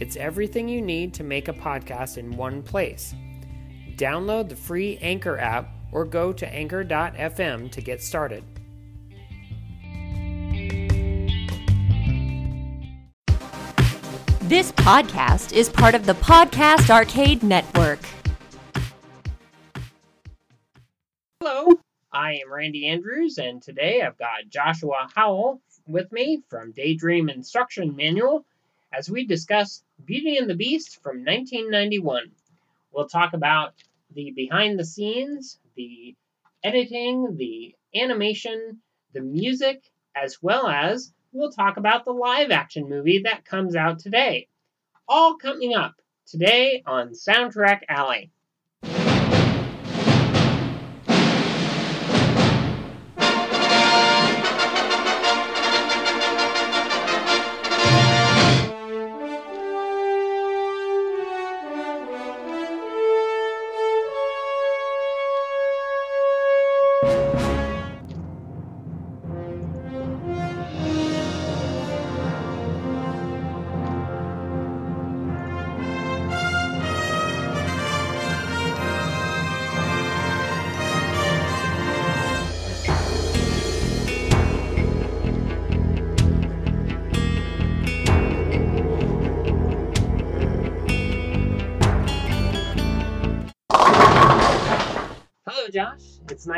It's 0.00 0.14
everything 0.14 0.68
you 0.68 0.80
need 0.80 1.12
to 1.14 1.24
make 1.24 1.48
a 1.48 1.52
podcast 1.52 2.18
in 2.18 2.36
one 2.36 2.62
place. 2.62 3.16
Download 3.96 4.48
the 4.48 4.54
free 4.54 4.96
Anchor 4.98 5.36
app 5.38 5.70
or 5.90 6.04
go 6.04 6.32
to 6.32 6.48
anchor.fm 6.48 7.72
to 7.72 7.80
get 7.80 8.00
started. 8.00 8.44
This 14.42 14.70
podcast 14.72 15.52
is 15.52 15.68
part 15.68 15.96
of 15.96 16.06
the 16.06 16.14
Podcast 16.14 16.90
Arcade 16.90 17.42
Network. 17.42 17.98
Hello, 21.40 21.72
I 22.12 22.34
am 22.34 22.52
Randy 22.52 22.86
Andrews, 22.86 23.38
and 23.38 23.60
today 23.60 24.00
I've 24.02 24.16
got 24.16 24.48
Joshua 24.48 25.08
Howell 25.12 25.60
with 25.88 26.12
me 26.12 26.40
from 26.48 26.70
Daydream 26.70 27.28
Instruction 27.28 27.96
Manual 27.96 28.46
as 28.92 29.10
we 29.10 29.26
discuss 29.26 29.82
Beauty 30.04 30.36
and 30.36 30.48
the 30.48 30.54
Beast 30.54 31.02
from 31.02 31.24
1991. 31.24 32.30
We'll 32.92 33.08
talk 33.08 33.32
about 33.34 33.74
the 34.14 34.32
behind 34.32 34.78
the 34.78 34.84
scenes, 34.84 35.58
the 35.76 36.14
editing, 36.62 37.36
the 37.36 37.74
animation, 37.94 38.80
the 39.12 39.20
music, 39.20 39.82
as 40.14 40.42
well 40.42 40.66
as 40.66 41.12
we'll 41.32 41.52
talk 41.52 41.76
about 41.76 42.04
the 42.04 42.12
live 42.12 42.50
action 42.50 42.88
movie 42.88 43.22
that 43.24 43.44
comes 43.44 43.76
out 43.76 43.98
today. 43.98 44.48
All 45.06 45.36
coming 45.36 45.74
up 45.74 45.94
today 46.26 46.82
on 46.86 47.10
Soundtrack 47.10 47.82
Alley. 47.88 48.30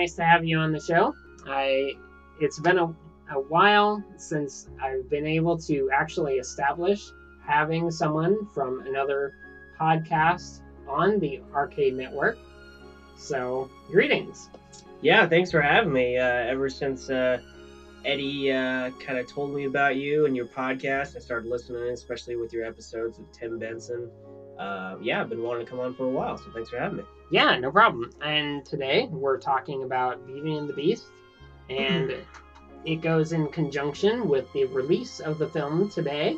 Nice 0.00 0.14
to 0.14 0.24
have 0.24 0.46
you 0.46 0.58
on 0.58 0.72
the 0.72 0.80
show. 0.80 1.14
I 1.46 1.92
it's 2.40 2.58
been 2.58 2.78
a, 2.78 2.86
a 3.32 3.40
while 3.48 4.02
since 4.16 4.66
I've 4.82 5.10
been 5.10 5.26
able 5.26 5.58
to 5.58 5.90
actually 5.92 6.36
establish 6.36 7.02
having 7.46 7.90
someone 7.90 8.46
from 8.54 8.80
another 8.86 9.34
podcast 9.78 10.62
on 10.88 11.18
the 11.18 11.42
Arcade 11.54 11.94
Network. 11.94 12.38
So, 13.18 13.68
greetings. 13.90 14.48
Yeah, 15.02 15.28
thanks 15.28 15.50
for 15.50 15.60
having 15.60 15.92
me. 15.92 16.16
Uh, 16.16 16.22
ever 16.24 16.70
since 16.70 17.10
uh, 17.10 17.38
Eddie 18.06 18.52
uh, 18.52 18.90
kind 19.04 19.18
of 19.18 19.26
told 19.26 19.54
me 19.54 19.64
about 19.64 19.96
you 19.96 20.24
and 20.24 20.34
your 20.34 20.46
podcast, 20.46 21.14
I 21.14 21.18
started 21.18 21.50
listening, 21.50 21.82
especially 21.90 22.36
with 22.36 22.54
your 22.54 22.64
episodes 22.64 23.18
with 23.18 23.30
Tim 23.32 23.58
Benson. 23.58 24.10
Uh, 24.58 24.96
yeah, 25.02 25.20
I've 25.20 25.28
been 25.28 25.42
wanting 25.42 25.66
to 25.66 25.70
come 25.70 25.80
on 25.80 25.94
for 25.94 26.06
a 26.06 26.10
while, 26.10 26.38
so 26.38 26.44
thanks 26.54 26.70
for 26.70 26.78
having 26.78 26.98
me. 26.98 27.04
Yeah, 27.30 27.56
no 27.58 27.70
problem. 27.70 28.10
And 28.22 28.64
today 28.64 29.06
we're 29.08 29.38
talking 29.38 29.84
about 29.84 30.26
Beauty 30.26 30.56
and 30.56 30.68
the 30.68 30.72
Beast, 30.72 31.06
and 31.68 32.12
it 32.84 32.96
goes 32.96 33.32
in 33.32 33.46
conjunction 33.48 34.28
with 34.28 34.52
the 34.52 34.64
release 34.64 35.20
of 35.20 35.38
the 35.38 35.46
film 35.46 35.88
today. 35.88 36.36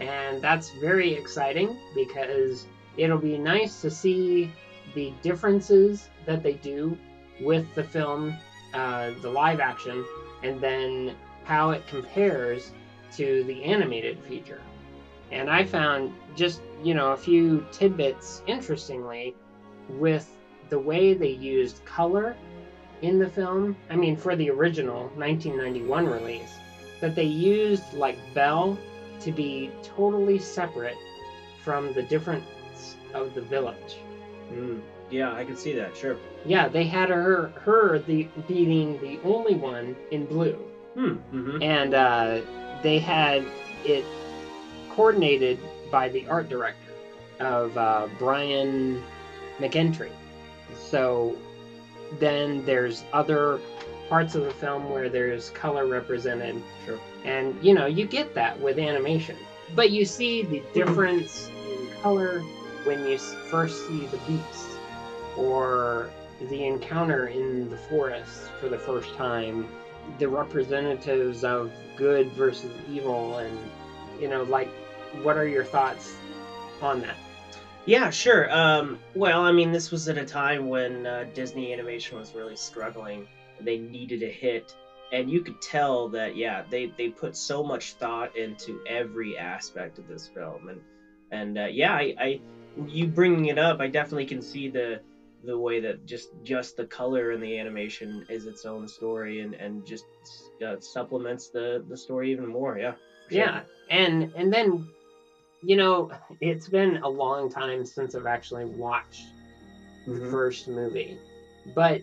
And 0.00 0.40
that's 0.40 0.70
very 0.80 1.12
exciting 1.12 1.76
because 1.94 2.66
it'll 2.96 3.18
be 3.18 3.36
nice 3.36 3.82
to 3.82 3.90
see 3.90 4.50
the 4.94 5.12
differences 5.20 6.08
that 6.24 6.42
they 6.42 6.54
do 6.54 6.96
with 7.42 7.66
the 7.74 7.84
film, 7.84 8.34
uh, 8.72 9.10
the 9.20 9.28
live 9.28 9.60
action, 9.60 10.06
and 10.42 10.58
then 10.58 11.16
how 11.44 11.70
it 11.70 11.86
compares 11.86 12.72
to 13.12 13.44
the 13.44 13.62
animated 13.62 14.18
feature. 14.24 14.62
And 15.30 15.50
I 15.50 15.66
found 15.66 16.14
just, 16.34 16.62
you 16.82 16.94
know, 16.94 17.12
a 17.12 17.16
few 17.16 17.66
tidbits 17.72 18.42
interestingly 18.46 19.36
with 19.98 20.28
the 20.68 20.78
way 20.78 21.14
they 21.14 21.30
used 21.30 21.84
color 21.84 22.36
in 23.02 23.18
the 23.18 23.28
film. 23.28 23.76
I 23.88 23.96
mean, 23.96 24.16
for 24.16 24.36
the 24.36 24.50
original 24.50 25.08
1991 25.16 26.06
release, 26.06 26.52
that 27.00 27.14
they 27.14 27.24
used 27.24 27.94
like 27.94 28.18
Belle 28.34 28.78
to 29.20 29.32
be 29.32 29.70
totally 29.82 30.38
separate 30.38 30.96
from 31.64 31.92
the 31.94 32.02
difference 32.02 32.96
of 33.14 33.34
the 33.34 33.40
village. 33.42 33.98
Mm, 34.52 34.80
yeah, 35.10 35.32
I 35.34 35.44
can 35.44 35.56
see 35.56 35.72
that. 35.74 35.96
Sure. 35.96 36.16
Yeah, 36.44 36.68
they 36.68 36.84
had 36.84 37.08
her 37.10 37.48
her 37.64 37.98
the 38.00 38.28
being 38.48 39.00
the 39.00 39.18
only 39.24 39.54
one 39.54 39.96
in 40.10 40.26
blue, 40.26 40.58
Hmm. 40.94 41.16
Mm-hmm. 41.32 41.62
and 41.62 41.94
uh, 41.94 42.40
they 42.82 42.98
had 42.98 43.44
it 43.84 44.04
coordinated 44.90 45.58
by 45.90 46.08
the 46.08 46.26
art 46.28 46.48
director 46.48 46.92
of 47.40 47.76
uh, 47.76 48.08
Brian 48.18 49.02
McEntee. 49.60 50.10
So 50.76 51.36
then 52.18 52.64
there's 52.64 53.04
other 53.12 53.60
parts 54.08 54.34
of 54.34 54.42
the 54.44 54.50
film 54.50 54.90
where 54.90 55.08
there's 55.08 55.50
color 55.50 55.86
represented, 55.86 56.60
Sure. 56.84 56.98
and 57.24 57.56
you 57.62 57.72
know 57.74 57.86
you 57.86 58.04
get 58.06 58.34
that 58.34 58.60
with 58.60 58.78
animation, 58.78 59.36
but 59.76 59.90
you 59.90 60.04
see 60.04 60.42
the 60.42 60.62
difference 60.74 61.48
in 61.48 61.88
color 62.02 62.40
when 62.84 63.06
you 63.06 63.18
first 63.18 63.86
see 63.86 64.06
the 64.06 64.16
beast 64.26 64.66
or 65.36 66.10
the 66.48 66.64
encounter 66.64 67.28
in 67.28 67.70
the 67.70 67.76
forest 67.76 68.50
for 68.60 68.68
the 68.68 68.78
first 68.78 69.14
time, 69.14 69.68
the 70.18 70.26
representatives 70.26 71.44
of 71.44 71.70
good 71.96 72.32
versus 72.32 72.72
evil, 72.90 73.38
and 73.38 73.56
you 74.20 74.26
know, 74.28 74.42
like, 74.44 74.68
what 75.22 75.36
are 75.36 75.46
your 75.46 75.64
thoughts 75.64 76.16
on 76.82 77.00
that? 77.02 77.16
Yeah, 77.86 78.10
sure. 78.10 78.50
Um, 78.54 78.98
well, 79.14 79.42
I 79.42 79.52
mean, 79.52 79.72
this 79.72 79.90
was 79.90 80.08
at 80.08 80.18
a 80.18 80.24
time 80.24 80.68
when 80.68 81.06
uh, 81.06 81.24
Disney 81.34 81.72
animation 81.72 82.18
was 82.18 82.34
really 82.34 82.56
struggling. 82.56 83.26
They 83.60 83.78
needed 83.78 84.22
a 84.22 84.30
hit, 84.30 84.74
and 85.12 85.30
you 85.30 85.40
could 85.40 85.60
tell 85.60 86.08
that, 86.10 86.36
yeah, 86.36 86.62
they, 86.70 86.92
they 86.96 87.08
put 87.08 87.36
so 87.36 87.62
much 87.62 87.94
thought 87.94 88.36
into 88.36 88.80
every 88.86 89.36
aspect 89.36 89.98
of 89.98 90.06
this 90.08 90.28
film, 90.28 90.68
and 90.68 90.80
and 91.32 91.58
uh, 91.58 91.66
yeah, 91.66 91.94
I, 91.94 92.14
I 92.18 92.40
you 92.86 93.06
bringing 93.06 93.46
it 93.46 93.58
up, 93.58 93.80
I 93.80 93.88
definitely 93.88 94.26
can 94.26 94.42
see 94.42 94.68
the 94.68 95.00
the 95.42 95.56
way 95.56 95.80
that 95.80 96.04
just 96.06 96.28
just 96.42 96.76
the 96.76 96.84
color 96.84 97.30
and 97.30 97.42
the 97.42 97.58
animation 97.58 98.24
is 98.28 98.46
its 98.46 98.64
own 98.64 98.88
story, 98.88 99.40
and 99.40 99.54
and 99.54 99.86
just 99.86 100.04
uh, 100.66 100.76
supplements 100.80 101.48
the 101.48 101.84
the 101.88 101.96
story 101.96 102.30
even 102.32 102.46
more. 102.46 102.78
Yeah. 102.78 102.92
sure. 103.30 103.38
Yeah, 103.38 103.60
and 103.88 104.32
and 104.36 104.52
then, 104.52 104.88
you 105.62 105.76
know, 105.76 106.10
it's 106.40 106.68
been 106.68 106.98
a 107.02 107.08
long 107.08 107.48
time 107.48 107.84
since 107.84 108.14
I've 108.14 108.26
actually 108.26 108.64
watched 108.64 109.26
the 110.06 110.20
Mhm. 110.20 110.30
first 110.30 110.68
movie, 110.68 111.16
but 111.74 112.00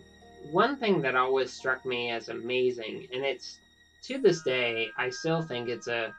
one 0.52 0.76
thing 0.76 1.00
that 1.02 1.14
always 1.14 1.50
struck 1.50 1.84
me 1.84 2.10
as 2.10 2.28
amazing, 2.28 3.06
and 3.12 3.24
it's 3.24 3.58
to 4.04 4.18
this 4.18 4.42
day, 4.42 4.88
I 4.96 5.08
still 5.10 5.42
think 5.42 5.68
it's 5.68 5.88
a 5.88 6.12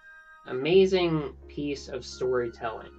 amazing 0.48 1.34
piece 1.48 1.88
of 1.88 2.04
storytelling 2.04 2.90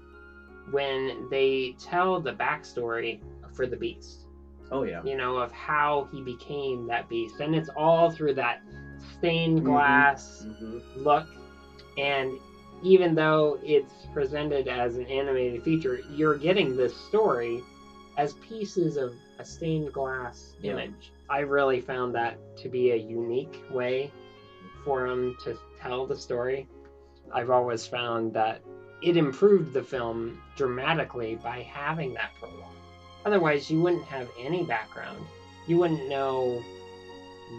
when 0.71 1.29
they 1.31 1.75
tell 1.79 2.19
the 2.19 2.33
backstory 2.33 3.19
for 3.55 3.67
the 3.67 3.77
beast 3.77 4.27
Oh 4.73 4.83
yeah. 4.83 5.03
you 5.03 5.17
know, 5.17 5.37
of 5.39 5.51
how 5.51 6.07
he 6.13 6.21
became 6.23 6.87
that 6.87 7.09
beast. 7.09 7.41
And 7.41 7.55
it's 7.55 7.69
all 7.77 8.11
through 8.11 8.35
that 8.35 8.61
stained 9.19 9.61
Mhm. 9.61 9.65
glass 9.65 10.45
hmm 10.59 10.79
look. 10.97 11.27
And 11.99 12.39
even 12.83 13.15
though 13.15 13.59
it's 13.63 14.07
presented 14.13 14.69
as 14.69 14.97
an 14.97 15.07
animated 15.07 15.63
feature, 15.63 16.01
you're 16.11 16.37
getting 16.37 16.77
this 16.77 16.97
story 16.97 17.63
as 18.17 18.35
pieces 18.35 18.97
of 18.97 19.13
a 19.39 19.45
stained 19.45 19.93
glass 19.93 20.57
Yeah. 20.61 20.73
image. 20.73 21.13
I 21.29 21.41
really 21.41 21.81
found 21.81 22.15
that 22.15 22.39
to 22.59 22.69
be 22.69 22.91
a 22.91 22.97
unique 22.97 23.63
way 23.71 24.11
for 24.85 25.07
him 25.07 25.37
to 25.45 25.57
tell 25.81 26.07
the 26.07 26.17
story. 26.17 26.69
I've 27.33 27.51
always 27.51 27.87
found 27.87 28.33
that 28.35 28.61
it 29.03 29.17
improved 29.17 29.73
the 29.73 29.83
film 29.83 30.43
dramatically 30.57 31.37
by 31.37 31.63
having 31.63 32.15
that 32.15 32.33
prologue. 32.39 32.75
Otherwise, 33.25 33.71
you 33.71 33.81
wouldn't 33.81 34.05
have 34.05 34.29
any 34.39 34.65
background. 34.65 35.25
You 35.67 35.79
wouldn't 35.79 36.09
know 36.09 36.63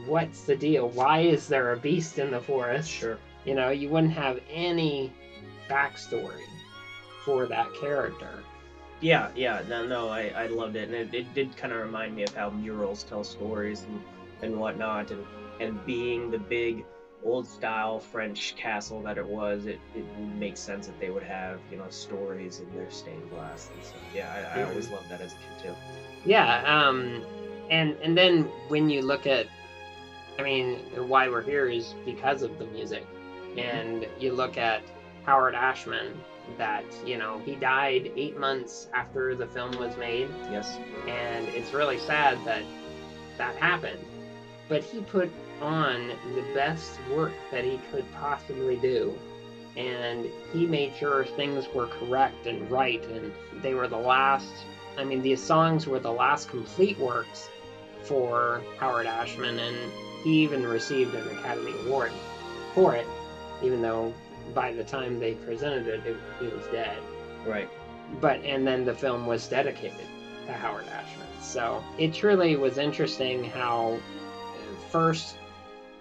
what's 0.06 0.44
the 0.44 0.56
deal. 0.56 0.90
Why 0.90 1.20
is 1.20 1.48
there 1.48 1.74
a 1.74 1.78
beast 1.78 2.20
in 2.20 2.32
the 2.32 2.40
forest? 2.40 2.90
Sure. 2.90 3.18
You 3.46 3.56
know, 3.56 3.70
you 3.70 3.90
wouldn't 3.90 4.14
have 4.14 4.40
any 4.50 5.12
backstory 5.70 6.44
for 7.26 7.46
that 7.48 7.68
character. 7.80 8.44
Yeah, 9.00 9.30
yeah, 9.36 9.64
no, 9.68 9.86
no, 9.86 10.10
I, 10.10 10.32
I 10.36 10.48
loved 10.48 10.76
it, 10.76 10.90
and 10.90 10.96
it, 10.96 11.14
it 11.14 11.34
did 11.34 11.58
kind 11.58 11.74
of 11.74 11.80
remind 11.82 12.16
me 12.16 12.24
of 12.24 12.36
how 12.36 12.52
murals 12.52 13.04
tell 13.04 13.24
stories 13.24 13.84
and, 13.84 14.02
and 14.44 14.60
whatnot, 14.60 15.10
and, 15.10 15.26
and 15.60 15.84
being 15.88 16.30
the 16.30 16.38
big 16.38 16.86
old 17.24 17.48
style 17.48 18.00
French 18.00 18.56
castle 18.56 19.02
that 19.04 19.18
it 19.18 19.26
was, 19.26 19.66
it, 19.66 19.80
it 19.96 20.06
makes 20.38 20.60
sense 20.60 20.86
that 20.88 21.00
they 21.00 21.10
would 21.10 21.24
have, 21.24 21.60
you 21.72 21.78
know, 21.78 21.90
stories 21.90 22.60
in 22.60 22.76
their 22.76 22.90
stained 22.92 23.28
glass. 23.32 23.70
And 23.76 23.84
so, 23.84 23.96
yeah, 24.14 24.52
I, 24.56 24.60
I 24.60 24.64
always 24.64 24.90
loved 24.90 25.10
that 25.10 25.22
as 25.22 25.34
a 25.34 25.36
kid 25.36 25.70
too. 25.70 25.76
Yeah, 26.26 26.64
um, 26.66 27.24
and 27.70 27.96
and 28.04 28.16
then 28.18 28.44
when 28.68 28.90
you 28.90 29.02
look 29.02 29.26
at, 29.26 29.48
I 30.38 30.44
mean, 30.44 30.78
why 31.08 31.28
we're 31.30 31.42
here 31.42 31.68
is 31.68 31.96
because 32.06 32.44
of 32.44 32.58
the 32.60 32.66
music, 32.66 33.06
Mm-hmm. 33.56 33.60
and 33.60 34.08
you 34.20 34.34
look 34.34 34.58
at 34.58 34.82
Howard 35.26 35.56
Ashman. 35.56 36.14
That 36.58 36.84
you 37.06 37.18
know 37.18 37.40
he 37.46 37.56
died 37.56 38.12
eight 38.18 38.38
months 38.38 38.88
after 38.94 39.36
the 39.36 39.46
film 39.46 39.72
was 39.78 39.96
made, 39.96 40.28
Yes. 40.52 40.78
and 41.08 41.48
it's 41.50 41.72
really 41.72 42.00
sad 42.00 42.38
that 42.46 42.64
that 43.38 43.56
happened. 43.56 44.00
But 44.68 44.84
he 44.84 45.00
put 45.02 45.30
on 45.62 46.08
the 46.36 46.44
best 46.54 47.00
work 47.14 47.32
that 47.52 47.64
he 47.64 47.80
could 47.92 48.12
possibly 48.14 48.76
do, 48.78 49.18
and 49.78 50.28
he 50.52 50.66
made 50.66 50.94
sure 50.96 51.24
things 51.24 51.68
were 51.74 51.88
correct 51.88 52.48
and 52.48 52.70
right, 52.70 53.04
and 53.06 53.32
they 53.62 53.74
were 53.76 53.88
the 53.88 53.98
last. 53.98 54.52
I 54.98 55.04
mean, 55.06 55.22
these 55.22 55.42
songs 55.42 55.88
were 55.88 56.00
the 56.00 56.12
last 56.12 56.50
complete 56.50 56.98
works 57.00 57.48
for 58.04 58.62
Howard 58.78 59.06
Ashman, 59.06 59.58
and 59.60 59.78
he 60.24 60.42
even 60.44 60.66
received 60.66 61.14
an 61.16 61.28
Academy 61.38 61.74
Award 61.86 62.12
for 62.74 62.96
it, 62.96 63.06
even 63.64 63.82
though 63.82 64.14
by 64.54 64.72
the 64.74 64.84
time 64.84 65.20
they 65.20 65.34
presented 65.36 65.88
it, 65.88 66.06
it 66.06 66.18
he 66.40 66.48
was 66.48 66.66
dead 66.72 66.98
Right. 67.46 67.70
but 68.20 68.44
and 68.44 68.66
then 68.68 68.86
the 68.86 68.94
film 68.94 69.26
was 69.26 69.48
dedicated 69.48 70.06
to 70.48 70.54
Howard 70.54 70.86
Ashman. 70.88 71.28
So 71.42 71.84
it 71.98 72.14
truly 72.14 72.56
was 72.56 72.78
interesting 72.78 73.44
how 73.44 73.98
first 74.90 75.36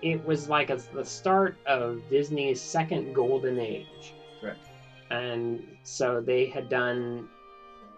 it 0.02 0.24
was 0.24 0.48
like 0.48 0.70
a, 0.70 0.76
the 0.94 1.04
start 1.04 1.56
of 1.66 2.00
Disney's 2.10 2.60
second 2.60 3.14
golden 3.14 3.58
age. 3.58 4.14
Correct. 4.40 4.58
And 5.10 5.62
so 5.82 6.20
they 6.20 6.46
had 6.46 6.68
done 6.70 7.28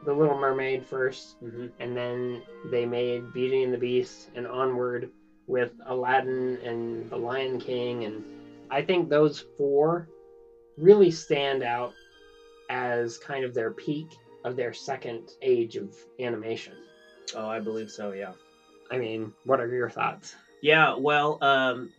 The 0.04 0.12
Little 0.12 0.36
Mermaid 0.38 0.84
first, 0.84 1.40
Mm-hmm. 1.42 1.66
and 1.78 1.96
then 1.96 2.42
they 2.70 2.84
made 2.86 3.32
Beauty 3.32 3.62
and 3.62 3.72
the 3.72 3.78
Beast 3.78 4.30
and 4.34 4.46
onward 4.46 5.10
with 5.46 5.72
Aladdin 5.86 6.58
and 6.64 7.08
The 7.10 7.16
Lion 7.16 7.60
King 7.60 8.04
and 8.04 8.24
I 8.72 8.80
think 8.80 9.10
those 9.10 9.44
four 9.58 10.08
really 10.78 11.10
stand 11.10 11.62
out 11.62 11.92
as 12.70 13.18
kind 13.18 13.44
of 13.44 13.52
their 13.52 13.70
peak 13.70 14.06
of 14.44 14.56
their 14.56 14.72
second 14.72 15.28
age 15.42 15.76
of 15.76 15.94
animation. 16.18 16.72
Oh, 17.36 17.46
I 17.46 17.60
believe 17.60 17.90
so. 17.90 18.12
Yeah. 18.12 18.32
I 18.90 18.96
mean, 18.96 19.30
what 19.44 19.60
are 19.60 19.68
your 19.68 19.90
thoughts? 19.90 20.34
Yeah, 20.62 20.96
well, 20.96 21.36
um, 21.42 21.90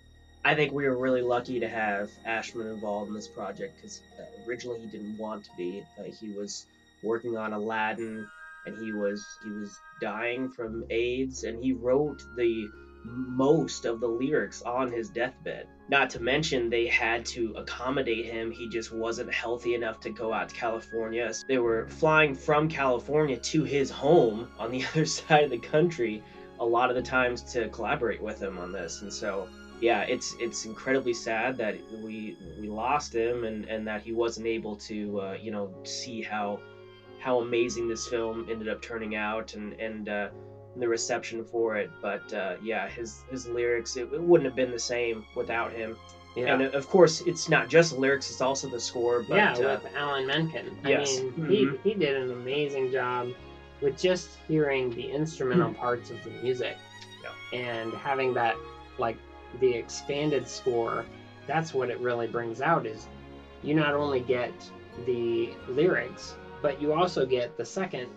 I 0.43 0.55
think 0.55 0.73
we 0.73 0.87
were 0.87 0.97
really 0.97 1.21
lucky 1.21 1.59
to 1.59 1.67
have 1.69 2.09
Ashman 2.25 2.67
involved 2.67 3.09
in 3.09 3.13
this 3.13 3.27
project 3.27 3.75
because 3.75 4.01
uh, 4.19 4.49
originally 4.49 4.79
he 4.79 4.87
didn't 4.87 5.17
want 5.19 5.43
to 5.43 5.51
be. 5.55 5.83
Uh, 5.99 6.03
he 6.05 6.29
was 6.31 6.65
working 7.03 7.37
on 7.37 7.53
Aladdin, 7.53 8.27
and 8.65 8.83
he 8.83 8.91
was 8.93 9.23
he 9.43 9.51
was 9.51 9.77
dying 10.01 10.49
from 10.49 10.85
AIDS, 10.89 11.43
and 11.43 11.63
he 11.63 11.71
wrote 11.71 12.23
the 12.35 12.67
most 13.03 13.85
of 13.85 13.99
the 13.99 14.07
lyrics 14.07 14.61
on 14.61 14.91
his 14.91 15.09
deathbed. 15.09 15.67
Not 15.89 16.09
to 16.11 16.21
mention 16.21 16.69
they 16.69 16.87
had 16.87 17.25
to 17.27 17.53
accommodate 17.57 18.25
him. 18.25 18.51
He 18.51 18.69
just 18.69 18.93
wasn't 18.93 19.33
healthy 19.33 19.75
enough 19.75 19.99
to 20.01 20.09
go 20.09 20.33
out 20.33 20.49
to 20.49 20.55
California. 20.55 21.33
So 21.33 21.43
they 21.47 21.57
were 21.57 21.87
flying 21.87 22.33
from 22.33 22.69
California 22.69 23.37
to 23.37 23.63
his 23.63 23.89
home 23.89 24.47
on 24.57 24.71
the 24.71 24.85
other 24.91 25.05
side 25.05 25.43
of 25.43 25.49
the 25.49 25.59
country 25.59 26.23
a 26.59 26.65
lot 26.65 26.89
of 26.89 26.95
the 26.95 27.01
times 27.01 27.41
to 27.41 27.67
collaborate 27.69 28.21
with 28.21 28.41
him 28.41 28.57
on 28.57 28.71
this 28.71 29.01
and 29.01 29.11
so 29.11 29.47
yeah 29.81 30.01
it's 30.01 30.35
it's 30.39 30.65
incredibly 30.65 31.13
sad 31.13 31.57
that 31.57 31.75
we 32.01 32.37
we 32.59 32.69
lost 32.69 33.13
him 33.13 33.43
and 33.43 33.65
and 33.65 33.87
that 33.87 34.01
he 34.01 34.13
wasn't 34.13 34.45
able 34.45 34.75
to 34.75 35.19
uh, 35.19 35.37
you 35.41 35.51
know 35.51 35.73
see 35.83 36.21
how 36.21 36.59
how 37.19 37.39
amazing 37.39 37.87
this 37.87 38.07
film 38.07 38.47
ended 38.49 38.69
up 38.69 38.81
turning 38.81 39.15
out 39.15 39.55
and 39.55 39.73
and 39.73 40.09
uh, 40.09 40.29
the 40.75 40.87
reception 40.87 41.43
for 41.45 41.75
it 41.77 41.89
but 42.01 42.31
uh, 42.33 42.55
yeah 42.63 42.87
his 42.89 43.21
his 43.29 43.47
lyrics 43.47 43.95
it, 43.95 44.09
it 44.13 44.21
wouldn't 44.21 44.45
have 44.45 44.55
been 44.55 44.71
the 44.71 44.79
same 44.79 45.23
without 45.35 45.71
him 45.71 45.95
Yeah, 46.35 46.53
and 46.53 46.63
of 46.63 46.87
course 46.89 47.21
it's 47.21 47.47
not 47.47 47.69
just 47.69 47.95
lyrics 47.97 48.31
it's 48.31 48.41
also 48.41 48.67
the 48.67 48.79
score 48.79 49.23
but 49.27 49.35
yeah, 49.35 49.53
uh, 49.53 49.59
with 49.83 49.85
Alan 49.95 50.25
Menken. 50.25 50.75
yes. 50.85 51.19
I 51.19 51.23
mean, 51.23 51.33
he, 51.47 51.65
Mhm. 51.65 51.79
he 51.83 51.93
did 51.93 52.15
an 52.15 52.31
amazing 52.31 52.91
job 52.91 53.29
with 53.81 53.99
just 53.99 54.29
hearing 54.47 54.89
the 54.95 55.11
instrumental 55.11 55.73
parts 55.73 56.09
of 56.09 56.23
the 56.23 56.31
music 56.41 56.77
and 57.53 57.93
having 57.93 58.33
that, 58.33 58.55
like, 58.97 59.17
the 59.59 59.71
expanded 59.71 60.47
score. 60.47 61.05
That's 61.45 61.71
what 61.73 61.89
it 61.91 61.99
really 61.99 62.25
brings 62.25 62.61
out 62.61 62.87
is 62.87 63.07
you 63.61 63.75
not 63.75 63.93
only 63.93 64.21
get 64.21 64.51
the 65.05 65.49
lyrics, 65.69 66.33
but 66.63 66.81
you 66.81 66.93
also 66.93 67.25
get 67.27 67.55
the 67.57 67.65
second 67.65 68.07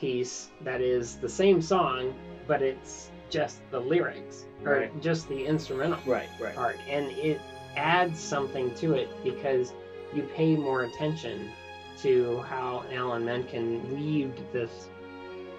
piece 0.00 0.50
that 0.62 0.80
is 0.80 1.16
the 1.16 1.28
same 1.28 1.60
song, 1.60 2.14
but 2.46 2.62
it's 2.62 3.10
just 3.30 3.60
the 3.70 3.80
lyrics 3.80 4.44
or 4.64 4.72
Right. 4.72 5.00
just 5.02 5.28
the 5.28 5.44
instrumental 5.44 5.98
right 6.06 6.28
right. 6.40 6.54
part. 6.54 6.76
And 6.88 7.10
it 7.12 7.40
adds 7.76 8.18
something 8.18 8.74
to 8.76 8.94
it 8.94 9.08
because 9.22 9.72
you 10.14 10.22
pay 10.34 10.56
more 10.56 10.82
attention 10.84 11.50
to 12.02 12.40
how 12.42 12.84
Alan 12.90 13.24
Menken 13.24 13.94
weaved 13.94 14.40
this 14.52 14.88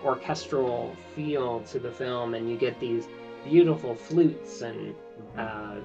orchestral 0.03 0.96
feel 1.15 1.60
to 1.62 1.79
the 1.79 1.91
film 1.91 2.34
and 2.34 2.50
you 2.50 2.55
get 2.55 2.79
these 2.79 3.08
beautiful 3.43 3.93
flutes 3.93 4.62
and 4.62 4.96
uh, 5.38 5.75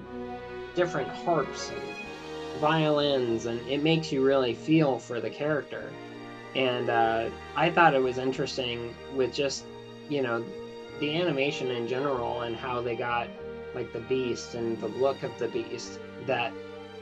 different 0.75 1.09
harps 1.09 1.71
and 1.71 2.61
violins 2.61 3.47
and 3.47 3.61
it 3.69 3.83
makes 3.83 4.13
you 4.13 4.25
really 4.25 4.55
feel 4.55 4.99
for 4.99 5.21
the 5.21 5.29
character 5.31 5.91
and 6.55 6.89
uh, 6.89 7.29
i 7.57 7.69
thought 7.69 7.95
it 7.95 8.03
was 8.03 8.19
interesting 8.19 8.95
with 9.15 9.33
just 9.33 9.65
you 10.09 10.21
know 10.21 10.43
the 11.01 11.15
animation 11.15 11.71
in 11.71 11.87
general 11.87 12.43
and 12.43 12.55
how 12.57 12.81
they 12.81 12.95
got 12.95 13.29
like 13.75 13.93
the 13.93 14.01
beast 14.01 14.55
and 14.55 14.79
the 14.81 14.87
look 14.89 15.23
of 15.23 15.37
the 15.39 15.49
beast 15.49 15.99
that 16.27 16.53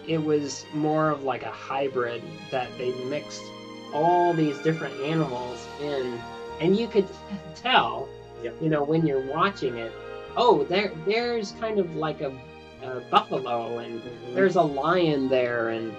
it 0.06 0.22
was 0.22 0.64
more 0.72 1.10
of 1.10 1.22
like 1.22 1.42
a 1.42 1.50
hybrid 1.50 2.22
that 2.50 2.68
they 2.78 2.90
mixed 3.08 3.42
all 3.92 4.32
these 4.32 4.58
different 4.60 4.94
animals 5.00 5.66
in 5.80 6.18
and 6.60 6.76
you 6.76 6.86
could 6.86 7.06
tell 7.54 8.08
Yep. 8.42 8.54
you 8.60 8.68
know 8.68 8.82
when 8.82 9.06
you're 9.06 9.20
watching 9.20 9.76
it 9.76 9.92
oh 10.36 10.62
there 10.64 10.90
there's 11.04 11.52
kind 11.52 11.78
of 11.78 11.94
like 11.94 12.20
a, 12.20 12.32
a 12.82 13.00
buffalo 13.10 13.78
and 13.78 14.00
Mhm. 14.00 14.34
there's 14.34 14.56
a 14.56 14.62
lion 14.62 15.28
there 15.28 15.68
and 15.68 15.94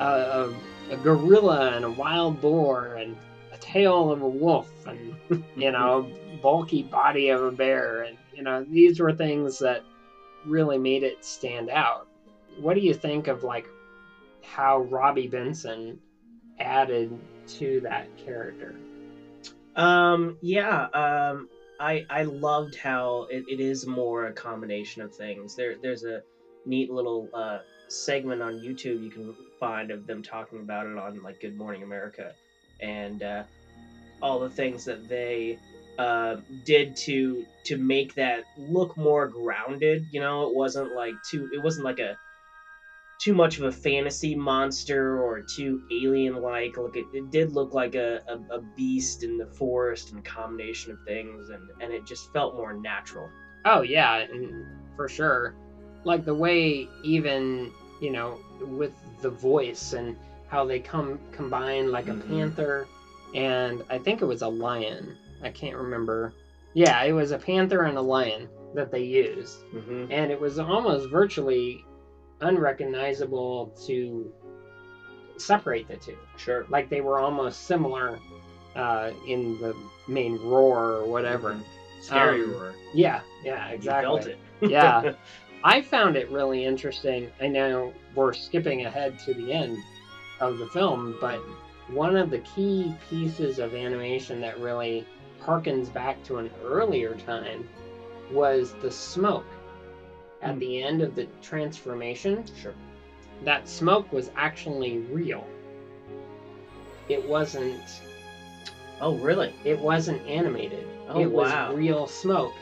a, 0.00 0.04
a, 0.04 0.52
a 0.90 0.96
gorilla 0.96 1.70
and 1.72 1.84
a 1.84 1.90
wild 1.90 2.40
boar 2.40 2.94
and 2.94 3.16
a 3.52 3.56
tail 3.58 4.10
of 4.10 4.22
a 4.22 4.28
wolf 4.28 4.70
and 4.86 5.14
you 5.56 5.70
know 5.70 6.06
bulky 6.42 6.82
body 6.82 7.28
of 7.28 7.42
a 7.42 7.50
bear 7.50 8.02
and 8.02 8.16
you 8.34 8.42
know 8.42 8.64
these 8.70 8.98
were 9.00 9.12
things 9.12 9.58
that 9.58 9.82
really 10.46 10.78
made 10.78 11.02
it 11.02 11.24
stand 11.24 11.70
out 11.70 12.06
what 12.58 12.74
do 12.74 12.80
you 12.80 12.94
think 12.94 13.26
of 13.28 13.42
like 13.42 13.66
how 14.42 14.78
robby 14.80 15.26
benson 15.26 15.98
added 16.58 17.10
to 17.46 17.80
that 17.80 18.06
character 18.16 18.74
Um, 19.76 20.34
yeah, 20.42 20.86
um, 20.92 21.48
I 21.80 22.02
I 22.10 22.22
loved 22.24 22.74
how 22.76 23.26
it, 23.30 23.44
it 23.48 23.60
is 23.60 23.86
more 23.86 24.26
a 24.26 24.32
combination 24.32 25.02
of 25.02 25.12
things. 25.12 25.54
There 25.56 25.74
there's 25.80 26.04
a 26.04 26.20
neat 26.66 26.90
little 26.90 27.28
uh, 27.32 27.58
segment 27.88 28.42
on 28.42 28.54
YouTube 28.54 29.02
you 29.02 29.10
can 29.10 29.34
of 29.62 30.06
them 30.06 30.22
talking 30.22 30.60
about 30.60 30.86
it 30.86 30.98
on 30.98 31.22
like 31.22 31.40
Good 31.40 31.56
Morning 31.56 31.82
America, 31.82 32.34
and 32.80 33.22
uh, 33.22 33.44
all 34.20 34.40
the 34.40 34.50
things 34.50 34.84
that 34.84 35.08
they 35.08 35.58
uh, 35.98 36.36
did 36.64 36.96
to 36.96 37.44
to 37.66 37.76
make 37.76 38.14
that 38.14 38.44
look 38.58 38.96
more 38.96 39.28
grounded. 39.28 40.06
You 40.10 40.20
know, 40.20 40.48
it 40.48 40.54
wasn't 40.54 40.94
like 40.94 41.14
too. 41.30 41.48
It 41.52 41.62
wasn't 41.62 41.84
like 41.84 41.98
a 42.00 42.16
too 43.20 43.34
much 43.34 43.58
of 43.58 43.64
a 43.64 43.72
fantasy 43.72 44.34
monster 44.34 45.22
or 45.22 45.42
too 45.42 45.80
alien-like. 45.92 46.76
Look, 46.76 46.96
it, 46.96 47.04
it 47.14 47.30
did 47.30 47.52
look 47.52 47.72
like 47.72 47.94
a, 47.94 48.20
a, 48.26 48.56
a 48.56 48.60
beast 48.76 49.22
in 49.22 49.38
the 49.38 49.46
forest 49.46 50.10
and 50.12 50.24
combination 50.24 50.90
of 50.92 50.98
things, 51.06 51.50
and 51.50 51.70
and 51.80 51.92
it 51.92 52.04
just 52.04 52.32
felt 52.32 52.56
more 52.56 52.72
natural. 52.72 53.30
Oh 53.64 53.82
yeah, 53.82 54.26
for 54.96 55.08
sure. 55.08 55.54
Like 56.04 56.24
the 56.24 56.34
way 56.34 56.88
even, 57.04 57.70
you 58.00 58.10
know, 58.10 58.40
with 58.60 58.92
the 59.22 59.30
voice 59.30 59.92
and 59.94 60.16
how 60.48 60.64
they 60.66 60.78
come 60.80 61.18
combine 61.32 61.90
like 61.90 62.08
a 62.08 62.12
Mhm. 62.12 62.28
panther 62.28 62.86
and 63.34 63.82
I 63.88 63.98
think 63.98 64.20
it 64.20 64.26
was 64.26 64.42
a 64.42 64.48
lion. 64.48 65.16
I 65.42 65.48
can't 65.50 65.76
remember. 65.76 66.34
Yeah, 66.74 67.02
it 67.04 67.12
was 67.12 67.30
a 67.32 67.38
panther 67.38 67.84
and 67.84 67.96
a 67.96 68.00
lion 68.02 68.48
that 68.74 68.90
they 68.90 69.02
used. 69.02 69.56
Mm-hmm. 69.74 70.06
And 70.12 70.30
it 70.30 70.38
was 70.38 70.58
almost 70.58 71.08
virtually 71.08 71.82
unrecognizable 72.42 73.72
to 73.86 74.30
separate 75.38 75.88
the 75.88 75.96
two. 75.96 76.16
Sure. 76.36 76.66
Like 76.68 76.88
they 76.88 77.00
were 77.00 77.18
almost 77.18 77.64
similar 77.66 78.18
uh, 78.76 79.10
in 79.28 79.58
the 79.60 79.74
main 80.08 80.38
roar 80.42 80.92
or 80.96 81.04
whatever. 81.06 81.56
Scary 82.00 82.42
Um, 82.44 82.52
roar. 82.52 82.72
Yeah, 82.94 83.20
yeah, 83.44 83.68
You 83.70 83.74
exactly. 83.76 84.04
felt 84.04 84.26
it. 84.26 84.38
Yeah. 84.70 85.12
I 85.64 85.80
found 85.80 86.16
it 86.16 86.30
really 86.30 86.64
interesting. 86.64 87.30
I 87.40 87.46
know 87.46 87.92
we're 88.14 88.32
skipping 88.32 88.84
ahead 88.86 89.18
to 89.20 89.34
the 89.34 89.52
end 89.52 89.78
of 90.40 90.58
the 90.58 90.66
film, 90.68 91.16
but 91.20 91.40
one 91.88 92.16
of 92.16 92.30
the 92.30 92.38
key 92.40 92.94
pieces 93.08 93.58
of 93.58 93.74
animation 93.74 94.40
that 94.40 94.58
really 94.58 95.06
harkens 95.40 95.92
back 95.92 96.22
to 96.24 96.38
an 96.38 96.50
earlier 96.64 97.14
time 97.14 97.68
was 98.32 98.74
the 98.82 98.90
smoke 98.90 99.44
at 100.40 100.54
Hmm. 100.54 100.58
the 100.58 100.82
end 100.82 101.02
of 101.02 101.14
the 101.14 101.26
transformation. 101.42 102.44
Sure. 102.60 102.74
That 103.44 103.68
smoke 103.68 104.12
was 104.12 104.30
actually 104.36 104.98
real. 104.98 105.46
It 107.08 107.24
wasn't 107.24 107.82
Oh, 109.00 109.16
really? 109.16 109.52
it 109.64 109.78
wasn't 109.78 110.24
animated. 110.28 110.86
Oh, 111.08 111.20
it 111.20 111.30
was 111.30 111.52
real 111.74 112.06
smoke. 112.06 112.54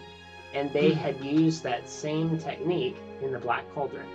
And 0.54 0.72
they 0.72 0.90
Hmm. 0.92 0.98
had 0.98 1.24
used 1.24 1.62
that 1.62 1.88
same 1.88 2.38
technique 2.38 2.96
in 3.22 3.32
the 3.32 3.38
Black 3.38 3.64
Cauldron. 3.74 4.06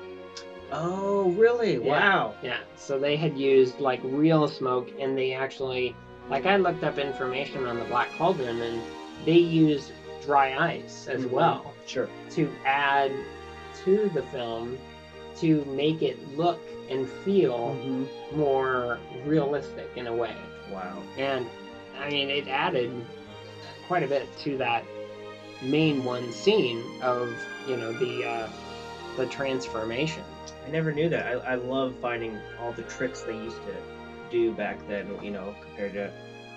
Oh, 0.72 1.30
really? 1.38 1.74
Yeah. 1.75 1.92
Wow. 1.92 2.34
Yeah. 2.42 2.58
So 2.75 2.98
they 3.00 3.15
had 3.15 3.38
used 3.38 3.80
like 3.80 4.01
real 4.04 4.48
smoke 4.48 4.89
and 5.00 5.18
they 5.18 5.34
actually 5.34 5.96
like 6.30 6.46
I 6.48 6.56
looked 6.58 6.84
up 6.84 6.98
information 6.98 7.65
on 7.68 7.77
the 7.77 7.86
Black 7.86 8.10
Cauldron 8.18 8.60
and 8.62 8.82
they 9.25 9.38
used 9.38 9.92
dry 10.25 10.56
ice 10.58 11.08
as 11.08 11.24
Mhm. 11.24 11.30
well 11.30 11.74
Sure. 11.86 12.10
to 12.32 12.50
add 12.65 13.12
to 13.84 14.10
the 14.13 14.24
film 14.24 14.77
to 15.38 15.63
make 15.65 16.01
it 16.01 16.18
look 16.36 16.60
and 16.89 17.08
feel 17.08 17.75
Mm-hmm. 17.80 18.38
more 18.39 18.98
realistic 19.25 19.88
in 19.96 20.08
a 20.08 20.13
way. 20.13 20.34
Wow. 20.72 20.98
And 21.18 21.46
I 22.00 22.10
mean, 22.10 22.30
it 22.32 22.48
added 22.48 22.92
quite 23.88 24.01
a 24.04 24.08
bit 24.08 24.27
to 24.39 24.58
that 24.58 24.84
main 25.65 26.03
one 26.03 26.31
scene 26.31 26.84
of 27.01 27.34
you 27.67 27.77
know 27.77 27.91
the 27.93 28.25
uh, 28.25 28.50
the 29.17 29.25
transformation. 29.27 30.24
I 30.65 30.72
never 30.72 30.91
knew 30.91 31.10
that. 31.10 31.25
I, 31.25 31.53
I 31.53 31.55
love 31.55 31.95
finding 32.01 32.38
all 32.60 32.72
the 32.72 32.84
tricks 32.84 33.22
they 33.22 33.36
used 33.36 33.57
to 33.57 33.75
do 34.31 34.51
back 34.53 34.79
then, 34.88 35.07
you 35.22 35.31
know, 35.31 35.55
compared 35.62 35.93
to 35.93 36.12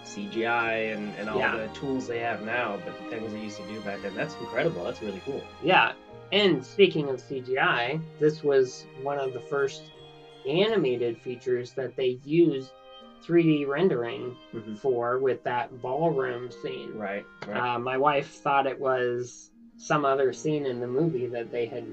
CGI 0.04 0.94
and, 0.96 1.14
and 1.18 1.28
all 1.28 1.38
Yeah. 1.38 1.56
the 1.56 1.68
tools 1.68 2.06
they 2.06 2.18
have 2.20 2.42
now, 2.42 2.78
but 2.84 2.96
the 2.98 3.10
things 3.10 3.32
they 3.32 3.40
used 3.40 3.58
to 3.58 3.66
do 3.66 3.80
back 3.82 4.00
then. 4.02 4.14
That's 4.14 4.34
incredible. 4.36 4.84
That's 4.84 5.02
really 5.02 5.20
cool. 5.26 5.42
Yeah. 5.62 5.92
And 6.32 6.64
speaking 6.64 7.08
of 7.10 7.16
CGI, 7.16 8.00
this 8.18 8.42
was 8.42 8.86
one 9.02 9.18
of 9.18 9.34
the 9.34 9.40
first 9.40 9.82
animated 10.48 11.20
features 11.20 11.72
that 11.72 11.96
they 11.96 12.18
used 12.24 12.72
3D 13.22 13.64
rendering 13.66 14.36
Mhm. 14.54 14.78
for 14.78 15.18
with 15.18 15.42
that 15.44 15.80
ballroom 15.82 16.50
scene. 16.50 16.96
Right. 16.96 17.24
Right. 17.46 17.74
Uh, 17.74 17.78
my 17.78 17.96
wife 17.96 18.28
thought 18.42 18.66
it 18.66 18.78
was 18.78 19.50
some 19.76 20.04
other 20.04 20.32
scene 20.32 20.66
in 20.66 20.80
the 20.80 20.86
movie 20.86 21.26
that 21.26 21.50
they 21.52 21.66
had 21.66 21.84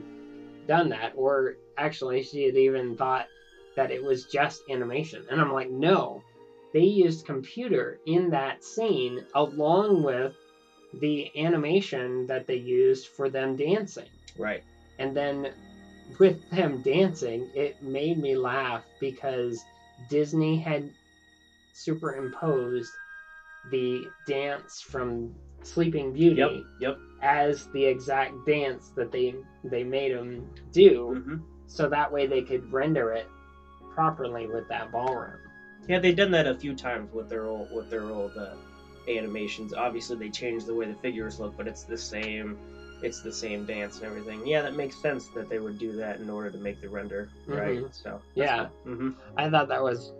done 0.67 0.89
that, 0.89 1.13
or 1.15 1.55
actually, 1.77 2.23
she 2.23 2.43
had 2.45 2.55
even 2.55 2.95
thought 2.95 3.27
that 3.75 3.91
it 3.91 4.03
was 4.03 4.25
just 4.25 4.61
animation. 4.69 5.23
And 5.29 5.39
I'm 5.39 5.51
like, 5.53 5.69
no, 5.69 6.23
they 6.73 6.83
used 6.83 7.25
computer 7.25 7.99
in 8.05 8.29
that 8.31 8.63
scene 8.63 9.23
along 9.35 10.03
with 10.03 10.33
the 10.93 11.29
animation 11.37 12.25
that 12.27 12.47
they 12.47 12.55
used 12.55 13.07
for 13.07 13.29
them 13.29 13.55
dancing. 13.55 14.07
right. 14.37 14.63
And 14.97 15.15
then 15.15 15.51
with 16.19 16.49
them 16.51 16.81
dancing, 16.81 17.49
it 17.53 17.81
made 17.83 18.17
me 18.17 18.35
laugh 18.37 18.83
because 18.99 19.63
Disney 20.09 20.57
had 20.57 20.89
superimposed 21.75 22.91
the 23.71 24.07
dance 24.25 24.81
from 24.81 25.33
Sleeping 25.63 26.13
Beauty 26.13 26.37
Yep. 26.37 26.51
Yep. 26.79 26.97
as 27.21 27.67
the 27.73 27.83
exact 27.85 28.33
dance 28.45 28.91
that 28.95 29.11
they 29.11 29.35
they 29.63 29.83
made 29.83 30.13
them 30.15 30.47
do, 30.71 31.21
hmm 31.23 31.35
so 31.67 31.87
that 31.89 32.11
way 32.11 32.27
they 32.27 32.43
could 32.43 32.71
render 32.71 33.11
it 33.11 33.27
properly 33.95 34.45
with 34.45 34.67
that 34.69 34.91
ballroom. 34.91 35.39
Yeah, 35.87 35.97
they've 35.97 36.15
done 36.15 36.29
that 36.31 36.45
a 36.45 36.53
few 36.53 36.75
times 36.75 37.11
with 37.11 37.27
their 37.27 37.45
old 37.45 37.71
with 37.71 37.89
their 37.89 38.11
old 38.11 38.31
uh, 38.37 38.53
animations. 39.09 39.73
Obviously, 39.73 40.15
they 40.15 40.29
changed 40.29 40.67
the 40.67 40.75
way 40.75 40.85
the 40.85 40.93
figures 40.93 41.39
look, 41.39 41.57
but 41.57 41.67
it's 41.67 41.83
the 41.83 41.97
same. 41.97 42.55
It's 43.01 43.21
the 43.21 43.31
same 43.31 43.65
dance 43.65 43.97
and 43.97 44.05
everything. 44.05 44.45
Yeah, 44.45 44.61
that 44.61 44.75
makes 44.75 44.95
sense 45.01 45.27
that 45.29 45.49
they 45.49 45.59
would 45.59 45.79
do 45.79 45.95
that 45.97 46.19
in 46.19 46.29
order 46.29 46.51
to 46.51 46.57
make 46.59 46.79
the 46.81 46.87
render 46.89 47.29
right. 47.47 47.79
Mhm. 47.79 47.93
So 47.93 48.21
Yeah. 48.35 48.67
hmm 48.83 49.09
I 49.37 49.49
thought 49.49 49.67
that 49.69 49.81
was 49.81 50.13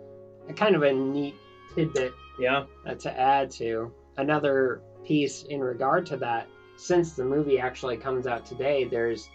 a 0.48 0.52
kind 0.52 0.74
of 0.74 0.82
a 0.82 0.92
neat 0.92 1.34
tidbit 1.76 2.12
Yeah. 2.38 2.62
uh, 2.84 2.94
to 2.94 3.18
add 3.20 3.50
to. 3.52 3.90
Another 4.16 4.80
piece 5.04 5.42
in 5.42 5.60
regard 5.60 6.06
to 6.06 6.16
that, 6.16 6.46
since 6.76 7.12
the 7.12 7.24
movie 7.24 7.58
actually 7.58 7.96
comes 7.96 8.26
out 8.26 8.44
today, 8.44 8.84
there's 8.84 9.28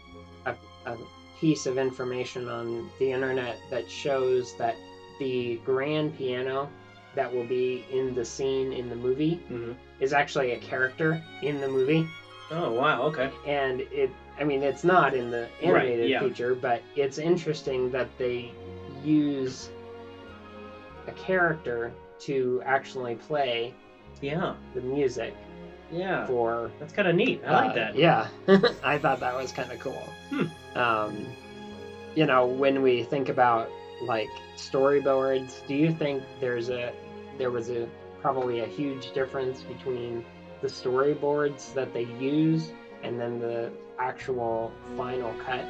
a, 0.46 0.54
a 0.86 0.98
piece 1.40 1.66
of 1.66 1.78
information 1.78 2.48
on 2.50 2.90
the 3.00 3.12
internet 3.12 3.58
that 3.70 3.90
shows 3.90 4.54
that 4.58 4.76
the 5.20 5.56
grand 5.66 6.16
piano 6.18 6.70
that 7.16 7.32
will 7.32 7.44
be 7.44 7.84
in 7.92 8.14
the 8.14 8.24
scene 8.26 8.72
in 8.72 8.90
the 8.90 8.96
movie 8.96 9.34
hmm 9.48 9.72
is 10.00 10.14
actually 10.14 10.52
a 10.52 10.58
character 10.58 11.20
in 11.44 11.60
the 11.62 11.68
movie. 11.68 12.04
Oh 12.50 12.72
wow. 12.72 13.04
Okay. 13.04 13.30
And 13.46 13.82
it, 13.92 14.10
I 14.40 14.44
mean, 14.44 14.64
it's 14.64 14.84
not 14.84 15.14
in 15.14 15.30
the 15.30 15.48
Right, 15.64 15.86
animated 15.86 16.10
yeah. 16.10 16.20
feature, 16.20 16.56
but 16.56 16.82
it's 16.96 17.20
interesting 17.20 17.92
that 17.92 18.08
they 18.18 18.52
use 19.04 19.70
a 21.08 21.12
character 21.12 21.92
to 22.26 22.62
actually 22.66 23.16
play 23.16 23.74
Yeah. 24.22 24.54
the 24.74 24.82
music 24.82 25.34
Yeah. 25.92 26.26
for 26.28 26.72
That's 26.80 26.94
kind 26.94 27.08
of 27.08 27.16
neat. 27.16 27.42
I 27.46 27.48
uh, 27.48 27.54
like 27.66 27.76
that. 27.76 27.96
yeah 27.96 28.28
i 28.84 28.98
thought 28.98 29.20
that 29.20 29.36
was 29.36 29.52
kind 29.52 29.72
of 29.72 29.80
cool 29.80 30.04
Hmm. 30.30 30.78
um 30.78 31.26
you 32.16 32.26
know 32.26 32.46
when 32.46 32.82
we 32.82 33.04
think 33.04 33.30
about 33.30 33.70
like 34.04 34.30
storyboards 34.58 35.66
do 35.68 35.76
you 35.76 35.92
think 35.92 36.24
there's 36.40 36.70
a 36.70 36.92
there 37.38 37.52
was 37.52 37.70
a 37.70 37.88
probably 38.22 38.60
a 38.60 38.66
huge 38.68 39.12
difference 39.14 39.62
between 39.64 40.24
the 40.62 40.68
storyboards 40.68 41.74
that 41.74 41.94
they 41.94 42.04
use 42.20 42.72
and 43.04 43.20
then 43.20 43.40
the 43.40 43.72
actual 44.00 44.72
final 44.98 45.34
cut 45.46 45.66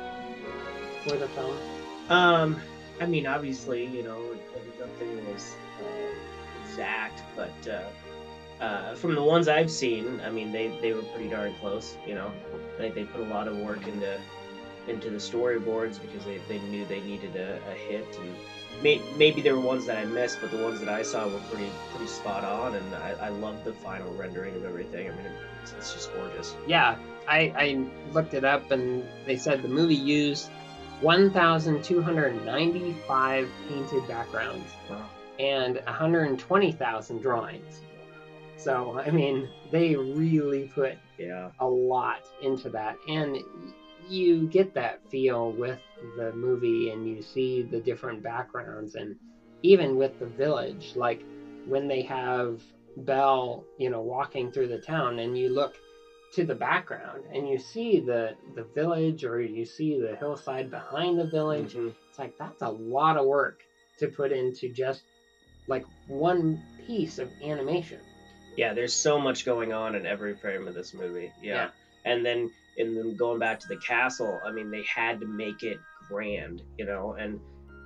for 1.04 1.16
the 1.18 1.28
film 1.30 1.56
Um, 2.10 2.60
I 3.00 3.06
mean, 3.06 3.26
obviously, 3.26 3.86
you 3.86 4.04
know, 4.04 4.20
nothing 4.80 5.32
was 5.32 5.56
exact, 6.72 7.22
but 7.36 7.52
uh, 7.68 8.64
uh, 8.64 8.96
from 8.96 9.16
the 9.16 9.24
ones 9.24 9.48
I've 9.48 9.72
seen, 9.72 10.22
I 10.22 10.30
mean, 10.30 10.52
they, 10.52 10.68
they 10.82 10.94
were 10.94 11.02
pretty 11.04 11.30
darn 11.30 11.54
close. 11.56 11.96
You 12.08 12.16
know, 12.16 12.32
they, 12.78 12.90
they 12.90 13.04
put 13.04 13.22
a 13.22 13.26
lot 13.26 13.48
of 13.48 13.58
work 13.58 13.88
into 13.88 14.20
into 14.88 15.12
the 15.12 15.18
storyboards 15.18 16.02
because 16.02 16.26
they, 16.26 16.40
they 16.48 16.58
knew 16.70 16.84
they 16.86 17.02
needed 17.02 17.36
a, 17.36 17.62
a 17.70 17.74
hit, 17.74 18.18
and 18.20 18.36
may, 18.82 19.00
maybe 19.16 19.40
there 19.40 19.54
were 19.56 19.62
ones 19.62 19.86
that 19.86 19.96
I 19.98 20.06
missed, 20.06 20.40
but 20.42 20.50
the 20.50 20.58
ones 20.58 20.80
that 20.80 20.90
I 20.90 21.04
saw 21.04 21.28
were 21.28 21.38
pretty 21.52 21.70
pretty 21.92 22.08
spot 22.08 22.44
on, 22.44 22.74
and 22.76 22.96
I, 22.96 23.12
I 23.22 23.30
love 23.30 23.64
the 23.64 23.74
final 23.74 24.12
rendering 24.16 24.56
of 24.56 24.66
everything. 24.66 25.08
I 25.08 25.12
mean, 25.16 25.28
it's, 25.62 25.74
it's 25.74 25.94
just 25.94 26.12
gorgeous. 26.14 26.56
yeah 26.68 26.98
I, 27.28 27.54
I 27.56 27.86
looked 28.14 28.34
it 28.34 28.44
up 28.44 28.72
and 28.72 29.06
they 29.28 29.38
said 29.38 29.62
the 29.62 29.68
movie 29.68 29.94
used 29.94 30.50
1,295 31.02 33.50
painted 33.70 34.08
backgrounds 34.08 34.66
Wow. 34.90 35.06
And 35.42 35.82
120,000 35.88 37.22
drawings. 37.22 37.82
So, 38.58 39.00
I 39.00 39.10
mean, 39.10 39.50
they 39.72 39.96
really 39.96 40.70
put 40.76 40.94
Yeah. 41.18 41.50
a 41.60 41.68
lot 41.68 42.22
into 42.42 42.70
that. 42.70 42.96
And 43.08 43.38
you 44.08 44.48
get 44.48 44.74
that 44.76 45.00
feel 45.10 45.52
with 45.52 45.80
the 46.18 46.32
movie 46.34 46.90
and 46.90 47.08
you 47.08 47.22
see 47.22 47.64
the 47.64 47.80
different 47.80 48.22
backgrounds 48.22 48.96
and 48.96 49.16
even 49.64 49.96
with 49.96 50.18
the 50.20 50.26
village, 50.26 50.94
like 50.96 51.24
when 51.66 51.88
they 51.88 52.02
have 52.02 52.62
Belle, 52.98 53.64
you 53.78 53.90
know, 53.90 54.02
walking 54.02 54.52
through 54.52 54.68
the 54.68 54.80
town 54.80 55.20
and 55.20 55.38
you 55.38 55.50
look 55.50 55.76
to 56.34 56.44
the 56.44 56.56
background 56.56 57.24
and 57.34 57.48
you 57.50 57.58
see 57.58 58.00
the 58.00 58.36
the 58.56 58.64
village 58.64 59.24
or 59.24 59.40
you 59.42 59.66
see 59.66 60.00
the 60.00 60.16
hillside 60.16 60.70
behind 60.70 61.18
the 61.18 61.26
village 61.26 61.74
Mhm. 61.76 61.94
It's 62.10 62.20
like 62.20 62.38
that's 62.38 62.62
a 62.62 62.70
lot 62.70 63.18
of 63.18 63.26
work 63.26 63.64
to 64.00 64.08
put 64.08 64.32
into 64.32 64.70
just 64.70 65.04
like 65.72 65.86
one 66.08 66.62
piece 66.86 67.18
of 67.18 67.32
animation. 67.42 68.00
Yeah, 68.58 68.74
there's 68.74 68.94
so 68.94 69.18
much 69.18 69.46
going 69.46 69.74
on 69.74 69.96
in 69.96 70.06
every 70.06 70.36
frame 70.36 70.68
of 70.68 70.76
this 70.76 70.94
movie. 70.94 71.32
Yeah. 71.42 71.54
Yeah. 71.54 71.70
And 72.06 72.26
then 72.26 72.52
in 72.78 72.94
them 72.94 73.16
going 73.16 73.40
back 73.40 73.60
to 73.62 73.68
the 73.68 73.78
castle, 73.78 74.40
I 74.46 74.52
mean, 74.52 74.70
they 74.70 74.84
had 74.84 75.20
to 75.22 75.26
make 75.26 75.64
it 75.64 75.78
grand, 76.08 76.62
you 76.78 76.86
know, 76.86 77.16
and 77.18 77.40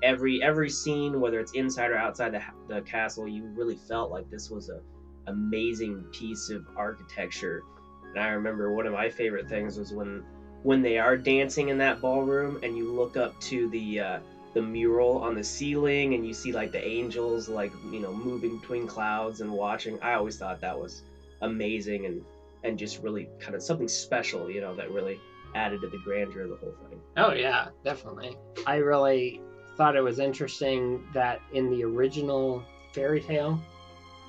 every 0.04 0.42
every 0.42 0.70
scene, 0.70 1.22
whether 1.22 1.40
it's 1.40 1.54
inside 1.54 1.92
or 1.92 1.98
outside 1.98 2.34
the, 2.34 2.42
the 2.68 2.82
castle, 2.82 3.28
you 3.28 3.46
really 3.56 3.78
felt 3.88 4.12
like 4.12 4.30
this 4.30 4.50
was 4.50 4.70
a 4.70 4.82
amazing 5.28 6.04
piece 6.12 6.50
of 6.50 6.66
architecture. 6.76 7.62
And 8.10 8.24
I 8.24 8.30
remember 8.30 8.74
one 8.74 8.88
of 8.88 8.94
my 8.94 9.10
favorite 9.10 9.48
things 9.48 9.78
was 9.78 9.94
when 9.94 10.24
when 10.64 10.82
they 10.82 10.98
are 10.98 11.16
dancing 11.16 11.70
in 11.70 11.78
that 11.78 12.02
ballroom 12.02 12.60
and 12.64 12.76
you 12.76 12.92
look 12.92 13.18
up 13.18 13.40
to 13.42 13.70
the 13.70 14.00
uh, 14.00 14.20
the 14.56 14.62
mural 14.62 15.18
on 15.18 15.36
the 15.36 15.44
ceiling 15.44 16.14
and 16.16 16.26
you 16.26 16.34
see 16.34 16.54
like 16.54 16.72
the 16.72 16.84
angels 16.84 17.50
like 17.50 17.74
you 17.92 18.00
know 18.00 18.14
moving 18.14 18.58
between 18.58 18.88
clouds 18.88 19.42
and 19.42 19.52
watching. 19.52 20.02
I 20.02 20.14
always 20.14 20.38
thought 20.38 20.62
that 20.62 20.80
was 20.80 21.04
amazing 21.42 22.06
and 22.06 22.26
and 22.64 22.80
just 22.80 23.04
really 23.04 23.30
kind 23.40 23.54
of 23.54 23.62
something 23.62 23.88
special, 23.88 24.50
you 24.50 24.62
know, 24.62 24.74
that 24.74 24.90
really 24.90 25.20
added 25.54 25.82
to 25.82 25.88
the 25.88 26.00
grandeur 26.00 26.44
of 26.44 26.50
the 26.50 26.56
whole 26.56 26.74
thing. 26.90 27.00
Oh 27.18 27.34
yeah, 27.34 27.68
definitely. 27.84 28.38
I 28.66 28.78
really 28.78 29.42
thought 29.78 29.96
it 29.96 30.02
was 30.02 30.20
interesting 30.20 31.06
that 31.14 31.42
in 31.54 31.70
the 31.70 31.84
original 31.84 32.64
fairy 32.94 33.22
tale 33.22 33.62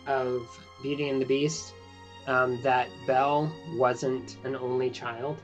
of 0.09 0.47
Beauty 0.83 1.09
and 1.09 1.23
the 1.23 1.25
Beast, 1.25 1.73
um, 2.27 2.61
that 2.63 2.89
Belle 3.07 3.51
wasn't 3.77 4.37
an 4.45 4.57
only 4.57 4.91
child. 4.91 5.41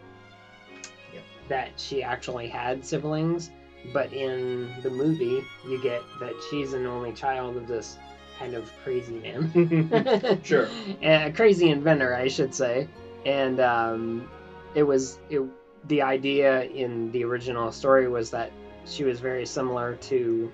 Yep. 1.15 1.23
That 1.49 1.71
she 1.77 2.03
actually 2.03 2.49
had 2.49 2.85
siblings, 2.85 3.51
but 3.93 4.13
in 4.13 4.73
the 4.83 4.91
movie, 4.91 5.45
you 5.67 5.81
get 5.83 6.03
that 6.21 6.35
she's 6.51 6.73
an 6.73 6.87
only 6.87 7.13
child 7.13 7.57
of 7.57 7.67
this 7.67 7.99
kind 8.39 8.55
of 8.55 8.71
crazy 8.85 9.19
man. 9.19 10.41
Sure. 10.45 10.69
a 11.03 11.31
crazy 11.31 11.69
inventor, 11.71 12.15
I 12.15 12.29
should 12.29 12.55
say. 12.55 12.87
And 13.27 13.61
um, 13.61 14.29
it 14.75 14.83
was 14.83 15.19
it, 15.31 15.41
the 15.89 16.03
idea 16.03 16.63
in 16.63 17.11
the 17.13 17.25
original 17.25 17.71
story 17.73 18.09
was 18.09 18.31
that 18.31 18.51
she 18.85 19.05
was 19.05 19.21
very 19.21 19.47
similar 19.47 19.95
to 19.97 20.51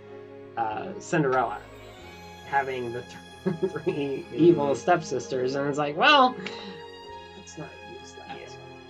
uh, 0.56 0.88
Cinderella, 0.98 1.58
having 2.46 2.92
the 2.92 3.02
three 3.68 4.26
evil 4.34 4.68
Mhm. 4.68 4.76
stepsisters, 4.76 5.54
and 5.54 5.68
it's 5.68 5.78
like, 5.78 5.96
well, 5.96 6.34
let's 7.38 7.56
not 7.56 7.68
use 7.92 8.12
that. 8.26 8.36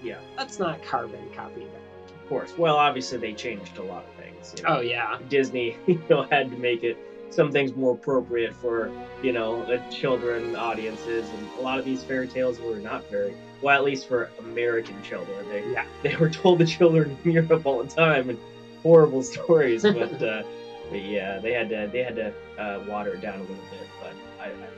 Yeah. 0.03 0.19
Let's 0.37 0.59
not 0.59 0.83
carbon 0.83 1.21
copy 1.37 1.61
that. 1.65 1.83
Course. 2.29 2.53
Well, 2.59 2.77
obviously 2.77 3.19
they 3.19 3.33
changed 3.33 3.79
a 3.79 3.83
lot 3.83 4.05
of 4.05 4.13
things. 4.23 4.55
you 4.57 4.63
know. 4.63 4.77
Oh 4.77 4.81
yeah, 4.81 5.19
Disney, 5.31 5.79
you 5.87 6.03
know, 6.11 6.25
had 6.25 6.51
to 6.51 6.57
make 6.59 6.85
it 6.85 6.99
some 7.31 7.53
things 7.53 7.75
more 7.75 7.93
appropriate 7.95 8.55
for, 8.55 8.91
you 9.23 9.33
know, 9.33 9.65
the 9.65 9.79
children 9.91 10.57
audiences, 10.57 11.29
and 11.29 11.49
a 11.59 11.63
lot 11.63 11.79
of 11.79 11.85
these 11.85 12.03
fairy 12.03 12.29
tales 12.29 12.59
were 12.61 12.77
not 12.77 13.09
very 13.11 13.35
well, 13.63 13.77
at 13.77 13.85
least 13.85 14.09
for 14.09 14.31
American 14.41 15.03
children. 15.03 15.49
They 15.49 15.71
yeah. 15.73 15.87
they 16.03 16.17
were 16.17 16.31
told 16.31 16.59
to 16.59 16.67
children 16.67 17.17
in 17.25 17.31
Europe 17.31 17.65
all 17.65 17.83
the 17.83 17.89
time 17.89 18.29
and 18.29 18.39
horrible 18.83 19.23
stories, 19.35 19.83
but, 19.83 20.23
uh, 20.23 20.43
but 20.91 21.03
yeah, 21.03 21.39
they 21.39 21.53
had 21.53 21.69
to 21.71 21.89
they 21.91 22.03
had 22.03 22.17
to 22.17 22.35
uh, 22.59 22.85
water 22.87 23.15
it 23.15 23.21
down 23.21 23.39
a 23.39 23.43
little 23.43 23.57
bit. 23.57 23.89
But 24.01 24.13
I, 24.41 24.49
I. 24.51 24.69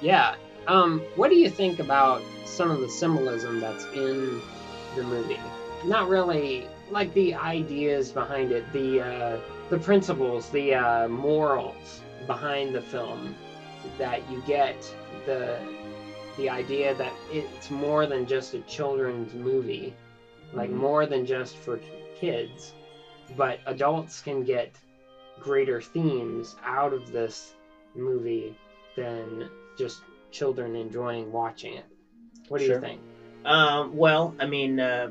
Yeah. 0.00 0.34
Um, 0.66 1.00
what 1.16 1.30
do 1.30 1.36
you 1.36 1.48
think 1.48 1.78
about 1.78 2.20
some 2.44 2.70
of 2.70 2.80
the 2.80 2.88
symbolism 2.88 3.60
that's 3.60 3.84
in 3.94 4.40
the 4.96 5.02
movie? 5.02 5.38
Not 5.84 6.08
really 6.08 6.66
like 6.90 7.12
the 7.14 7.34
ideas 7.34 8.10
behind 8.10 8.50
it, 8.52 8.64
the 8.72 9.00
uh, 9.00 9.38
the 9.70 9.78
principles, 9.78 10.48
the 10.50 10.74
uh, 10.74 11.08
morals 11.08 12.00
behind 12.26 12.74
the 12.74 12.80
film 12.80 13.34
that 13.98 14.20
you 14.30 14.42
get 14.46 14.76
the 15.26 15.58
the 16.36 16.48
idea 16.48 16.94
that 16.94 17.12
it's 17.32 17.70
more 17.70 18.06
than 18.06 18.26
just 18.26 18.54
a 18.54 18.60
children's 18.60 19.32
movie, 19.34 19.92
like 20.52 20.70
Mhm. 20.70 20.74
more 20.74 21.06
than 21.06 21.24
just 21.24 21.56
for 21.56 21.78
kids, 22.18 22.72
but 23.36 23.58
adults 23.66 24.20
can 24.20 24.42
get 24.42 24.70
greater 25.40 25.80
themes 25.80 26.56
out 26.64 26.92
of 26.92 27.12
this 27.12 27.54
movie 27.94 28.54
than 28.96 29.48
just 29.76 30.00
children 30.30 30.74
enjoying 30.76 31.30
watching 31.32 31.74
it. 31.74 31.84
What 32.48 32.58
do 32.58 32.66
Sure. 32.66 32.74
you 32.76 32.80
think? 32.80 33.00
Um, 33.44 33.96
well, 33.96 34.34
I 34.38 34.44
mean, 34.46 34.78
uh, 34.80 35.10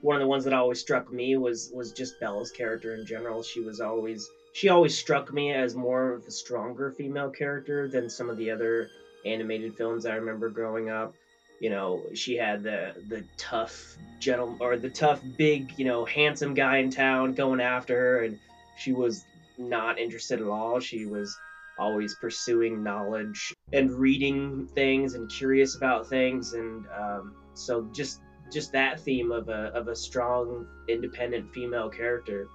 one 0.00 0.16
of 0.16 0.20
the 0.20 0.26
ones 0.26 0.44
that 0.44 0.52
always 0.52 0.78
struck 0.78 1.12
me 1.12 1.36
was 1.36 1.70
was 1.72 1.92
just 1.92 2.18
Bella's 2.20 2.50
character 2.50 2.94
in 2.94 3.04
general. 3.04 3.42
She 3.42 3.60
was 3.60 3.80
always 3.80 4.28
she 4.52 4.68
always 4.68 4.96
struck 4.96 5.32
me 5.32 5.52
as 5.52 5.74
more 5.74 6.12
of 6.12 6.26
a 6.26 6.30
stronger 6.30 6.90
female 6.90 7.30
character 7.30 7.86
than 7.88 8.08
some 8.08 8.30
of 8.30 8.36
the 8.36 8.50
other 8.50 8.88
animated 9.24 9.74
films 9.76 10.06
I 10.06 10.14
remember 10.14 10.48
growing 10.48 10.88
up. 10.88 11.14
You 11.60 11.70
know, 11.70 12.02
she 12.14 12.36
had 12.36 12.62
the 12.62 12.92
the 13.08 13.24
tough 13.36 13.96
gentle 14.20 14.56
or 14.60 14.76
the 14.76 14.88
tough 14.88 15.20
big, 15.36 15.72
you 15.76 15.84
know, 15.84 16.04
handsome 16.04 16.54
guy 16.54 16.78
in 16.78 16.90
town 16.90 17.32
going 17.32 17.60
after 17.60 17.94
her 17.94 18.22
and 18.24 18.38
she 18.76 18.92
was 18.92 19.24
not 19.58 19.98
interested 19.98 20.40
at 20.40 20.46
all. 20.46 20.78
She 20.78 21.04
was 21.04 21.36
always 21.78 22.14
pursuing 22.14 22.82
knowledge 22.82 23.54
and 23.72 23.90
reading 23.90 24.66
things 24.74 25.14
and 25.14 25.28
curious 25.30 25.76
about 25.76 26.08
things 26.08 26.52
and 26.52 26.84
um, 26.88 27.32
so 27.54 27.88
just 27.92 28.20
just 28.50 28.72
that 28.72 29.00
theme 29.00 29.30
of 29.32 29.48
a 29.48 29.70
of 29.74 29.88
a 29.88 29.96
strong 29.96 30.66
independent 30.88 31.52
female 31.52 31.88
character 31.88 32.48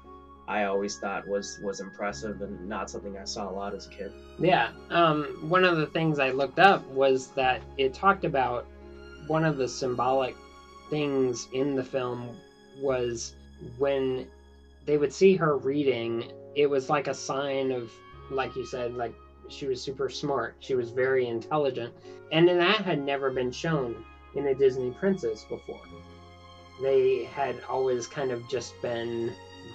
I 0.48 0.66
always 0.66 0.98
thought 0.98 1.28
was 1.28 1.60
was 1.64 1.80
impressive 1.80 2.42
and 2.42 2.68
not 2.68 2.90
something 2.90 3.18
I 3.18 3.24
saw 3.24 3.50
a 3.50 3.54
lot 3.54 3.74
as 3.74 3.88
a 3.88 3.90
kid. 3.90 4.12
Yeah. 4.38 4.72
Um, 4.90 5.26
one 5.50 5.64
of 5.64 5.78
the 5.78 5.86
things 5.88 6.20
I 6.20 6.32
looked 6.32 6.60
up 6.60 6.86
was 6.90 7.28
that 7.30 7.62
it 7.78 7.94
talked 7.94 8.26
about 8.26 8.66
one 9.28 9.46
of 9.46 9.58
the 9.58 9.68
symbolic 9.68 10.36
things 10.90 11.48
in 11.54 11.76
the 11.76 11.84
film 11.84 12.38
was 12.82 13.36
when 13.78 14.28
they 14.86 14.98
would 14.98 15.14
see 15.14 15.36
her 15.36 15.58
reading, 15.58 16.32
it 16.56 16.70
was 16.70 16.90
like 16.90 17.08
a 17.08 17.14
sign 17.14 17.72
of, 17.72 17.90
like 18.30 18.54
you 18.56 18.66
said, 18.66 18.96
like 18.96 19.14
she 19.48 19.66
was 19.66 19.82
super 19.82 20.10
smart. 20.10 20.56
She 20.60 20.76
was 20.76 20.90
very 20.90 21.28
intelligent. 21.28 21.94
And 22.34 22.48
then 22.48 22.58
that 22.58 22.82
had 22.82 23.02
never 23.02 23.32
been 23.32 23.52
shown 23.52 24.04
in 24.36 24.48
a 24.48 24.56
Disney 24.56 24.92
princess 24.92 25.44
before. 25.44 25.82
They 26.82 27.26
had 27.26 27.56
always 27.70 28.08
kind 28.08 28.32
of 28.32 28.48
just 28.50 28.80
been 28.82 29.32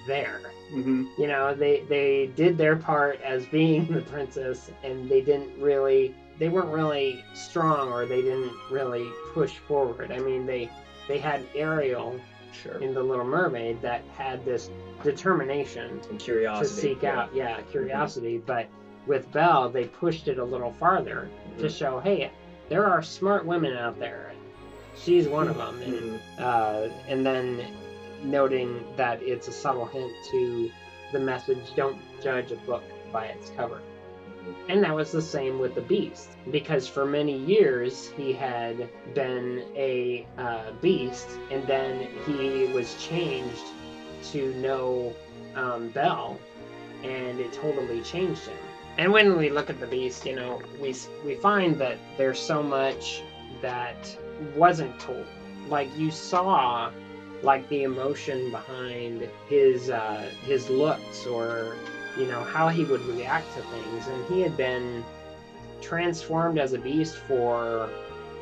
there 0.06 0.40
Mm-hmm. 0.72 1.04
you 1.16 1.26
know 1.28 1.54
they 1.54 1.80
they 1.88 2.26
did 2.36 2.58
their 2.58 2.76
part 2.76 3.22
as 3.22 3.46
being 3.46 3.86
the 3.90 4.02
princess 4.02 4.70
and 4.84 5.08
they 5.08 5.22
didn't 5.22 5.58
really 5.58 6.14
they 6.38 6.50
weren't 6.50 6.68
really 6.68 7.24
strong 7.32 7.90
or 7.90 8.04
they 8.04 8.20
didn't 8.20 8.52
really 8.70 9.08
push 9.32 9.54
forward 9.66 10.12
i 10.12 10.18
mean 10.18 10.44
they 10.44 10.70
they 11.08 11.18
had 11.18 11.42
ariel 11.54 12.20
Sure. 12.52 12.78
in 12.82 12.92
the 12.92 13.02
little 13.02 13.24
mermaid 13.24 13.80
that 13.80 14.02
had 14.14 14.44
this 14.44 14.68
determination 15.02 16.00
And 16.10 16.18
curiosity 16.20 16.68
to 16.74 16.80
seek 16.96 17.04
out 17.04 17.34
yeah 17.34 17.62
curiosity 17.70 18.36
but 18.44 18.68
with 19.06 19.30
belle 19.32 19.70
they 19.70 19.86
pushed 19.86 20.28
it 20.28 20.38
a 20.38 20.44
little 20.44 20.72
farther 20.78 21.30
to 21.58 21.64
Mhm. 21.66 21.78
show 21.78 21.98
hey 22.00 22.30
there 22.68 22.84
are 22.84 23.02
smart 23.02 23.46
women 23.46 23.74
out 23.74 23.98
there 23.98 24.27
she's 25.04 25.28
one 25.28 25.48
of 25.48 25.56
them 25.56 25.80
and 25.82 25.94
Mhm. 25.94 26.20
uh, 26.38 26.88
and 27.08 27.24
then 27.24 27.64
noting 28.22 28.84
that 28.96 29.22
it's 29.22 29.48
a 29.48 29.52
subtle 29.52 29.87
hint 29.87 30.12
to 30.30 30.70
the 31.12 31.20
message 31.20 31.58
don't 31.76 31.96
judge 32.22 32.50
a 32.52 32.56
book 32.56 32.82
by 33.12 33.26
its 33.26 33.50
cover. 33.50 33.80
And 34.68 34.82
that 34.82 34.94
was 34.94 35.12
the 35.12 35.22
same 35.22 35.58
with 35.58 35.74
the 35.74 35.80
beast, 35.82 36.30
because 36.50 36.88
for 36.88 37.04
many 37.04 37.37
years 37.37 38.11
he 38.16 38.32
had 38.32 38.88
been 39.14 39.64
a 39.76 40.26
uh, 40.38 40.72
beast, 40.80 41.28
and 41.50 41.66
then 41.66 42.08
he 42.26 42.66
was 42.72 42.94
changed 43.02 43.66
to 44.32 44.52
know 44.54 45.14
um, 45.54 45.88
Belle, 45.88 46.38
and 47.02 47.40
it 47.40 47.52
totally 47.52 48.00
changed 48.02 48.46
him. 48.46 48.56
And 48.96 49.12
when 49.12 49.37
we 49.37 49.50
look 49.50 49.70
at 49.70 49.80
the 49.80 49.87
beast, 49.87 50.26
you 50.26 50.34
know, 50.34 50.61
we 50.80 50.94
we 51.24 51.34
find 51.37 51.78
that 51.78 51.98
there's 52.16 52.38
so 52.38 52.62
much 52.62 53.22
that 53.61 54.16
wasn't 54.55 54.98
told. 55.01 55.27
Like 55.68 55.88
you 55.96 56.11
saw, 56.11 56.90
like 57.42 57.68
the 57.68 57.83
emotion 57.83 58.51
behind 58.51 59.29
his 59.48 59.90
uh, 59.90 60.31
his 60.44 60.68
looks, 60.70 61.27
or 61.27 61.77
you 62.18 62.27
know 62.27 62.42
how 62.42 62.68
he 62.68 62.85
would 62.85 63.05
react 63.07 63.55
to 63.55 63.62
things, 63.62 64.07
and 64.09 64.24
he 64.27 64.40
had 64.40 64.57
been 64.57 65.05
transformed 65.81 66.59
as 66.59 66.72
a 66.72 66.79
beast 66.79 67.16
for 67.16 67.88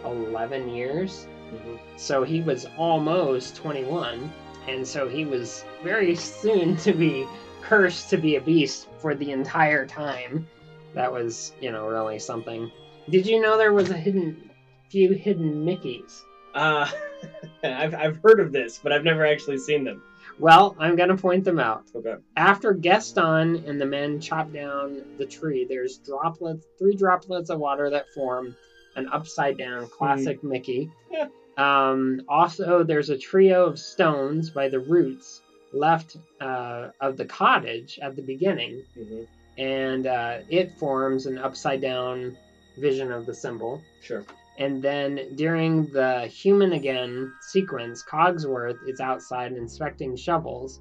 11 0.05 0.71
years. 0.71 1.27
Mhm. 1.53 1.79
So 1.97 2.23
he 2.23 2.41
was 2.41 2.67
almost 2.77 3.57
21, 3.57 4.33
and 4.69 4.87
so 4.87 5.09
he 5.09 5.25
was 5.25 5.65
very 5.83 6.15
soon 6.15 6.77
to 6.79 6.93
be 6.93 7.27
cursed 7.63 8.11
to 8.11 8.17
be 8.17 8.37
a 8.37 8.41
beast 8.41 8.87
for 8.99 9.15
the 9.15 9.33
entire 9.33 9.87
time. 9.87 10.49
That 10.95 11.13
was, 11.13 11.53
you 11.61 11.71
know, 11.71 11.87
really 11.87 12.19
something. 12.19 12.71
Did 13.11 13.27
you 13.27 13.41
know 13.41 13.59
there 13.59 13.73
was 13.73 13.91
a 13.91 13.97
hidden 13.97 14.51
few 14.91 15.13
hidden 15.13 15.65
Mickeys? 15.65 16.23
Uh, 16.55 16.89
I've 17.63 17.95
I've 17.95 18.17
heard 18.23 18.41
of 18.41 18.53
this, 18.53 18.79
but 18.83 18.93
I've 18.93 19.05
never 19.05 19.27
actually 19.27 19.59
seen 19.59 19.85
them. 19.85 20.03
well, 20.39 20.75
I'm 20.79 20.97
gonna 20.97 21.17
point 21.17 21.45
them 21.45 21.59
out. 21.59 21.85
Okay. 21.95 22.15
After 22.37 22.73
Gaston 22.73 23.65
and 23.67 23.81
the 23.81 23.87
men 23.87 24.21
chop 24.21 24.53
down 24.53 25.03
the 25.19 25.27
tree, 25.27 25.67
there's 25.69 25.99
droplets, 25.99 26.67
three 26.79 26.97
droplets 26.97 27.51
of 27.51 27.59
water 27.59 27.91
that 27.91 28.07
form 28.15 28.57
an 28.97 29.09
upside 29.13 29.59
down 29.59 29.87
classic 29.89 30.43
Mickey. 30.43 30.91
Yeah. 31.11 31.29
Um, 31.59 32.23
also, 32.29 32.83
there's 32.83 33.11
a 33.11 33.19
trio 33.19 33.67
of 33.67 33.79
stones 33.79 34.51
by 34.51 34.69
the 34.69 34.81
roots 34.81 35.43
left 35.73 36.17
uh, 36.41 36.89
of 37.01 37.17
the 37.17 37.25
cottage 37.27 37.99
at 38.01 38.17
the 38.17 38.23
beginning, 38.23 38.83
hmm 38.95 39.25
and 39.59 40.07
uh, 40.07 40.39
it 40.51 40.77
forms 40.77 41.25
an 41.25 41.39
upside 41.39 41.81
down 41.81 42.37
vision 42.77 43.11
of 43.11 43.25
the 43.25 43.33
symbol. 43.35 43.81
Sure. 44.03 44.23
And 44.59 44.83
then 44.83 45.35
during 45.35 45.93
the 45.93 46.27
human 46.27 46.73
again 46.73 47.33
sequence, 47.41 48.03
Cogsworth 48.03 48.79
is 48.87 49.01
outside 49.01 49.53
inspecting 49.53 50.17
shovels 50.17 50.81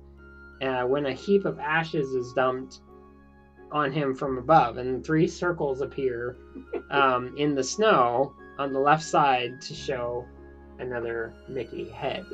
uh, 0.61 0.83
when 0.83 1.05
a 1.05 1.13
heap 1.13 1.45
of 1.45 1.59
ashes 1.59 2.07
is 2.15 2.31
dumped 2.33 2.79
on 3.71 3.91
him 3.91 4.15
from 4.15 4.37
above, 4.37 4.77
and 4.77 5.05
three 5.05 5.27
circles 5.27 5.81
appear 5.81 6.37
um, 6.89 7.35
in 7.37 7.55
the 7.55 7.63
snow 7.63 8.33
on 8.57 8.71
the 8.71 8.79
left 8.79 9.03
side 9.03 9.59
to 9.61 9.73
show 9.73 10.25
another 10.79 11.33
Mickey 11.49 11.89
head. 11.89 12.25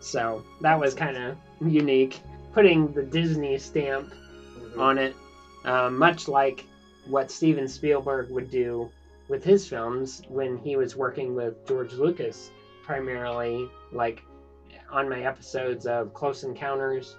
So 0.00 0.42
that 0.62 0.80
was 0.80 0.94
kind 0.94 1.16
of 1.16 1.36
unique, 1.60 2.20
putting 2.52 2.92
the 2.92 3.02
Disney 3.02 3.58
stamp 3.58 4.12
Mhm. 4.58 4.78
on 4.78 4.98
it, 4.98 5.14
um, 5.64 5.96
much 5.98 6.26
like 6.26 6.64
what 7.06 7.30
Steven 7.30 7.68
Spielberg 7.68 8.30
would 8.30 8.50
do 8.50 8.90
with 9.30 9.44
his 9.44 9.66
films 9.66 10.22
when 10.28 10.58
he 10.58 10.74
was 10.76 10.96
working 10.96 11.34
with 11.36 11.64
George 11.66 11.92
Lucas, 11.94 12.50
primarily 12.82 13.70
like 13.92 14.22
on 14.90 15.08
my 15.08 15.22
episodes 15.22 15.86
of 15.86 16.12
Close 16.12 16.42
Encounters 16.42 17.16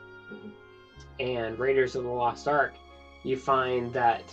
and 1.20 1.58
Raiders 1.58 1.96
of 1.96 2.04
the 2.04 2.10
Lost 2.10 2.48
Ark. 2.50 2.74
You 3.24 3.38
find 3.38 3.94
that 3.94 4.24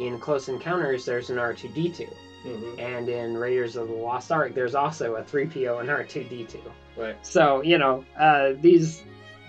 in 0.00 0.18
Close 0.18 0.48
Encounters 0.48 1.04
there's 1.04 1.30
an 1.30 1.38
R2D2, 1.38 2.08
Mhm. 2.44 2.78
and 2.80 3.08
in 3.08 3.36
Raiders 3.38 3.76
of 3.76 3.86
the 3.88 3.94
Lost 3.94 4.32
Ark 4.32 4.52
there's 4.54 4.74
also 4.74 5.14
a 5.14 5.22
3PO 5.22 5.78
and 5.78 5.88
R2D2. 5.88 6.60
Right. 6.96 7.16
So 7.24 7.62
you 7.62 7.78
know 7.78 8.04
uh, 8.18 8.54
these 8.60 9.04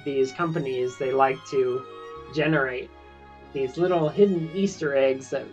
these 0.06 0.32
companies 0.34 0.98
they 1.00 1.12
like 1.12 1.44
to 1.50 1.84
generate 2.36 2.92
these 3.54 3.78
little 3.78 4.08
hidden 4.08 4.52
Easter 4.54 4.96
eggs 4.96 5.32
that 5.32 5.46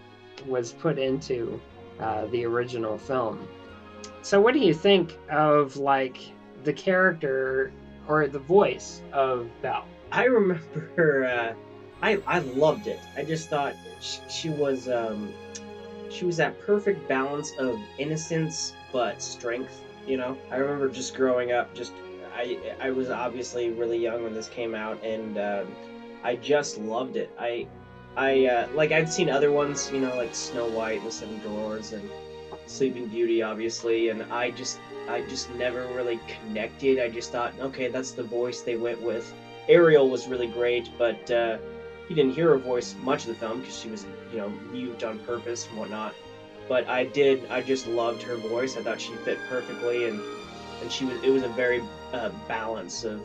was 0.46 0.72
put 0.72 0.98
into 0.98 1.59
uh, 2.00 2.26
the 2.26 2.44
original 2.44 2.98
film. 2.98 3.46
So 4.22 4.40
what 4.40 4.55
do 4.55 4.61
you 4.61 4.74
think 4.74 5.18
of 5.31 5.76
like 5.76 6.18
the 6.64 6.72
character 6.72 7.72
or 8.09 8.26
the 8.28 8.38
voice 8.38 9.02
of 9.12 9.48
Belle? 9.61 9.87
I 10.11 10.24
remember. 10.24 11.24
Uh, 11.26 11.55
I 12.02 12.20
I 12.26 12.40
loved 12.40 12.88
it. 12.88 12.98
I 13.16 13.24
just 13.24 13.48
thought 13.48 13.74
she, 14.00 14.20
she 14.28 14.50
was 14.50 14.88
um, 14.88 15.33
she 16.11 16.24
was 16.24 16.37
that 16.37 16.61
perfect 16.61 17.09
balance 17.09 17.52
of 17.59 17.78
innocence 17.98 18.74
but 18.92 19.22
strength. 19.22 19.81
You 20.07 20.16
know, 20.16 20.37
I 20.50 20.57
remember 20.57 20.88
just 20.88 21.14
growing 21.14 21.52
up. 21.52 21.72
Just 21.74 21.92
I 22.35 22.59
I 22.81 22.90
was 22.90 23.11
obviously 23.11 23.70
really 23.70 23.98
young 23.98 24.24
when 24.24 24.35
this 24.35 24.48
came 24.48 24.74
out, 24.74 25.02
and 25.05 25.38
um, 25.38 25.74
I 26.24 26.37
just 26.37 26.78
loved 26.78 27.16
it. 27.16 27.31
I 27.38 27.66
I 28.16 28.46
uh, 28.46 28.68
like 28.75 28.92
I'd 28.92 29.11
seen 29.11 29.31
other 29.31 29.51
ones, 29.51 29.90
you 29.92 30.01
know, 30.01 30.14
like 30.16 30.35
Snow 30.35 30.68
White 30.68 30.98
and 30.98 31.07
the 31.07 31.12
Seven 31.12 31.38
Dwarfs 31.38 31.92
and 31.92 32.09
Sleeping 32.66 33.09
Beauty, 33.09 33.42
obviously, 33.42 34.11
and 34.11 34.22
I 34.25 34.51
just 34.51 34.79
I 35.09 35.22
just 35.22 35.51
never 35.55 35.87
really 35.94 36.20
connected. 36.29 37.01
I 37.01 37.09
just 37.09 37.33
thought, 37.33 37.55
okay, 37.59 37.88
that's 37.88 38.12
the 38.12 38.22
voice 38.22 38.61
they 38.61 38.77
went 38.77 39.01
with. 39.03 39.33
Ariel 39.68 40.09
was 40.09 40.29
really 40.29 40.46
great, 40.48 40.90
but 40.98 41.31
uh, 41.31 41.57
you 42.09 42.16
didn't 42.16 42.35
hear 42.35 42.51
her 42.51 42.59
voice 42.59 42.94
much 43.03 43.22
of 43.22 43.29
the 43.29 43.35
film 43.35 43.61
because 43.61 43.79
she 43.79 43.88
was, 43.88 44.05
you 44.31 44.38
know, 44.38 44.48
mute 44.70 45.03
on 45.05 45.18
purpose 45.20 45.66
and 45.68 45.79
whatnot. 45.79 46.14
But 46.68 46.87
I 46.88 47.05
did, 47.05 47.51
I 47.51 47.62
just 47.62 47.87
loved 47.87 48.22
her 48.22 48.37
voice. 48.37 48.77
I 48.77 48.83
thought 48.83 49.01
she 49.01 49.14
fit 49.25 49.38
perfectly, 49.48 50.09
and 50.09 50.20
and 50.83 50.90
she 50.90 51.05
was, 51.05 51.22
it 51.22 51.31
was 51.31 51.44
a 51.44 51.48
very 51.48 51.83
uh, 52.12 52.31
balance 52.48 53.05
of, 53.05 53.22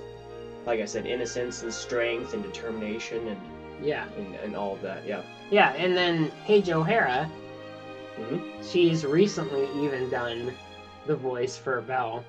like 0.66 0.80
I 0.80 0.86
said, 0.86 1.06
innocence 1.06 1.64
and 1.64 1.74
strength 1.74 2.34
and 2.34 2.44
determination 2.44 3.28
and, 3.28 3.40
Yeah, 3.82 4.06
and, 4.18 4.36
and 4.36 4.56
all 4.56 4.74
of 4.74 4.82
that. 4.82 5.06
Yeah. 5.06 5.22
yeah, 5.52 5.72
and 5.74 5.96
then 5.96 6.32
Paige 6.46 6.70
O'Hara, 6.70 7.30
Mhm. 8.20 8.42
she's 8.64 9.06
recently 9.06 9.68
even 9.84 10.10
done 10.10 10.52
the 11.06 11.16
voice 11.16 11.56
for 11.56 11.80
Belle 11.82 12.24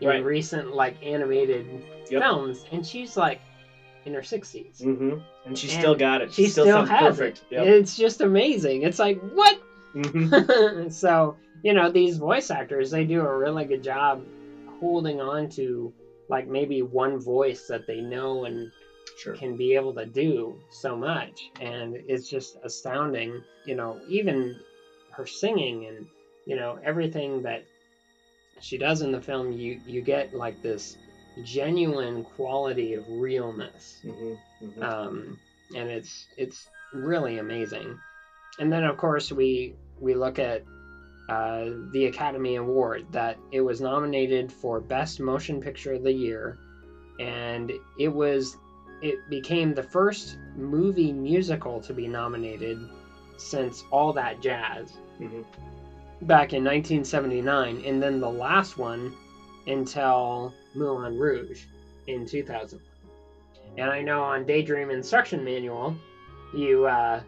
in 0.00 0.08
Right. 0.08 0.22
recent 0.22 0.72
like 0.72 0.94
animated 1.04 1.64
Yep. 2.08 2.20
films, 2.22 2.64
and 2.70 2.84
she's 2.86 3.16
like 3.16 3.38
in 4.04 4.14
her 4.14 4.20
60s. 4.22 4.80
Mm-hmm. 4.80 5.16
And 5.44 5.58
she 5.58 5.68
And 5.68 5.78
still 5.78 5.94
got 5.94 6.20
it. 6.20 6.32
She 6.32 6.46
still, 6.48 6.64
sounds 6.64 6.88
has 6.88 7.16
perfect. 7.16 7.42
it. 7.50 7.54
Yep. 7.56 7.66
It's 7.66 7.96
just 7.96 8.20
amazing. 8.20 8.82
It's 8.82 8.98
like 8.98 9.18
what? 9.32 9.56
hmm 9.92 10.88
so 10.88 11.34
you 11.62 11.72
know 11.72 11.88
these 11.88 12.16
voice 12.16 12.50
actors, 12.50 12.90
they 12.90 13.04
do 13.04 13.20
a 13.20 13.36
really 13.36 13.64
good 13.64 13.82
job 13.82 14.24
holding 14.80 15.20
on 15.20 15.48
to 15.50 15.92
like 16.28 16.46
maybe 16.46 16.80
one 16.82 17.18
voice 17.18 17.66
that 17.66 17.86
they 17.86 18.00
know 18.00 18.44
and 18.44 18.70
Sure. 19.16 19.34
can 19.34 19.56
be 19.56 19.74
able 19.74 19.94
to 19.94 20.06
do 20.06 20.58
so 20.70 20.96
much 20.96 21.50
and 21.60 21.96
it's 22.08 22.28
just 22.28 22.56
astounding 22.64 23.42
you 23.66 23.74
know 23.74 24.00
even 24.08 24.56
her 25.10 25.26
singing 25.26 25.86
and 25.86 26.06
you 26.46 26.56
know 26.56 26.78
everything 26.82 27.42
that 27.42 27.62
she 28.60 28.78
does 28.78 29.02
in 29.02 29.12
the 29.12 29.20
film 29.20 29.52
you 29.52 29.80
you 29.86 30.00
get 30.00 30.34
like 30.34 30.60
this 30.62 30.96
genuine 31.44 32.24
quality 32.24 32.94
of 32.94 33.04
realness 33.08 34.00
hmm 34.02 34.34
hmm 34.60 34.82
um, 34.82 35.38
and 35.74 35.88
it's 35.88 36.26
it's 36.36 36.68
really 36.92 37.38
amazing. 37.38 37.98
And 38.58 38.72
then 38.72 38.84
of 38.84 38.96
course 38.96 39.32
we 39.32 39.74
we 40.00 40.14
look 40.14 40.38
at 40.38 40.62
uh, 41.28 41.70
the 41.92 42.06
Academy 42.06 42.56
Award 42.56 43.06
that 43.12 43.38
it 43.52 43.60
was 43.60 43.80
nominated 43.80 44.52
for 44.52 44.80
Best 44.80 45.20
Motion 45.20 45.60
Picture 45.60 45.94
of 45.94 46.02
the 46.02 46.12
Year, 46.12 46.58
and 47.20 47.72
it 47.98 48.08
was 48.08 48.56
it 49.02 49.18
became 49.28 49.74
the 49.74 49.82
first 49.82 50.38
movie 50.56 51.12
musical 51.12 51.80
to 51.80 51.92
be 51.92 52.06
nominated 52.08 52.78
since 53.36 53.84
All 53.90 54.12
That 54.12 54.40
Jazz 54.40 54.92
hmm 55.18 55.42
back 56.22 56.52
in 56.52 56.62
1979, 56.62 57.82
and 57.84 58.00
then 58.02 58.20
the 58.20 58.30
last 58.30 58.78
one 58.78 59.12
until 59.66 60.54
Moulin 60.74 61.18
Rouge 61.18 61.64
in 62.06 62.26
2000. 62.26 62.80
And 63.76 63.90
I 63.90 64.02
know 64.02 64.22
on 64.22 64.46
Daydream 64.46 64.90
Instruction 64.90 65.44
Manual, 65.44 65.96
you 66.54 66.86
uh, 66.86 67.22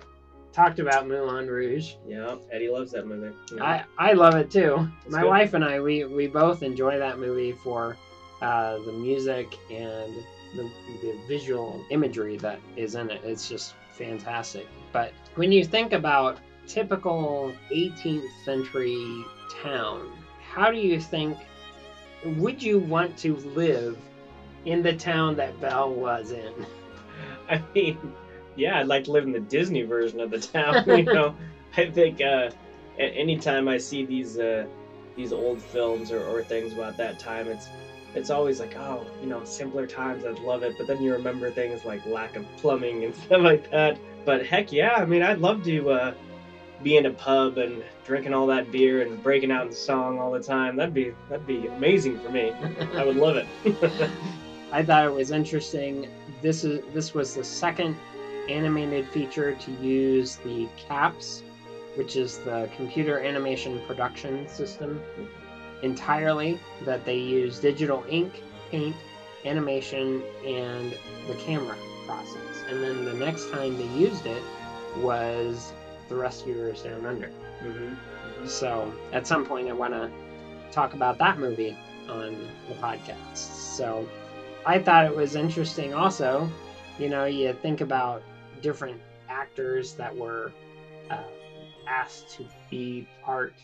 talked 0.53 0.79
about 0.79 1.09
Moulin 1.09 1.49
Rouge. 1.49 1.95
Yeah. 2.07 2.37
Eddie 2.53 2.69
loves 2.69 2.93
that 2.93 3.07
movie. 3.07 3.35
Yeah. 3.55 3.65
I, 3.99 4.11
I 4.11 4.13
love 4.13 4.35
it 4.35 4.51
too. 4.51 4.89
It's 5.05 5.13
My 5.13 5.23
good. 5.23 5.29
wife 5.29 5.55
and 5.55 5.65
I, 5.65 5.81
we, 5.81 6.05
we 6.05 6.27
both 6.27 6.63
enjoy 6.63 6.99
that 6.99 7.19
movie 7.19 7.53
for 7.53 7.97
uh, 8.43 8.79
the 8.79 8.93
music 8.93 9.57
and 9.71 10.13
the, 10.57 10.71
the 11.03 11.15
visual 11.29 11.85
imagery 11.91 12.37
that 12.39 12.59
is 12.77 12.95
in 12.95 13.11
it. 13.11 13.21
It's 13.25 13.49
just 13.49 13.75
fantastic. 13.93 14.67
But 14.93 15.13
when 15.35 15.53
you 15.53 15.65
think 15.65 15.93
about 15.93 16.39
typical 16.67 17.53
18th 17.73 18.29
century 18.45 19.25
town, 19.63 20.11
how 20.53 20.71
do 20.71 20.79
you 20.79 20.99
think 20.99 21.37
would 22.25 22.63
you 22.63 22.79
want 22.79 23.17
to 23.19 23.37
live 23.37 23.99
in 24.65 24.83
the 24.83 24.93
town 24.93 25.37
that 25.37 25.61
Belle 25.61 25.93
was 25.93 26.31
in? 26.31 26.53
I 27.49 27.61
mean, 27.75 27.97
yeah, 28.57 28.79
I'd 28.79 28.87
like 28.87 29.05
to 29.05 29.13
live 29.13 29.25
in 29.25 29.33
the 29.33 29.41
Disney 29.41 29.83
version 29.83 30.21
of 30.21 30.31
the 30.31 30.39
town. 30.39 30.83
You 30.87 31.03
know, 31.13 31.35
I 31.77 31.91
think 31.91 32.21
uh, 32.21 32.51
anytime 32.99 33.69
I 33.69 33.77
see 33.77 34.03
these 34.03 34.39
uh, 34.39 34.65
these 35.17 35.33
old 35.33 35.61
films 35.61 36.11
or, 36.11 36.25
or 36.25 36.43
things 36.43 36.73
about 36.73 36.97
that 36.97 37.19
time, 37.19 37.49
it's 37.49 37.69
it's 38.15 38.31
always 38.31 38.61
like, 38.61 38.77
oh, 38.77 39.07
you 39.21 39.27
know, 39.27 39.45
simpler 39.45 39.87
times. 39.87 40.25
I'd 40.25 40.39
love 40.39 40.63
it, 40.63 40.77
but 40.79 40.87
then 40.87 41.03
you 41.03 41.13
remember 41.13 41.51
things 41.51 41.85
like 41.85 42.05
lack 42.07 42.37
of 42.37 42.45
plumbing 42.57 43.05
and 43.05 43.15
stuff 43.15 43.43
like 43.43 43.71
that. 43.71 43.99
But 44.25 44.47
heck 44.47 44.73
yeah, 44.73 44.95
I 44.95 45.05
mean, 45.05 45.23
I'd 45.23 45.41
love 45.41 45.65
to 45.65 45.91
uh, 45.91 46.15
be 46.83 46.97
in 46.97 47.07
a 47.07 47.11
pub 47.11 47.59
and 47.59 47.83
drinking 48.05 48.35
all 48.35 48.47
that 48.47 48.71
beer 48.71 49.03
and 49.03 49.23
breaking 49.23 49.51
out 49.51 49.67
in 49.67 49.73
song 49.73 50.19
all 50.19 50.31
the 50.31 50.43
time. 50.43 50.77
That'd 50.77 50.95
be 50.95 51.15
that'd 51.29 51.47
be 51.47 51.67
amazing 51.67 52.19
for 52.21 52.31
me. 52.31 52.53
I 52.95 53.05
would 53.05 53.17
love 53.17 53.37
it. 53.37 53.47
I 54.73 54.83
thought 54.83 55.05
it 55.05 55.13
was 55.13 55.31
interesting. 55.31 56.09
This 56.43 56.65
is 56.65 56.83
this 56.93 57.15
was 57.15 57.35
the 57.35 57.45
second 57.45 57.97
animated 58.49 59.09
feature 59.09 59.55
to 59.55 59.71
use 59.73 60.37
the 60.37 60.69
CAPS, 60.77 61.43
which 61.97 62.17
is 62.17 62.39
the 62.39 62.69
computer 62.77 63.21
animation 63.21 63.81
production 63.87 64.49
system, 64.49 65.01
entirely. 65.85 66.61
That 66.83 67.05
they 67.05 67.19
use 67.19 67.61
digital 67.61 68.05
ink, 68.09 68.43
paint, 68.71 68.97
animation, 69.45 70.25
and 70.45 70.97
the 71.29 71.35
camera 71.37 71.79
process. 72.07 72.63
And 72.69 72.83
then 72.83 73.05
the 73.05 73.15
next 73.15 73.51
time 73.51 73.77
they 73.79 73.85
used 73.87 74.27
it 74.27 74.45
was 74.95 75.75
The 76.09 76.17
Rescuers 76.17 76.83
Down 76.83 77.07
Under. 77.07 77.31
hmm 77.61 77.95
So 78.47 78.95
at 79.13 79.27
some 79.27 79.45
point, 79.45 79.69
I 79.69 79.73
want 79.73 79.95
to 79.95 80.11
talk 80.71 80.95
about 80.95 81.19
that 81.19 81.39
movie 81.39 81.77
on 82.09 82.53
the 82.69 82.75
podcast. 82.75 83.37
So 83.37 84.11
I 84.67 84.79
thought 84.79 85.05
it 85.07 85.15
was 85.15 85.37
interesting 85.37 85.95
also. 85.95 86.55
You 86.99 87.09
know, 87.09 87.25
you 87.25 87.53
think 87.55 87.81
about 87.81 88.25
different 88.61 89.03
actors 89.29 89.95
that 89.95 90.15
were 90.17 90.55
uh, 91.11 91.23
asked 91.87 92.31
to 92.31 92.49
be 92.71 93.07
part 93.25 93.55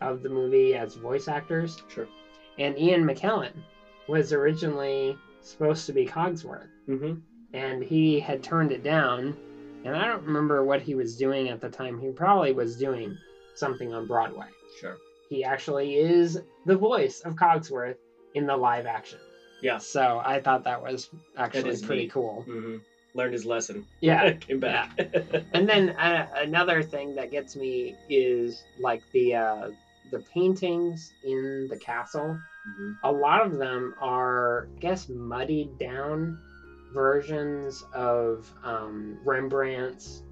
of 0.00 0.22
the 0.22 0.28
movie 0.28 0.74
as 0.74 0.94
voice 0.94 1.28
actors. 1.28 1.82
Sure. 1.88 2.06
And 2.58 2.78
Ian 2.78 3.04
McKellen 3.04 3.52
was 4.08 4.32
originally 4.32 5.16
supposed 5.40 5.86
to 5.86 5.92
be 5.92 6.06
Cogsworth, 6.06 6.68
Mm-hmm. 6.88 7.14
and 7.54 7.82
he 7.82 8.18
had 8.20 8.42
turned 8.42 8.72
it 8.72 8.82
down. 8.82 9.36
And 9.84 9.96
I 9.96 10.06
don't 10.06 10.24
remember 10.24 10.64
what 10.64 10.82
he 10.82 10.94
was 10.94 11.16
doing 11.16 11.48
at 11.50 11.60
the 11.60 11.68
time. 11.68 12.00
He 12.00 12.08
probably 12.10 12.52
was 12.52 12.76
doing 12.76 13.16
something 13.54 13.92
on 13.94 14.06
Broadway. 14.06 14.46
Sure. 14.80 14.96
He 15.30 15.44
actually 15.44 15.96
is 15.96 16.40
the 16.66 16.76
voice 16.76 17.20
of 17.20 17.34
Cogsworth 17.36 17.96
in 18.34 18.46
the 18.46 18.56
live 18.56 18.86
action. 18.86 19.18
Yeah. 19.62 19.78
So 19.78 20.20
I 20.24 20.40
thought 20.40 20.64
that 20.64 20.82
was 20.82 21.10
actually 21.36 21.70
is 21.70 21.82
pretty 21.82 22.02
neat. 22.02 22.12
cool. 22.12 22.44
Mm-hmm. 22.48 22.76
Learned 23.14 23.32
his 23.34 23.44
lesson. 23.46 23.86
Yeah. 24.00 24.32
Came 24.40 24.58
back. 24.60 24.90
And 25.52 25.68
then 25.68 25.90
uh, 25.90 26.26
another 26.36 26.82
thing 26.82 27.14
that 27.14 27.30
gets 27.30 27.54
me 27.56 27.94
is 28.08 28.64
like 28.80 29.02
the 29.12 29.34
uh, 29.36 29.68
the 30.10 30.18
paintings 30.20 31.12
in 31.22 31.66
the 31.68 31.76
castle. 31.76 32.38
Mhm. 32.68 32.96
A 33.04 33.10
lot 33.12 33.40
of 33.40 33.58
them 33.58 33.94
are, 34.00 34.68
I 34.76 34.80
guess, 34.80 35.08
muddied 35.08 35.78
down 35.78 36.38
versions 36.92 37.82
of 37.92 38.52
um, 38.64 39.18
Rembrandt's 39.24 40.22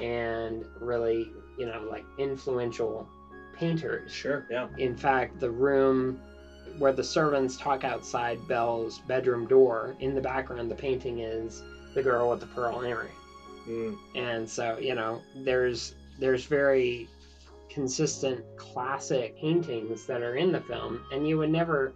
and 0.00 0.64
really, 0.80 1.30
you 1.58 1.66
know, 1.66 1.82
like 1.90 2.04
influential 2.18 3.06
painters. 3.54 4.10
Sure. 4.12 4.44
Yeah. 4.50 4.68
In 4.78 4.94
fact, 4.94 5.40
the 5.40 5.50
room 5.50 6.18
where 6.78 6.92
the 6.92 7.02
servants 7.02 7.56
talk 7.56 7.84
outside 7.84 8.46
Belle's 8.46 9.00
bedroom 9.00 9.46
door, 9.46 9.94
in 10.00 10.14
the 10.14 10.20
background, 10.20 10.70
the 10.70 10.74
painting 10.76 11.18
is 11.18 11.62
the 11.94 12.02
girl 12.02 12.30
with 12.30 12.40
the 12.40 12.46
pearl 12.46 12.82
earring 12.82 13.10
Mm. 13.68 13.96
and 14.16 14.48
so 14.50 14.76
you 14.78 14.92
know 14.94 15.22
there's 15.36 15.94
there's 16.18 16.46
very 16.46 17.06
consistent 17.72 18.44
classic 18.56 19.36
paintings 19.38 20.06
that 20.06 20.22
are 20.22 20.36
in 20.36 20.52
the 20.52 20.60
film 20.60 21.00
and 21.12 21.26
you 21.26 21.38
would 21.38 21.50
never 21.50 21.92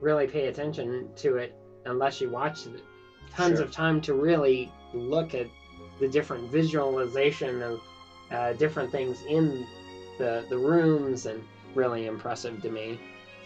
really 0.00 0.26
pay 0.26 0.46
attention 0.48 1.08
to 1.16 1.36
it 1.36 1.54
unless 1.86 2.20
you 2.20 2.28
watched 2.28 2.66
it 2.66 2.82
tons 3.30 3.58
Sure. 3.58 3.64
of 3.66 3.70
time 3.70 4.00
to 4.02 4.12
really 4.14 4.70
look 4.92 5.34
at 5.34 5.46
the 6.00 6.08
different 6.08 6.50
visualization 6.50 7.62
of 7.62 7.80
uh, 8.30 8.52
different 8.54 8.90
things 8.90 9.22
in 9.28 9.66
the 10.18 10.44
the 10.50 10.56
rooms 10.56 11.26
and 11.26 11.42
really 11.74 12.06
impressive 12.06 12.60
to 12.62 12.68
me 12.70 12.98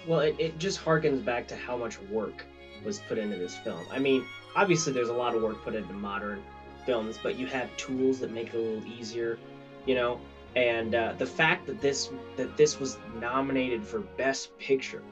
Well, 0.06 0.20
it, 0.20 0.34
it 0.38 0.58
just 0.58 0.82
harkens 0.84 1.24
back 1.24 1.46
to 1.48 1.56
how 1.56 1.76
much 1.76 2.00
work 2.02 2.44
was 2.84 2.98
put 3.08 3.16
into 3.16 3.36
this 3.36 3.56
film. 3.56 3.80
I 3.90 3.98
mean, 3.98 4.24
obviously, 4.56 4.92
there's 4.92 5.08
a 5.08 5.14
lot 5.14 5.34
of 5.34 5.42
work 5.42 5.62
put 5.64 5.74
into 5.74 5.92
modern 5.94 6.42
films, 6.84 7.18
but 7.22 7.38
you 7.38 7.46
have 7.46 7.74
tools 7.78 8.18
that 8.20 8.30
make 8.30 8.48
it 8.48 8.54
a 8.54 8.58
little 8.58 8.84
easier, 8.86 9.38
you 9.86 9.94
know. 9.94 10.20
And 10.56 10.94
uh, 10.94 11.12
the 11.18 11.26
fact 11.26 11.66
that 11.66 11.80
this 11.80 12.08
that 12.36 12.56
this 12.56 12.78
was 12.78 12.96
nominated 13.20 13.84
for 13.84 14.00
Best 14.16 14.56
Picture, 14.58 15.02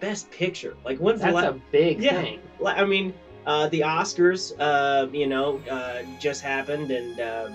Best 0.00 0.30
Picture, 0.30 0.74
like 0.84 0.98
when's 0.98 1.20
the 1.20 1.30
that's 1.32 1.46
a 1.46 1.52
big 1.72 2.00
Yeah. 2.02 2.20
thing 2.20 2.40
I 2.64 2.84
mean, 2.84 3.12
uh, 3.46 3.66
the 3.66 3.80
Oscars, 3.80 4.52
uh, 4.58 5.06
you 5.12 5.26
know, 5.26 5.58
uh, 5.70 6.02
just 6.20 6.42
happened, 6.42 6.90
and 6.90 7.18
uh, 7.18 7.48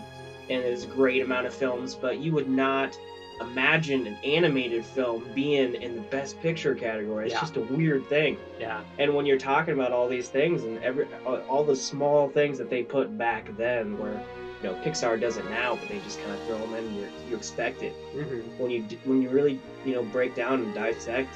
and 0.50 0.64
there's 0.66 0.84
a 0.84 0.88
great 0.88 1.22
amount 1.22 1.46
of 1.46 1.54
films, 1.54 1.96
but 1.96 2.18
you 2.18 2.32
would 2.34 2.48
not 2.48 2.98
imagine 3.42 4.08
an 4.08 4.16
animated 4.24 4.84
film 4.84 5.30
being 5.36 5.76
in 5.76 5.94
the 5.94 6.02
Best 6.02 6.40
Picture 6.40 6.74
category. 6.74 7.26
It's 7.26 7.34
Yeah. 7.34 7.40
just 7.42 7.58
a 7.58 7.62
weird 7.62 8.08
thing. 8.08 8.38
yeah 8.60 8.82
And 8.98 9.14
when 9.14 9.26
you're 9.26 9.36
talking 9.38 9.74
about 9.74 9.92
all 9.92 10.08
these 10.08 10.28
things 10.30 10.64
and 10.64 10.78
every 10.80 11.06
all 11.26 11.38
all 11.50 11.64
the 11.64 11.76
small 11.76 12.28
things 12.28 12.58
that 12.58 12.70
they 12.70 12.82
put 12.82 13.18
back 13.18 13.56
then, 13.58 13.98
where 13.98 14.20
you 14.62 14.70
know 14.70 14.76
Pixar 14.84 15.20
does 15.20 15.38
it 15.38 15.46
now, 15.50 15.76
but 15.76 15.88
they 15.90 16.00
just 16.00 16.20
kind 16.20 16.32
of 16.32 16.42
throw 16.46 16.58
them 16.60 16.74
in, 16.74 16.86
and 16.86 16.96
you 16.96 17.08
you 17.30 17.36
expect 17.36 17.82
it. 17.82 17.94
hmm 18.14 18.40
When 18.58 18.70
you 18.72 18.84
when 19.04 19.22
you 19.22 19.30
really 19.30 19.58
you 19.86 19.94
know 19.94 20.04
break 20.04 20.36
down 20.36 20.62
and 20.62 20.74
dissect 20.74 21.30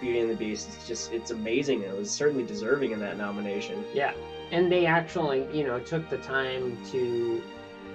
Beauty 0.00 0.20
and 0.20 0.30
the 0.30 0.34
Beast, 0.34 0.68
it's 0.74 0.86
just 0.86 1.12
it's 1.12 1.30
amazing. 1.30 1.82
It 1.82 1.96
was 1.96 2.10
certainly 2.10 2.44
deserving 2.44 2.92
of 2.92 3.00
that 3.00 3.16
nomination. 3.16 3.84
Yeah, 3.92 4.12
and 4.52 4.70
they 4.70 4.86
actually, 4.86 5.46
you 5.52 5.64
know, 5.64 5.78
took 5.80 6.08
the 6.08 6.18
time 6.18 6.76
to 6.92 7.42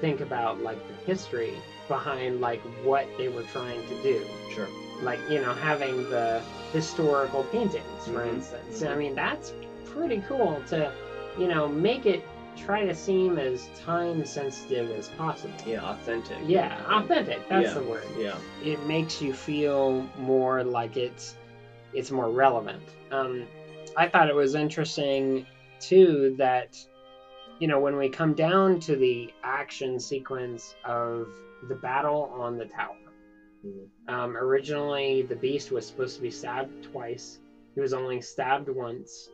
think 0.01 0.19
about 0.19 0.61
like 0.61 0.77
the 0.87 0.93
history 1.05 1.53
behind 1.87 2.41
like 2.41 2.59
what 2.83 3.05
they 3.17 3.27
were 3.29 3.43
trying 3.43 3.81
to 3.87 4.01
do. 4.03 4.21
Sure. 4.53 4.67
Like, 5.01 5.19
you 5.29 5.39
know, 5.39 5.53
having 5.53 6.09
the 6.09 6.41
historical 6.71 7.43
paintings, 7.45 8.05
for 8.05 8.19
Mhm, 8.25 8.33
instance. 8.35 8.81
mhm. 8.81 8.89
I 8.91 8.95
mean, 8.95 9.15
that's 9.15 9.53
pretty 9.85 10.21
cool 10.27 10.61
to, 10.67 10.91
you 11.37 11.47
know, 11.47 11.67
make 11.67 12.05
it 12.05 12.21
try 12.55 12.85
to 12.85 12.93
seem 12.95 13.37
as 13.37 13.67
time 13.85 14.25
sensitive 14.25 14.89
as 14.91 15.09
possible. 15.09 15.53
Yeah, 15.65 15.83
authentic. 15.89 16.37
Yeah, 16.45 16.81
authentic. 16.89 17.47
That's 17.49 17.67
Yeah. 17.67 17.73
the 17.73 17.83
word. 17.83 18.05
Yeah. 18.17 18.37
It 18.63 18.83
makes 18.85 19.21
you 19.21 19.33
feel 19.33 20.07
more 20.17 20.63
like 20.63 20.97
it's 20.97 21.35
it's 21.93 22.09
more 22.09 22.29
relevant. 22.31 22.81
Um, 23.11 23.45
I 23.95 24.07
thought 24.07 24.27
it 24.27 24.35
was 24.35 24.55
interesting 24.55 25.45
too 25.79 26.35
that 26.37 26.77
you 27.59 27.67
know 27.67 27.79
when 27.79 27.97
we 27.97 28.09
come 28.09 28.33
down 28.33 28.79
to 28.81 28.95
the 28.95 29.31
action 29.43 29.99
sequence 29.99 30.75
of 30.85 31.27
the 31.69 31.75
battle 31.75 32.33
on 32.35 32.57
the 32.57 32.65
tower. 32.65 32.95
Mhm. 33.65 33.87
Um, 34.07 34.35
originally, 34.35 35.21
the 35.21 35.35
beast 35.35 35.71
was 35.71 35.85
supposed 35.87 36.15
to 36.17 36.21
be 36.21 36.31
stabbed 36.31 36.83
twice. 36.91 37.39
He 37.75 37.81
was 37.81 37.93
only 37.93 38.21
stabbed 38.21 38.69
once 38.69 39.29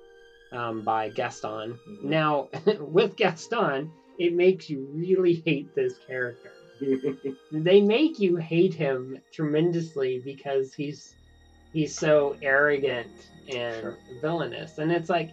um, 0.52 0.82
by 0.84 1.10
Gaston. 1.10 1.78
Mhm. 1.88 2.04
Now, 2.04 2.50
with 2.80 3.16
Gaston, 3.16 3.92
it 4.18 4.34
makes 4.34 4.70
you 4.70 4.88
really 4.94 5.42
hate 5.46 5.74
this 5.76 5.94
character 6.08 6.52
they 7.52 7.82
make 7.82 8.20
you 8.20 8.38
hate 8.38 8.74
him 8.74 9.18
tremendously 9.34 10.22
because 10.24 10.74
he's 10.74 11.14
he's 11.74 11.98
so 11.98 12.38
arrogant 12.42 13.12
and 13.54 13.82
Sure. 13.82 13.98
villainous 14.22 14.78
and 14.78 14.90
it's 14.92 15.10
like 15.10 15.30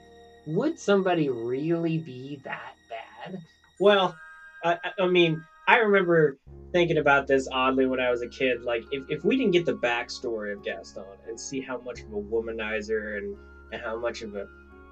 would 0.46 0.76
somebody 0.78 1.28
really 1.28 1.98
be 1.98 2.40
that 2.44 2.74
bad 2.88 3.38
Well, 3.78 4.16
I, 4.64 4.76
I- 4.84 5.02
I 5.02 5.06
mean, 5.08 5.40
I 5.68 5.78
remember 5.78 6.36
thinking 6.72 6.98
about 6.98 7.26
this 7.28 7.46
oddly 7.52 7.86
when 7.86 8.00
I 8.00 8.10
was 8.10 8.22
a 8.22 8.28
kid. 8.28 8.62
Like, 8.62 8.82
if, 8.90 9.04
if 9.08 9.24
we 9.24 9.36
didn't 9.36 9.52
get 9.52 9.66
the 9.66 9.76
backstory 9.76 10.52
of 10.52 10.64
Gaston 10.64 11.04
and 11.28 11.38
see 11.38 11.60
how 11.60 11.78
much 11.78 12.00
of 12.00 12.12
a 12.12 12.16
womanizer 12.20 13.18
and, 13.18 13.36
and 13.72 13.80
how 13.82 13.96
much 13.98 14.22
of 14.22 14.34
a 14.34 14.46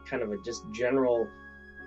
kind 0.09 0.23
of 0.23 0.31
a 0.33 0.37
just 0.45 0.63
general, 0.73 1.29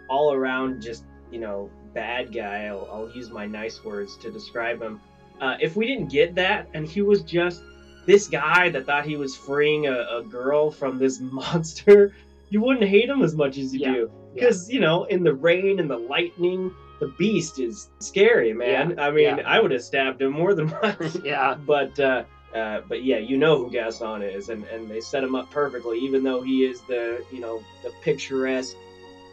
all 0.09 0.33
around, 0.33 0.81
just, 0.81 1.03
you 1.31 1.39
know, 1.39 1.69
bad 1.93 2.33
guy, 2.33 2.65
I'll, 2.65 2.87
I'll 2.91 3.11
use 3.15 3.29
my 3.29 3.45
nice 3.45 3.83
words 3.83 4.15
to 4.17 4.31
describe 4.31 4.81
him. 4.81 4.99
Uh, 5.41 5.57
if 5.59 5.75
we 5.75 5.85
didn't 5.85 6.09
get 6.11 6.35
that 6.35 6.67
and 6.73 6.87
he 6.87 7.01
was 7.01 7.21
just 7.21 7.61
this 8.05 8.27
guy 8.27 8.69
that 8.69 8.85
thought 8.85 9.05
he 9.05 9.17
was 9.17 9.35
freeing 9.35 9.87
a, 9.87 9.91
a 10.19 10.23
girl 10.29 10.71
from 10.71 10.97
this 10.97 11.19
monster, 11.21 12.13
you 12.49 12.61
wouldn't 12.61 12.87
hate 12.87 13.09
him 13.09 13.21
as 13.21 13.35
much 13.35 13.57
as 13.57 13.73
you 13.73 13.81
Yeah. 13.81 13.93
do. 13.93 13.99
Yeah. 13.99 14.09
Because, 14.33 14.69
you 14.71 14.79
know, 14.79 15.03
in 15.05 15.23
the 15.23 15.33
rain 15.33 15.79
and 15.79 15.89
the 15.89 15.97
lightning, 15.97 16.71
the 16.99 17.07
beast 17.19 17.59
is 17.59 17.89
scary, 17.99 18.53
man. 18.53 18.91
Yeah, 18.97 19.03
I 19.05 19.11
mean, 19.11 19.37
yeah. 19.37 19.43
I 19.45 19.59
would 19.59 19.71
have 19.71 19.83
stabbed 19.83 20.21
him 20.21 20.31
more 20.31 20.53
than 20.53 20.69
once. 20.81 21.17
yeah 21.23 21.55
but, 21.55 21.99
uh, 21.99 22.23
uh, 22.55 22.81
but 22.87 23.03
yeah, 23.03 23.17
you 23.17 23.37
know 23.37 23.57
who 23.57 23.71
Gaston 23.71 24.21
is, 24.21 24.49
and, 24.49 24.63
and 24.65 24.89
they 24.89 24.99
set 25.01 25.23
him 25.23 25.35
up 25.35 25.49
perfectly, 25.51 25.99
even 25.99 26.23
though 26.23 26.41
he 26.41 26.65
is 26.65 26.81
the, 26.81 27.23
you 27.31 27.39
know, 27.39 27.61
the 27.83 27.91
picturesque 28.01 28.75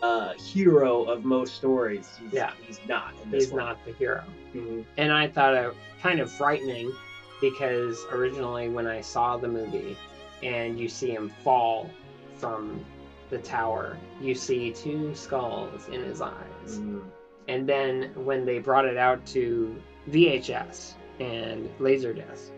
uh, 0.02 0.34
hero 0.34 1.04
of 1.04 1.24
most 1.24 1.54
stories. 1.54 2.10
He's, 2.20 2.32
Yeah. 2.32 2.52
he's 2.66 2.80
not. 2.88 3.14
He's 3.30 3.50
one. 3.50 3.64
not 3.64 3.84
the 3.86 3.92
hero 3.92 4.22
Mhm. 4.54 4.84
and 4.98 5.10
i 5.12 5.26
thought 5.26 5.54
it 5.54 5.74
kind 6.02 6.20
of 6.20 6.30
frightening 6.30 6.92
because 7.40 8.04
originally 8.12 8.68
when 8.68 8.86
i 8.86 9.00
saw 9.00 9.36
the 9.36 9.48
movie 9.48 9.96
and 10.42 10.78
you 10.78 10.88
see 10.88 11.10
him 11.10 11.28
fall 11.42 11.90
from 12.36 12.84
the 13.30 13.38
tower 13.38 13.96
you 14.20 14.34
see 14.34 14.70
two 14.72 15.14
skulls 15.14 15.88
in 15.88 16.02
his 16.02 16.20
eyes 16.20 16.68
Mhm. 16.68 17.02
And 17.48 17.68
then 17.68 18.10
when 18.14 18.44
they 18.46 18.58
brought 18.58 18.86
it 18.86 18.96
out 18.96 19.24
to 19.26 19.74
VHS 20.10 20.94
and 21.20 21.68
Laserdisc, 21.78 22.50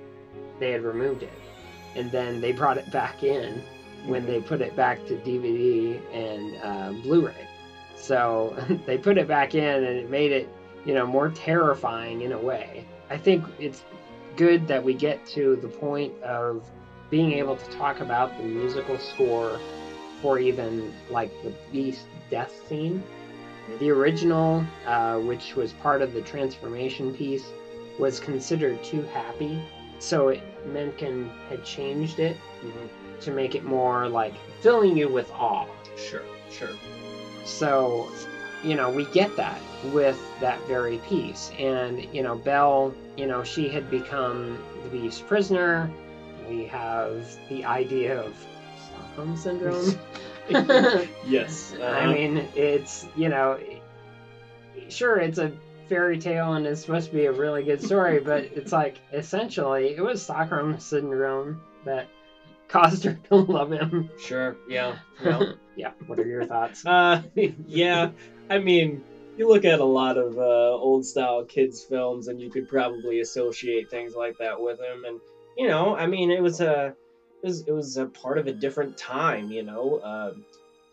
they 0.58 0.72
had 0.72 0.82
removed 0.82 1.22
it. 1.22 1.32
And 1.94 2.10
then 2.10 2.40
they 2.40 2.52
brought 2.52 2.78
it 2.78 2.90
back 2.90 3.22
in 3.22 3.62
when 4.06 4.26
they 4.26 4.40
put 4.40 4.60
it 4.60 4.76
back 4.76 5.04
to 5.06 5.14
DVD 5.16 6.00
and 6.12 6.56
uh, 6.62 7.02
Blu-ray. 7.02 7.48
So 7.96 8.56
they 8.86 8.98
put 8.98 9.18
it 9.18 9.26
back 9.26 9.54
in 9.54 9.84
and 9.84 9.96
it 9.96 10.10
made 10.10 10.32
it, 10.32 10.48
you 10.84 10.94
know, 10.94 11.06
more 11.06 11.30
terrifying 11.30 12.22
in 12.22 12.32
a 12.32 12.38
way. 12.38 12.84
I 13.10 13.16
think 13.16 13.44
it's 13.58 13.82
good 14.36 14.68
that 14.68 14.82
we 14.82 14.94
get 14.94 15.26
to 15.26 15.56
the 15.56 15.68
point 15.68 16.12
of 16.22 16.68
being 17.10 17.32
able 17.32 17.56
to 17.56 17.70
talk 17.70 18.00
about 18.00 18.36
the 18.36 18.44
musical 18.44 18.98
score 18.98 19.58
for 20.20 20.38
even 20.38 20.92
like 21.10 21.30
the 21.42 21.52
beast 21.72 22.06
death 22.30 22.52
scene. 22.68 23.02
The 23.78 23.90
original, 23.90 24.64
uh, 24.86 25.18
which 25.18 25.56
was 25.56 25.72
part 25.72 26.02
of 26.02 26.12
the 26.12 26.22
transformation 26.22 27.14
piece, 27.14 27.46
was 27.98 28.20
considered 28.20 28.82
too 28.84 29.02
happy, 29.02 29.60
so 29.98 30.28
it, 30.28 30.40
Menken 30.66 31.30
had 31.48 31.64
changed 31.64 32.18
it 32.18 32.36
Mhm. 32.64 32.88
to 33.20 33.30
make 33.30 33.54
it 33.54 33.64
more 33.64 34.08
like 34.08 34.34
filling 34.60 34.96
you 34.96 35.08
with 35.08 35.30
awe. 35.32 35.66
Sure, 35.96 36.22
sure. 36.50 36.68
so, 37.44 38.08
you 38.64 38.74
know, 38.74 38.90
we 38.90 39.04
get 39.06 39.34
that 39.36 39.60
with 39.92 40.20
that 40.40 40.58
very 40.66 40.98
piece. 41.08 41.50
And, 41.58 42.04
you 42.12 42.22
know, 42.22 42.34
Belle, 42.34 42.92
you 43.16 43.26
know, 43.26 43.44
she 43.44 43.68
had 43.68 43.88
become 43.90 44.58
the 44.82 44.88
Beast's 44.88 45.20
prisoner. 45.20 45.88
We 46.48 46.64
have 46.66 47.24
the 47.48 47.64
idea 47.64 48.20
of 48.20 48.34
Stockholm 48.88 49.36
Syndrome. 49.36 49.98
Yes. 51.26 51.74
I 51.80 51.82
uh-huh. 51.82 52.12
mean, 52.12 52.48
it's, 52.54 53.06
you 53.16 53.28
know, 53.28 53.58
sure, 54.88 55.18
it's 55.18 55.38
a 55.38 55.52
fairy 55.88 56.18
tale 56.18 56.54
and 56.54 56.66
it's 56.66 56.80
supposed 56.80 57.08
to 57.08 57.14
be 57.14 57.26
a 57.26 57.32
really 57.32 57.62
good 57.62 57.82
story, 57.82 58.20
but 58.20 58.44
it's 58.44 58.72
like 58.72 58.98
essentially 59.12 59.94
it 59.94 60.00
was 60.00 60.22
Stockholm 60.22 60.78
Syndrome 60.78 61.60
that 61.84 62.08
caused 62.68 63.04
her 63.04 63.18
to 63.28 63.34
love 63.36 63.72
him. 63.72 64.10
sure. 64.18 64.56
Yeah. 64.68 64.96
Well, 65.24 65.54
Yeah, 65.76 65.92
what 66.06 66.18
are 66.18 66.26
your 66.26 66.44
thoughts? 66.44 66.84
Uh, 66.86 67.22
yeah. 67.34 68.10
I 68.50 68.58
mean, 68.58 69.02
you 69.36 69.48
look 69.48 69.64
at 69.64 69.80
a 69.80 69.84
lot 69.84 70.16
of 70.18 70.38
uh, 70.38 70.40
old 70.74 71.04
style 71.04 71.44
kids 71.44 71.82
films, 71.82 72.28
and 72.28 72.40
you 72.40 72.50
could 72.50 72.68
probably 72.68 73.20
associate 73.20 73.90
things 73.90 74.14
like 74.14 74.38
that 74.38 74.60
with 74.60 74.78
him. 74.80 75.04
And 75.04 75.20
you 75.56 75.68
know, 75.68 75.94
I 75.96 76.06
mean, 76.06 76.30
it 76.30 76.42
was 76.42 76.60
a, 76.60 76.94
it 77.42 77.46
was 77.46 77.60
it 77.68 77.72
was 77.72 77.96
a 77.96 78.06
part 78.06 78.38
of 78.38 78.46
a 78.46 78.52
different 78.52 78.96
time. 78.96 79.50
You 79.50 79.62
know, 79.62 80.00
um, 80.02 80.44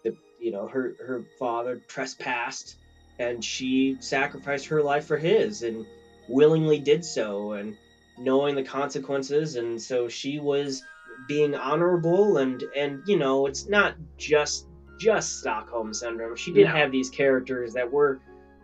the 0.03 0.15
you 0.39 0.51
know 0.51 0.67
her 0.67 0.95
her 1.06 1.23
father 1.39 1.82
trespassed, 1.88 2.75
and 3.19 3.43
she 3.43 3.97
sacrificed 3.99 4.65
her 4.67 4.82
life 4.82 5.06
for 5.06 5.17
his, 5.17 5.63
and 5.63 5.86
willingly 6.28 6.80
did 6.80 7.04
so, 7.06 7.54
and 7.54 7.76
knowing 8.17 8.56
the 8.56 8.63
consequences, 8.63 9.56
and 9.56 9.82
so 9.82 10.08
she 10.08 10.39
was 10.39 10.84
being 11.28 11.56
honorable 11.56 12.38
and 12.38 12.63
and 12.76 13.02
you 13.08 13.17
know 13.17 13.45
it's 13.45 13.69
not 13.69 13.95
just 14.17 14.67
just 14.99 15.39
Stockholm 15.39 15.93
syndrome. 15.93 16.36
She 16.36 16.52
did 16.52 16.65
No. 16.65 16.71
have 16.71 16.91
these 16.91 17.10
characters 17.10 17.73
that 17.73 17.89
were 17.91 18.19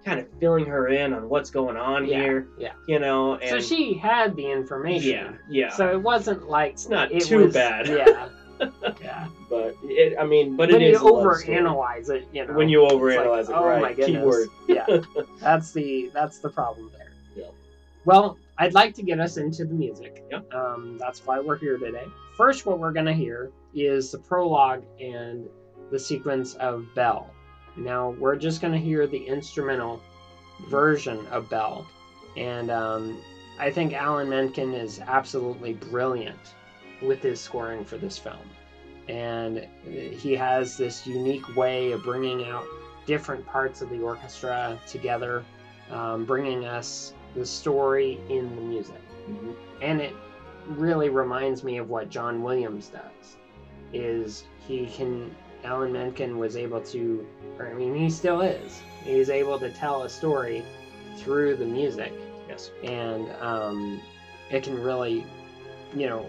kind 0.05 0.19
of 0.19 0.27
filling 0.39 0.65
her 0.65 0.87
in 0.87 1.13
on 1.13 1.27
what's 1.29 1.49
going 1.49 1.75
on 1.77 2.07
Yeah, 2.07 2.21
here. 2.21 2.47
yeah. 2.57 2.71
You 2.87 2.99
know, 2.99 3.37
so 3.47 3.59
she 3.59 3.93
had 3.93 4.35
the 4.35 4.49
information. 4.49 5.09
yeah, 5.09 5.31
yeah. 5.49 5.69
So 5.69 5.91
it 5.91 6.01
wasn't 6.01 6.47
like 6.49 6.73
it's 6.73 6.89
not 6.89 7.11
it 7.11 7.23
too 7.25 7.45
was- 7.45 7.53
bad. 7.53 7.87
Yeah. 7.87 8.29
yeah. 9.01 9.27
But 9.49 9.75
it, 9.83 10.17
I 10.19 10.25
mean, 10.25 10.55
but 10.55 10.71
when 10.71 10.81
it 10.81 10.87
you 10.87 10.93
is 10.93 10.99
story. 10.99 11.45
overanalyze 11.45 12.09
it, 12.09 12.27
you 12.33 12.45
know. 12.45 12.53
When 12.53 12.69
you 12.69 12.79
overanalyze 12.79 13.47
like, 13.47 13.49
it, 13.49 13.55
oh 13.55 13.65
right? 13.65 13.81
my 13.81 13.93
goodness. 13.93 14.07
Keyword. 14.07 14.49
yeah. 14.67 14.85
That's 15.39 15.71
the 15.71 16.11
that's 16.13 16.39
the 16.39 16.49
problem 16.49 16.91
there. 16.97 17.11
Yeah. 17.35 17.51
Well, 18.05 18.37
I'd 18.57 18.73
like 18.73 18.93
to 18.95 19.03
get 19.03 19.19
us 19.19 19.37
into 19.37 19.65
the 19.65 19.73
music. 19.73 20.23
Yeah. 20.31 20.41
Um, 20.51 20.97
that's 20.99 21.25
why 21.25 21.39
we're 21.39 21.57
here 21.57 21.77
today. 21.77 22.05
First, 22.35 22.65
what 22.65 22.79
we're 22.79 22.91
gonna 22.91 23.13
hear 23.13 23.51
is 23.73 24.11
the 24.11 24.17
prologue 24.19 24.83
and 24.99 25.47
the 25.91 25.99
sequence 25.99 26.55
of 26.55 26.85
Belle. 26.95 27.29
Now 27.77 28.11
we're 28.11 28.35
just 28.35 28.61
gonna 28.61 28.77
hear 28.77 29.07
the 29.07 29.25
instrumental 29.25 30.01
version 30.69 31.25
of 31.27 31.49
Belle, 31.49 31.87
and 32.35 32.69
um, 32.69 33.21
I 33.59 33.71
think 33.71 33.93
Alan 33.93 34.29
Menken 34.29 34.73
is 34.73 34.99
absolutely 34.99 35.73
brilliant 35.73 36.53
with 37.01 37.21
his 37.21 37.39
scoring 37.39 37.83
for 37.85 37.97
this 37.97 38.17
film, 38.17 38.37
and 39.07 39.65
he 39.85 40.35
has 40.35 40.77
this 40.77 41.05
unique 41.07 41.55
way 41.55 41.91
of 41.91 42.03
bringing 42.03 42.45
out 42.45 42.65
different 43.05 43.45
parts 43.45 43.81
of 43.81 43.89
the 43.89 43.99
orchestra 43.99 44.77
together, 44.87 45.43
um, 45.91 46.25
bringing 46.25 46.65
us 46.65 47.13
the 47.35 47.45
story 47.45 48.19
in 48.29 48.55
the 48.55 48.61
music. 48.61 49.01
Mhm. 49.29 49.55
And 49.81 50.01
it 50.01 50.13
really 50.67 51.09
reminds 51.09 51.63
me 51.63 51.77
of 51.77 51.89
what 51.89 52.09
John 52.09 52.43
Williams 52.43 52.89
does. 52.89 53.37
Is 53.93 54.43
he 54.67 54.85
can 54.87 55.35
Alan 55.63 55.91
Menken 55.91 56.37
was 56.37 56.55
able 56.55 56.79
to, 56.81 57.25
or 57.57 57.67
I 57.67 57.73
mean, 57.73 57.93
he 57.95 58.09
still 58.09 58.41
is. 58.41 58.81
He's 59.03 59.29
able 59.29 59.59
to 59.59 59.69
tell 59.71 60.03
a 60.03 60.09
story 60.09 60.63
through 61.17 61.55
the 61.55 61.65
music, 61.65 62.13
Yes. 62.47 62.71
and 62.83 63.29
um, 63.41 63.99
it 64.51 64.63
can 64.63 64.81
really, 64.81 65.25
you 65.93 66.07
know, 66.07 66.25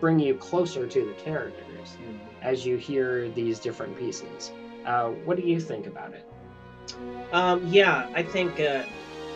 bring 0.00 0.18
you 0.18 0.34
closer 0.34 0.86
to 0.86 1.04
the 1.04 1.12
characters 1.14 1.96
as 2.42 2.64
you 2.64 2.76
hear 2.76 3.28
these 3.30 3.58
different 3.58 3.96
pieces. 3.98 4.50
Uh, 4.84 5.08
what 5.08 5.36
do 5.36 5.42
you 5.42 5.60
think 5.60 5.86
about 5.86 6.14
it? 6.14 6.26
Um, 7.32 7.66
yeah, 7.68 8.08
I 8.14 8.22
think 8.22 8.58
uh, 8.58 8.84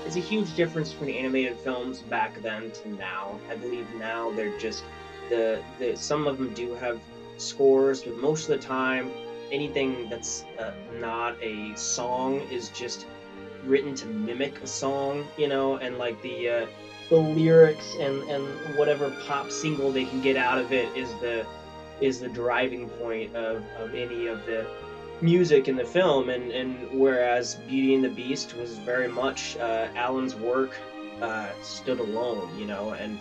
it's 0.06 0.16
a 0.16 0.20
huge 0.20 0.54
difference 0.54 0.92
between 0.92 1.14
animated 1.16 1.58
films 1.58 2.00
back 2.00 2.40
then 2.42 2.70
to 2.70 2.88
now. 2.94 3.38
I 3.50 3.56
believe 3.56 3.86
now 3.98 4.30
they're 4.32 4.58
just 4.58 4.84
the, 5.28 5.62
the 5.78 5.96
some 5.96 6.26
of 6.26 6.38
them 6.38 6.52
do 6.54 6.74
have 6.74 7.00
scores, 7.36 8.02
but 8.02 8.16
most 8.16 8.48
of 8.48 8.60
the 8.60 8.66
time, 8.66 9.10
anything 9.52 10.08
that's 10.08 10.44
uh, 10.58 10.72
not 10.98 11.36
a 11.42 11.74
song 11.76 12.40
is 12.50 12.70
just 12.70 13.06
written 13.64 13.94
to 13.94 14.06
mimic 14.06 14.60
a 14.62 14.66
song, 14.66 15.26
you 15.36 15.48
know, 15.48 15.76
and 15.76 15.98
like 15.98 16.20
the 16.22 16.48
uh, 16.48 16.66
the 17.10 17.16
lyrics 17.16 17.96
and 18.00 18.22
and 18.24 18.76
whatever 18.76 19.10
pop 19.26 19.50
single 19.50 19.90
they 19.90 20.04
can 20.04 20.20
get 20.20 20.36
out 20.36 20.58
of 20.58 20.72
it 20.72 20.88
is 20.96 21.08
the 21.20 21.46
is 22.00 22.18
the 22.18 22.28
driving 22.28 22.88
point 22.88 23.34
of, 23.34 23.62
of 23.78 23.94
any 23.94 24.26
of 24.26 24.44
the 24.46 24.66
music 25.20 25.68
in 25.68 25.76
the 25.76 25.84
film. 25.84 26.28
And, 26.28 26.50
and 26.50 26.88
whereas 26.90 27.54
beauty 27.68 27.94
and 27.94 28.02
the 28.02 28.08
beast 28.08 28.54
was 28.56 28.78
very 28.78 29.08
much 29.08 29.56
uh, 29.56 29.88
alan's 29.94 30.34
work 30.34 30.70
uh, 31.20 31.50
stood 31.62 32.00
alone 32.00 32.58
you 32.58 32.66
know 32.66 32.92
and 32.92 33.18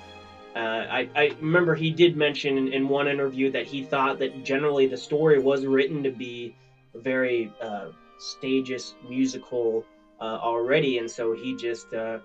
uh, 0.56 0.86
I, 0.90 1.08
I 1.16 1.32
remember 1.40 1.74
he 1.74 1.90
did 1.90 2.16
mention 2.16 2.58
in, 2.58 2.68
in 2.68 2.88
one 2.88 3.08
interview 3.08 3.50
that 3.50 3.66
he 3.66 3.82
thought 3.82 4.20
that 4.20 4.44
generally 4.44 4.86
the 4.86 4.98
story 4.98 5.40
was 5.40 5.66
written 5.66 6.04
to 6.04 6.12
be 6.12 6.52
very 6.94 7.50
uh, 7.60 7.88
stages 8.20 8.94
musical 9.08 9.84
uh, 10.20 10.38
already. 10.42 11.00
And 11.00 11.10
so 11.10 11.34
he 11.34 11.54
just 11.54 11.92
uh, 11.94 12.20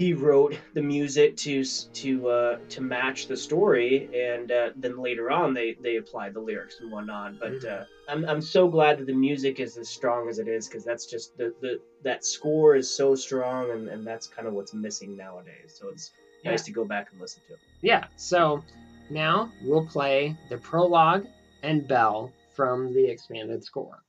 he 0.00 0.14
wrote 0.14 0.56
the 0.72 0.80
music 0.80 1.36
to 1.36 1.62
to 1.92 2.26
uh, 2.30 2.58
to 2.70 2.80
match 2.80 3.26
the 3.26 3.36
story, 3.36 4.08
and 4.14 4.50
uh, 4.50 4.70
then 4.74 4.96
later 4.96 5.30
on 5.30 5.52
they 5.52 5.76
they 5.78 5.96
applied 5.96 6.32
the 6.32 6.40
lyrics 6.40 6.80
and 6.80 6.90
whatnot. 6.90 7.38
But 7.38 7.62
uh, 7.62 7.84
I'm 8.08 8.24
I'm 8.24 8.40
so 8.40 8.66
glad 8.66 8.96
that 8.96 9.06
the 9.06 9.12
music 9.12 9.60
is 9.60 9.76
as 9.76 9.90
strong 9.90 10.30
as 10.30 10.38
it 10.38 10.48
is 10.48 10.66
because 10.66 10.84
that's 10.84 11.04
just 11.04 11.36
the, 11.36 11.52
the 11.60 11.80
that 12.02 12.24
score 12.24 12.76
is 12.76 12.88
so 12.88 13.14
strong, 13.14 13.72
and, 13.72 13.88
and 13.88 14.06
that's 14.06 14.26
kind 14.26 14.48
of 14.48 14.54
what's 14.54 14.72
missing 14.72 15.18
nowadays. 15.18 15.76
So 15.78 15.90
it's 15.90 16.12
nice 16.46 16.62
to 16.62 16.72
go 16.72 16.86
back 16.86 17.08
and 17.12 17.20
listen 17.20 17.42
to. 17.48 17.52
It. 17.52 17.58
Yeah, 17.82 18.06
so 18.16 18.64
now 19.10 19.52
we'll 19.62 19.86
play 19.86 20.34
the 20.48 20.56
prologue 20.56 21.26
and 21.62 21.86
Belle 21.86 22.32
from 22.54 22.94
the 22.94 23.04
expanded 23.04 23.62
score. 23.62 24.02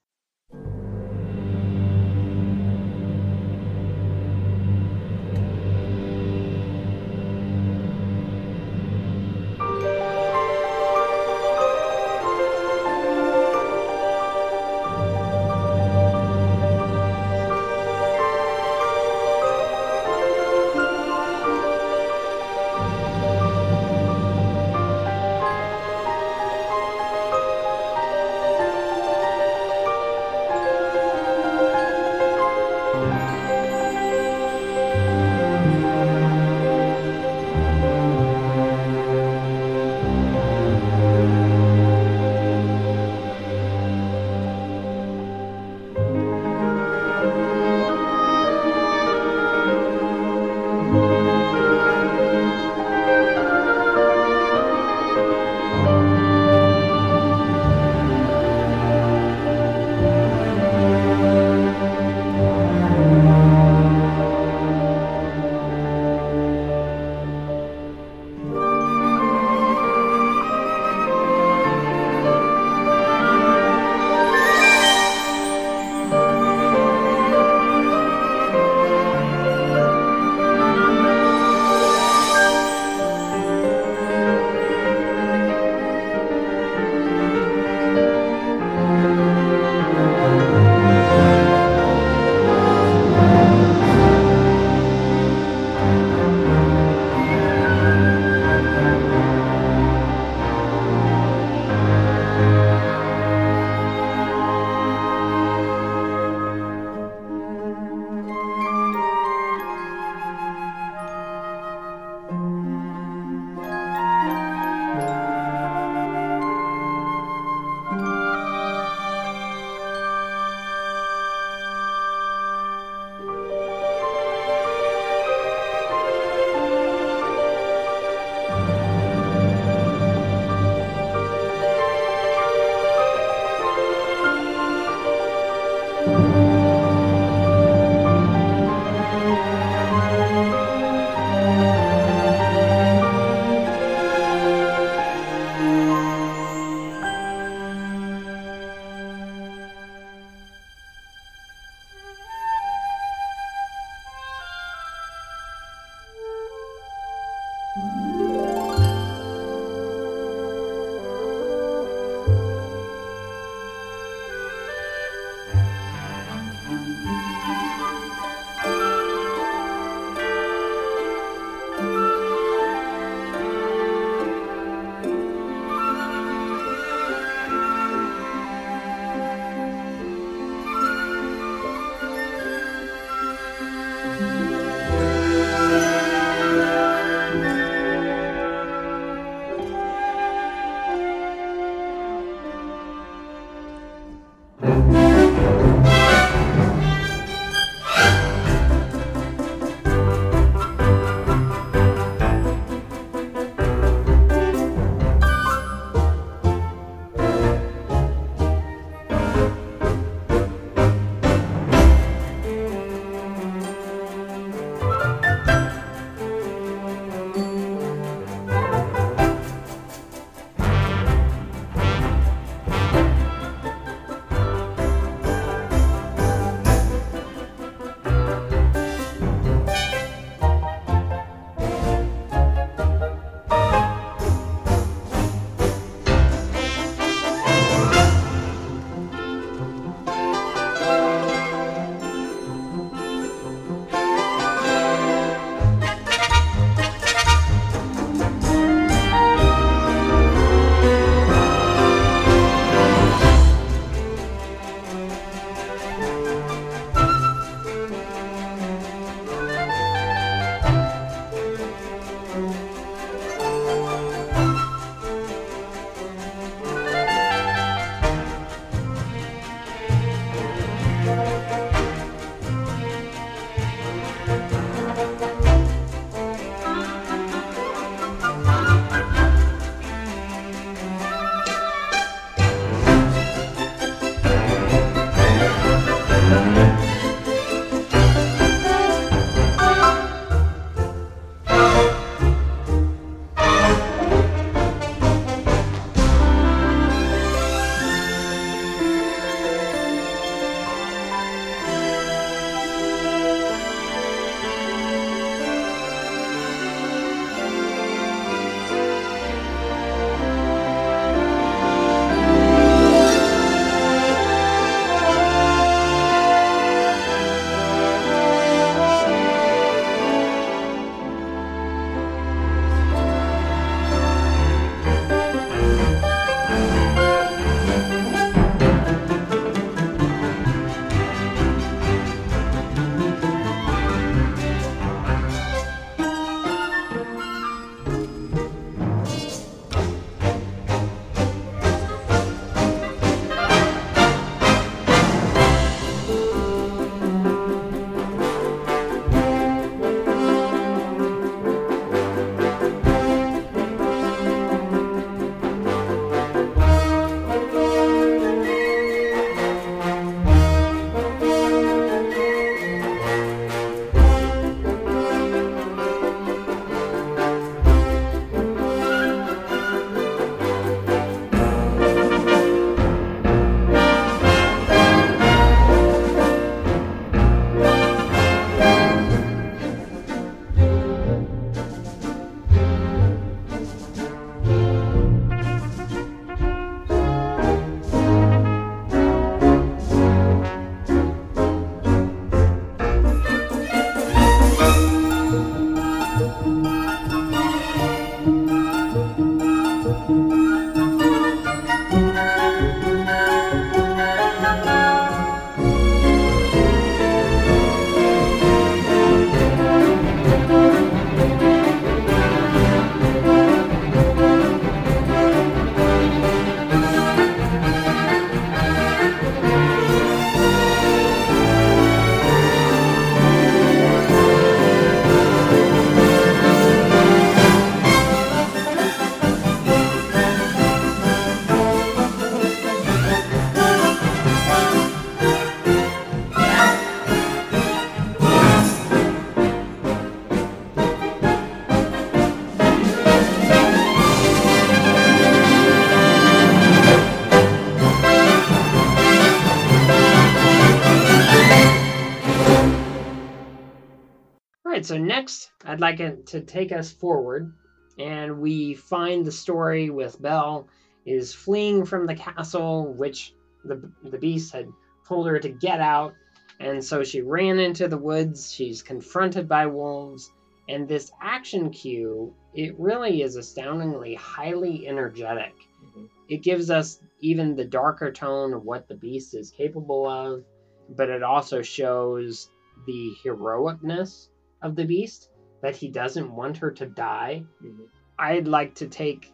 So 454.92 454.98
next, 454.98 455.52
I'd 455.64 455.80
like 455.80 456.02
it 456.02 456.26
to 456.28 456.42
take 456.42 456.74
us 456.74 456.92
forward, 456.92 457.50
and 457.98 458.42
we 458.42 458.74
find 458.74 459.26
the 459.26 459.32
story 459.32 459.90
with 459.90 460.22
Belle 460.22 460.68
is 461.06 461.34
fleeing 461.34 461.86
from 461.86 462.06
the 462.08 462.14
castle, 462.14 462.94
which 462.96 463.34
the 463.64 463.90
the 464.04 464.18
beast 464.18 464.52
had 464.52 464.68
told 465.08 465.28
her 465.28 465.40
to 465.40 465.48
get 465.48 465.80
out, 465.80 466.14
and 466.60 466.84
so 466.84 467.06
she 467.06 467.22
ran 467.22 467.58
into 467.58 467.88
the 467.88 467.98
woods. 467.98 468.52
She's 468.52 468.82
confronted 468.82 469.48
by 469.48 469.66
wolves, 469.68 470.30
and 470.68 470.90
this 470.90 471.10
action 471.22 471.70
cue, 471.70 472.34
it 472.54 472.78
really 472.78 473.22
is 473.22 473.38
astoundingly 473.38 474.16
highly 474.16 474.86
energetic. 474.90 475.54
Mhm. 475.86 476.10
It 476.28 476.44
gives 476.44 476.70
us 476.70 477.02
even 477.22 477.56
the 477.56 477.64
darker 477.64 478.12
tone 478.12 478.54
of 478.54 478.66
what 478.66 478.90
the 478.90 478.96
beast 478.96 479.36
is 479.36 479.52
capable 479.52 480.06
of, 480.06 480.44
but 480.90 481.08
it 481.08 481.24
also 481.24 481.62
shows 481.62 482.50
the 482.86 483.14
heroicness 483.24 484.28
of 484.62 484.76
the 484.76 484.86
beast 484.86 485.30
that 485.62 485.76
he 485.76 485.88
doesn't 485.88 486.36
want 486.36 486.58
her 486.58 486.72
to 486.72 486.86
die. 486.86 487.44
Mhm. 487.64 487.88
I'd 488.18 488.48
like 488.48 488.76
to 488.76 488.88
take 488.88 489.32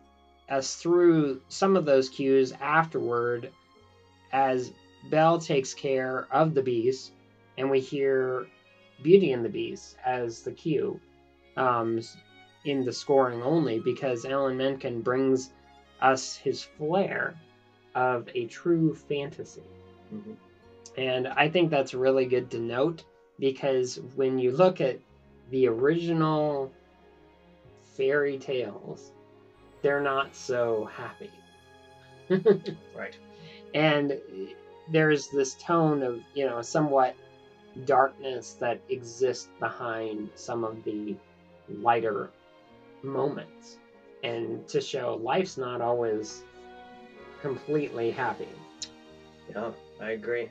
us 0.49 0.75
through 0.75 1.41
some 1.49 1.75
of 1.75 1.86
those 1.86 2.09
cues 2.09 2.53
afterward 2.53 3.51
as 4.32 4.71
Belle 5.09 5.39
takes 5.39 5.73
care 5.73 6.28
of 6.32 6.53
the 6.53 6.61
beast 6.61 7.11
and 7.57 7.69
we 7.69 7.80
hear 7.80 8.47
Beauty 9.01 9.32
and 9.32 9.43
the 9.43 9.49
Beast 9.49 9.97
as 10.05 10.41
the 10.43 10.51
cue 10.51 10.99
um, 11.55 11.99
in 12.65 12.86
the 12.86 12.93
scoring 12.93 13.41
only 13.41 13.80
because 13.80 14.25
Alan 14.25 14.57
Menken 14.57 15.01
brings 15.01 15.51
us 16.01 16.36
his 16.36 16.63
flair 16.63 17.36
of 17.95 18.30
a 18.36 18.45
true 18.45 18.93
fantasy. 18.93 19.63
Mhm. 20.13 20.36
And 20.97 21.28
I 21.28 21.49
think 21.49 21.69
that's 21.69 21.93
really 21.93 22.25
good 22.25 22.51
to 22.51 22.59
note 22.59 23.03
because 23.39 23.99
when 24.15 24.39
you 24.39 24.51
look 24.51 24.82
at 24.82 24.99
the 25.50 25.68
original 25.68 26.72
fairy 27.95 28.38
tales, 28.38 29.12
they're 29.82 30.02
not 30.02 30.36
so 30.36 30.86
happy. 30.86 31.32
Right. 32.95 33.16
and 33.74 34.20
there's 34.89 35.28
this 35.30 35.54
tone 35.56 36.02
of, 36.04 36.20
you 36.34 36.45
know, 36.45 36.62
somewhat 36.62 37.16
darkness 37.86 38.58
that 38.60 38.80
exists 38.89 39.48
behind 39.60 40.30
some 40.36 40.64
of 40.64 40.84
the 40.84 41.16
lighter 41.70 42.30
moments. 43.04 43.78
And 44.24 44.68
to 44.70 44.82
show 44.82 45.20
life's 45.22 45.58
not 45.58 45.80
always 45.82 46.43
completely 47.41 48.12
happy. 48.12 48.48
Yeah, 49.50 49.72
I 50.02 50.12
agree. 50.12 50.50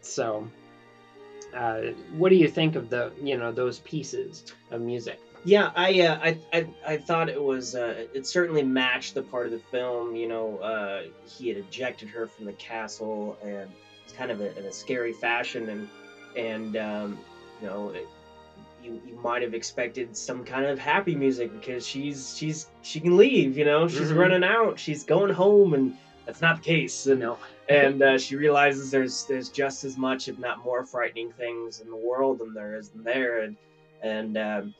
So, 0.00 0.48
uh, 1.54 1.80
what 2.16 2.28
do 2.30 2.36
you 2.36 2.48
think 2.48 2.74
of 2.74 2.88
the 2.90 3.10
you 3.22 3.36
know 3.36 3.50
those 3.50 3.78
pieces 3.80 4.44
of 4.70 4.80
music? 4.80 5.18
Yeah, 5.42 5.70
I, 5.74 6.00
uh, 6.00 6.18
I, 6.20 6.36
I, 6.52 6.66
I 6.86 6.96
thought 6.98 7.30
it 7.30 7.40
was. 7.40 7.74
Uh, 7.74 8.04
it 8.12 8.26
certainly 8.26 8.62
matched 8.62 9.14
the 9.14 9.22
part 9.22 9.46
of 9.46 9.52
the 9.52 9.58
film. 9.70 10.14
You 10.14 10.26
know, 10.26 10.58
uh, 10.58 11.02
he 11.26 11.48
had 11.48 11.56
ejected 11.56 12.08
her 12.08 12.26
from 12.26 12.44
the 12.44 12.52
castle, 12.52 13.38
and 13.42 13.70
it's 14.04 14.12
kind 14.12 14.30
of 14.30 14.40
a, 14.40 14.54
in 14.58 14.64
a 14.66 14.72
scary 14.72 15.12
fashion, 15.12 15.68
and 15.70 15.86
and 16.36 16.76
um, 16.76 17.18
you 17.60 17.66
know, 17.66 17.88
it, 17.88 18.06
you 18.82 19.00
you 19.06 19.14
might 19.14 19.40
have 19.40 19.54
expected 19.54 20.14
some 20.14 20.44
kind 20.44 20.66
of 20.66 20.78
happy 20.78 21.14
music 21.14 21.50
because 21.52 21.86
she's 21.86 22.34
she's 22.36 22.66
she 22.82 23.00
can 23.00 23.16
leave. 23.16 23.56
You 23.56 23.64
know, 23.64 23.88
she's 23.88 24.10
Mhm. 24.12 24.16
running 24.18 24.44
out, 24.44 24.78
she's 24.78 25.04
going 25.04 25.30
home, 25.30 25.72
and 25.72 25.90
that's 26.26 26.40
not 26.40 26.56
the 26.56 26.62
case. 26.62 27.06
And 27.06 27.20
No. 27.20 27.38
and 27.68 28.02
uh, 28.02 28.18
she 28.18 28.36
realizes 28.36 28.90
there's 28.90 29.24
there's 29.26 29.48
just 29.48 29.84
as 29.84 29.96
much, 29.96 30.28
if 30.28 30.38
not 30.38 30.64
more, 30.64 30.84
frightening 30.84 31.32
things 31.32 31.80
in 31.80 31.90
the 31.90 31.96
world 31.96 32.38
than 32.38 32.54
there 32.54 32.76
is 32.76 32.90
in 32.94 33.02
there, 33.02 33.40
and 33.40 33.56
and 34.02 34.36
um, 34.36 34.74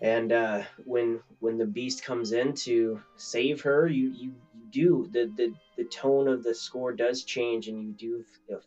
and 0.00 0.32
uh, 0.32 0.62
when 0.84 1.20
when 1.40 1.58
the 1.58 1.66
beast 1.66 2.04
comes 2.04 2.32
in 2.32 2.54
to 2.54 3.00
save 3.16 3.62
her, 3.62 3.86
you 3.86 4.10
you, 4.10 4.32
you 4.54 4.70
do 4.70 5.08
the, 5.12 5.30
the 5.36 5.54
the 5.76 5.84
tone 5.84 6.28
of 6.28 6.42
the 6.42 6.54
score 6.54 6.92
does 6.92 7.24
change, 7.24 7.68
and 7.68 7.82
you 7.82 7.92
do 7.92 8.24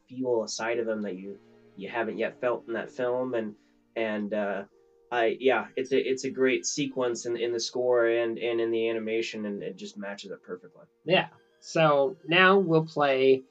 feel 0.08 0.44
a 0.44 0.48
side 0.48 0.80
of 0.80 0.88
him 0.88 1.02
that 1.04 1.16
you 1.16 1.38
you 1.76 1.90
haven't 1.90 2.18
yet 2.18 2.40
felt 2.42 2.66
in 2.68 2.74
that 2.74 2.92
film, 2.92 3.34
and 3.36 3.54
and 3.96 4.34
uh, 4.34 4.64
I 5.12 5.38
yeah, 5.40 5.68
it's 5.76 5.92
a 5.92 5.98
it's 5.98 6.24
a 6.24 6.30
great 6.30 6.66
sequence 6.66 7.26
in, 7.26 7.38
in 7.38 7.54
the 7.54 7.60
score 7.60 8.06
and 8.06 8.38
and 8.38 8.60
in 8.60 8.72
the 8.72 8.90
animation, 8.90 9.46
and 9.46 9.62
it 9.64 9.76
just 9.78 9.98
matches 9.98 10.32
it 10.32 10.42
perfectly. 10.44 10.86
Yeah. 11.06 11.28
So 11.60 12.16
now 12.28 12.60
we'll 12.60 12.86
play 12.86 13.44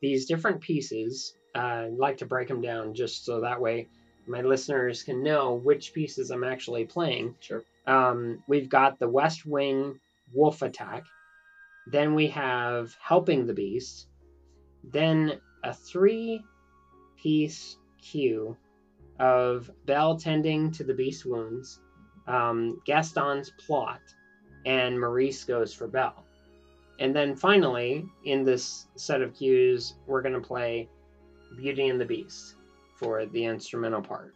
these 0.00 0.26
different 0.26 0.60
pieces. 0.60 1.34
Uh, 1.54 1.86
I'd 1.86 1.92
like 1.98 2.18
to 2.18 2.26
break 2.26 2.48
them 2.48 2.60
down 2.60 2.94
just 2.94 3.24
so 3.24 3.40
that 3.40 3.60
way 3.60 3.88
my 4.26 4.42
listeners 4.42 5.02
can 5.02 5.22
know 5.22 5.54
which 5.54 5.94
pieces 5.94 6.30
I'm 6.30 6.44
actually 6.44 6.84
playing. 6.84 7.36
Sure. 7.40 7.62
Um, 7.86 8.42
we've 8.48 8.68
got 8.68 8.98
the 8.98 9.08
West 9.08 9.46
Wing 9.46 10.00
Wolf 10.32 10.62
Attack. 10.62 11.04
Then 11.86 12.14
we 12.14 12.28
have 12.28 12.96
Helping 13.00 13.46
the 13.46 13.54
Beast. 13.54 14.08
Then 14.82 15.40
a 15.62 15.72
three 15.72 16.42
piece 17.16 17.76
cue 18.02 18.56
of 19.18 19.70
Belle 19.86 20.18
tending 20.18 20.72
to 20.72 20.84
the 20.84 20.94
beast's 20.94 21.24
wounds, 21.24 21.80
um, 22.26 22.80
Gaston's 22.84 23.50
plot, 23.66 24.00
and 24.66 25.00
Maurice 25.00 25.44
goes 25.44 25.72
for 25.72 25.86
Belle. 25.86 26.25
And 26.98 27.14
then 27.14 27.36
finally, 27.36 28.06
in 28.24 28.44
this 28.44 28.86
set 28.96 29.20
of 29.20 29.34
cues, 29.34 29.94
we're 30.06 30.22
going 30.22 30.34
to 30.34 30.40
play 30.40 30.88
Beauty 31.56 31.88
and 31.88 32.00
the 32.00 32.04
Beast 32.04 32.54
for 32.98 33.26
the 33.26 33.44
instrumental 33.44 34.02
part. 34.02 34.34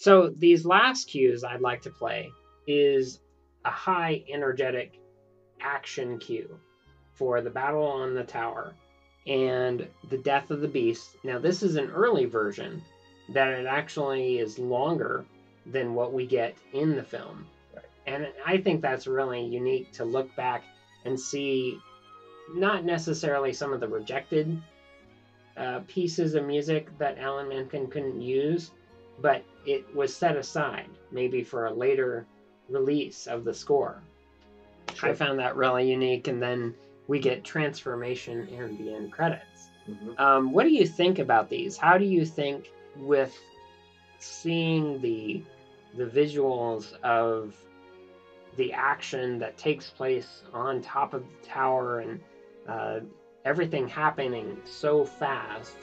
So 0.00 0.30
these 0.30 0.64
last 0.64 1.08
cues 1.08 1.44
I'd 1.44 1.60
like 1.60 1.82
to 1.82 1.90
play 1.90 2.32
is 2.66 3.20
a 3.66 3.70
high 3.70 4.24
energetic 4.32 4.98
action 5.60 6.18
cue 6.18 6.58
for 7.12 7.42
the 7.42 7.50
battle 7.50 7.84
on 7.84 8.14
the 8.14 8.24
tower 8.24 8.72
and 9.26 9.86
the 10.08 10.16
death 10.16 10.50
of 10.50 10.62
the 10.62 10.68
beast. 10.68 11.16
Now 11.22 11.38
this 11.38 11.62
is 11.62 11.76
an 11.76 11.90
early 11.90 12.24
version 12.24 12.82
that 13.34 13.48
it 13.48 13.66
actually 13.66 14.38
is 14.38 14.58
longer 14.58 15.26
than 15.66 15.92
what 15.92 16.14
we 16.14 16.24
get 16.24 16.56
in 16.72 16.96
the 16.96 17.04
film. 17.04 17.46
Right. 17.76 17.84
And 18.06 18.28
I 18.46 18.56
think 18.56 18.80
that's 18.80 19.06
really 19.06 19.44
unique 19.44 19.92
to 19.92 20.06
look 20.06 20.34
back 20.34 20.64
and 21.04 21.20
see 21.20 21.78
not 22.54 22.86
necessarily 22.86 23.52
some 23.52 23.74
of 23.74 23.80
the 23.80 23.88
rejected 23.88 24.62
uh, 25.58 25.80
pieces 25.88 26.34
of 26.36 26.46
music 26.46 26.88
that 26.96 27.18
Alan 27.18 27.50
Menken 27.50 27.88
couldn't 27.88 28.22
use, 28.22 28.70
but 29.20 29.44
it 29.66 29.84
was 29.94 30.14
set 30.14 30.36
aside 30.36 30.88
maybe 31.10 31.42
for 31.42 31.66
a 31.66 31.72
later 31.72 32.26
release 32.68 33.26
of 33.26 33.44
the 33.44 33.54
score. 33.54 34.02
I 35.02 35.12
found 35.14 35.38
that 35.38 35.56
really 35.56 35.90
unique, 35.90 36.28
and 36.28 36.42
then 36.42 36.74
we 37.08 37.18
get 37.18 37.44
transformation 37.44 38.46
in 38.48 38.76
the 38.76 38.94
end 38.94 39.12
credits. 39.12 39.70
Mhm. 39.88 40.18
Um, 40.20 40.52
what 40.52 40.64
do 40.64 40.70
you 40.70 40.86
think 40.86 41.18
about 41.18 41.48
these? 41.48 41.76
How 41.76 41.96
do 41.98 42.04
you 42.04 42.24
think 42.24 42.70
with 42.96 43.36
seeing 44.18 45.00
the 45.00 45.42
the 45.96 46.04
visuals 46.04 46.92
of 47.02 47.56
the 48.56 48.72
action 48.72 49.38
that 49.38 49.56
takes 49.56 49.90
place 49.90 50.42
on 50.52 50.80
top 50.80 51.14
of 51.14 51.22
the 51.22 51.46
tower 51.46 52.00
and 52.00 52.20
uh, 52.68 53.00
everything 53.44 53.88
happening 53.88 54.60
so 54.64 55.04
fast? 55.04 55.76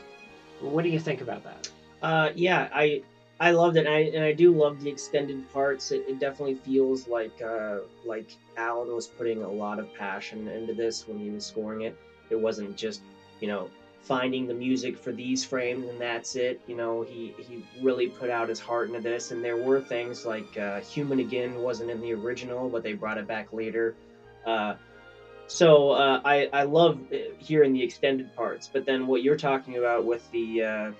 What 0.61 0.83
do 0.83 0.89
you 0.89 0.99
think 0.99 1.21
about 1.21 1.43
that? 1.43 1.69
Uh, 2.01 2.29
yeah, 2.35 2.69
I 2.73 3.01
I 3.39 3.51
loved 3.51 3.77
it, 3.77 3.85
and 3.85 3.93
I, 3.93 3.99
and 3.99 4.23
I 4.23 4.31
do 4.31 4.51
love 4.51 4.81
the 4.81 4.89
extended 4.89 5.47
parts. 5.53 5.91
It, 5.91 6.03
it 6.07 6.19
definitely 6.19 6.55
feels 6.55 7.07
like 7.07 7.39
uh, 7.41 7.79
like 8.03 8.31
Alan 8.55 8.93
was 8.93 9.07
putting 9.07 9.43
a 9.43 9.49
lot 9.49 9.79
of 9.79 9.93
passion 9.93 10.47
into 10.47 10.73
this 10.73 11.07
when 11.07 11.19
he 11.19 11.29
was 11.29 11.45
scoring 11.45 11.81
it. 11.81 11.95
It 12.29 12.35
wasn't 12.35 12.75
just 12.75 13.01
you 13.39 13.47
know 13.47 13.69
finding 14.01 14.47
the 14.47 14.53
music 14.53 14.97
for 14.97 15.11
these 15.11 15.43
frames 15.43 15.87
and 15.89 15.99
that's 15.99 16.35
it. 16.35 16.59
You 16.65 16.75
know, 16.75 17.01
he 17.03 17.33
he 17.37 17.63
really 17.81 18.07
put 18.07 18.29
out 18.29 18.49
his 18.49 18.59
heart 18.59 18.87
into 18.87 19.01
this, 19.01 19.29
and 19.29 19.43
there 19.43 19.57
were 19.57 19.81
things 19.81 20.25
like 20.25 20.57
uh, 20.57 20.79
"Human 20.81 21.19
Again" 21.19 21.61
wasn't 21.61 21.91
in 21.91 22.01
the 22.01 22.13
original, 22.13 22.69
but 22.69 22.81
they 22.81 22.93
brought 22.93 23.19
it 23.19 23.27
back 23.27 23.53
later. 23.53 23.93
Uh, 24.45 24.73
so 25.47 25.91
uh, 25.91 26.21
I 26.25 26.47
I 26.51 26.63
love 26.63 26.99
uh, 27.13 27.17
hearing 27.37 27.71
the 27.73 27.83
extended 27.83 28.33
parts, 28.35 28.67
but 28.71 28.85
then 28.85 29.05
what 29.05 29.21
you're 29.21 29.37
talking 29.37 29.77
about 29.77 30.05
with 30.05 30.29
the 30.31 30.63
uh, 30.63 30.91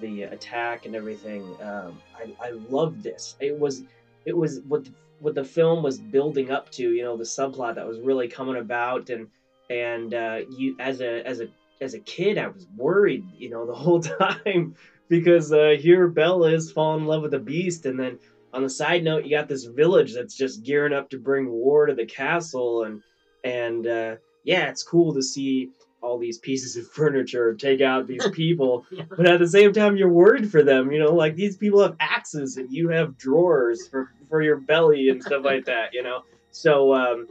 the 0.00 0.24
attack 0.24 0.86
and 0.86 0.94
everything. 0.94 1.42
Um, 1.62 2.00
I, 2.14 2.32
I 2.40 2.50
love 2.50 3.02
this. 3.02 3.36
It 3.40 3.58
was 3.58 3.82
it 4.24 4.36
was 4.36 4.60
what 4.68 4.84
the, 4.84 4.92
what 5.20 5.34
the 5.34 5.44
film 5.44 5.82
was 5.82 5.98
building 5.98 6.50
up 6.50 6.70
to. 6.72 6.90
You 6.92 7.02
know, 7.02 7.16
the 7.16 7.24
subplot 7.24 7.76
that 7.76 7.86
was 7.86 8.00
really 8.00 8.28
coming 8.28 8.56
about, 8.56 9.10
and 9.10 9.28
and 9.70 10.14
uh, 10.14 10.40
you 10.50 10.76
as 10.78 11.00
a 11.00 11.26
as 11.26 11.40
a 11.40 11.48
as 11.80 11.94
a 11.94 12.00
kid, 12.00 12.38
I 12.38 12.48
was 12.48 12.66
worried. 12.76 13.24
You 13.36 13.50
know, 13.50 13.66
the 13.72 13.74
whole 13.74 14.00
time 14.00 14.74
because 15.08 15.52
uh, 15.52 15.76
here 15.78 16.08
Bella 16.08 16.52
is 16.52 16.72
falling 16.72 17.02
in 17.02 17.06
love 17.06 17.22
with 17.22 17.30
the 17.30 17.38
beast, 17.38 17.86
and 17.86 17.98
then 17.98 18.18
on 18.52 18.62
the 18.62 18.70
side 18.70 19.04
note, 19.04 19.24
you 19.24 19.36
got 19.36 19.48
this 19.48 19.64
village 19.64 20.14
that's 20.14 20.36
just 20.36 20.64
gearing 20.64 20.92
up 20.92 21.10
to 21.10 21.18
bring 21.18 21.50
war 21.50 21.86
to 21.86 21.94
the 21.94 22.06
castle, 22.06 22.84
and 22.84 23.02
and 23.44 23.86
uh, 23.86 24.16
yeah, 24.44 24.68
it's 24.70 24.82
cool 24.82 25.14
to 25.14 25.22
see 25.22 25.70
all 26.06 26.18
these 26.18 26.38
pieces 26.38 26.76
of 26.76 26.86
furniture 26.92 27.54
take 27.54 27.80
out 27.80 28.06
these 28.06 28.26
people 28.32 28.86
but 29.16 29.26
at 29.26 29.38
the 29.38 29.48
same 29.48 29.72
time 29.72 29.96
you're 29.96 30.08
worried 30.08 30.50
for 30.50 30.62
them 30.62 30.92
you 30.92 30.98
know 30.98 31.12
like 31.12 31.34
these 31.34 31.56
people 31.56 31.82
have 31.82 31.96
axes 32.00 32.56
and 32.56 32.70
you 32.70 32.88
have 32.88 33.18
drawers 33.18 33.88
for 33.88 34.12
for 34.28 34.40
your 34.42 34.56
belly 34.56 35.08
and 35.08 35.22
stuff 35.22 35.44
like 35.44 35.64
that 35.72 35.92
you 35.92 36.02
know? 36.02 36.22
So 36.50 36.94
um 36.94 37.28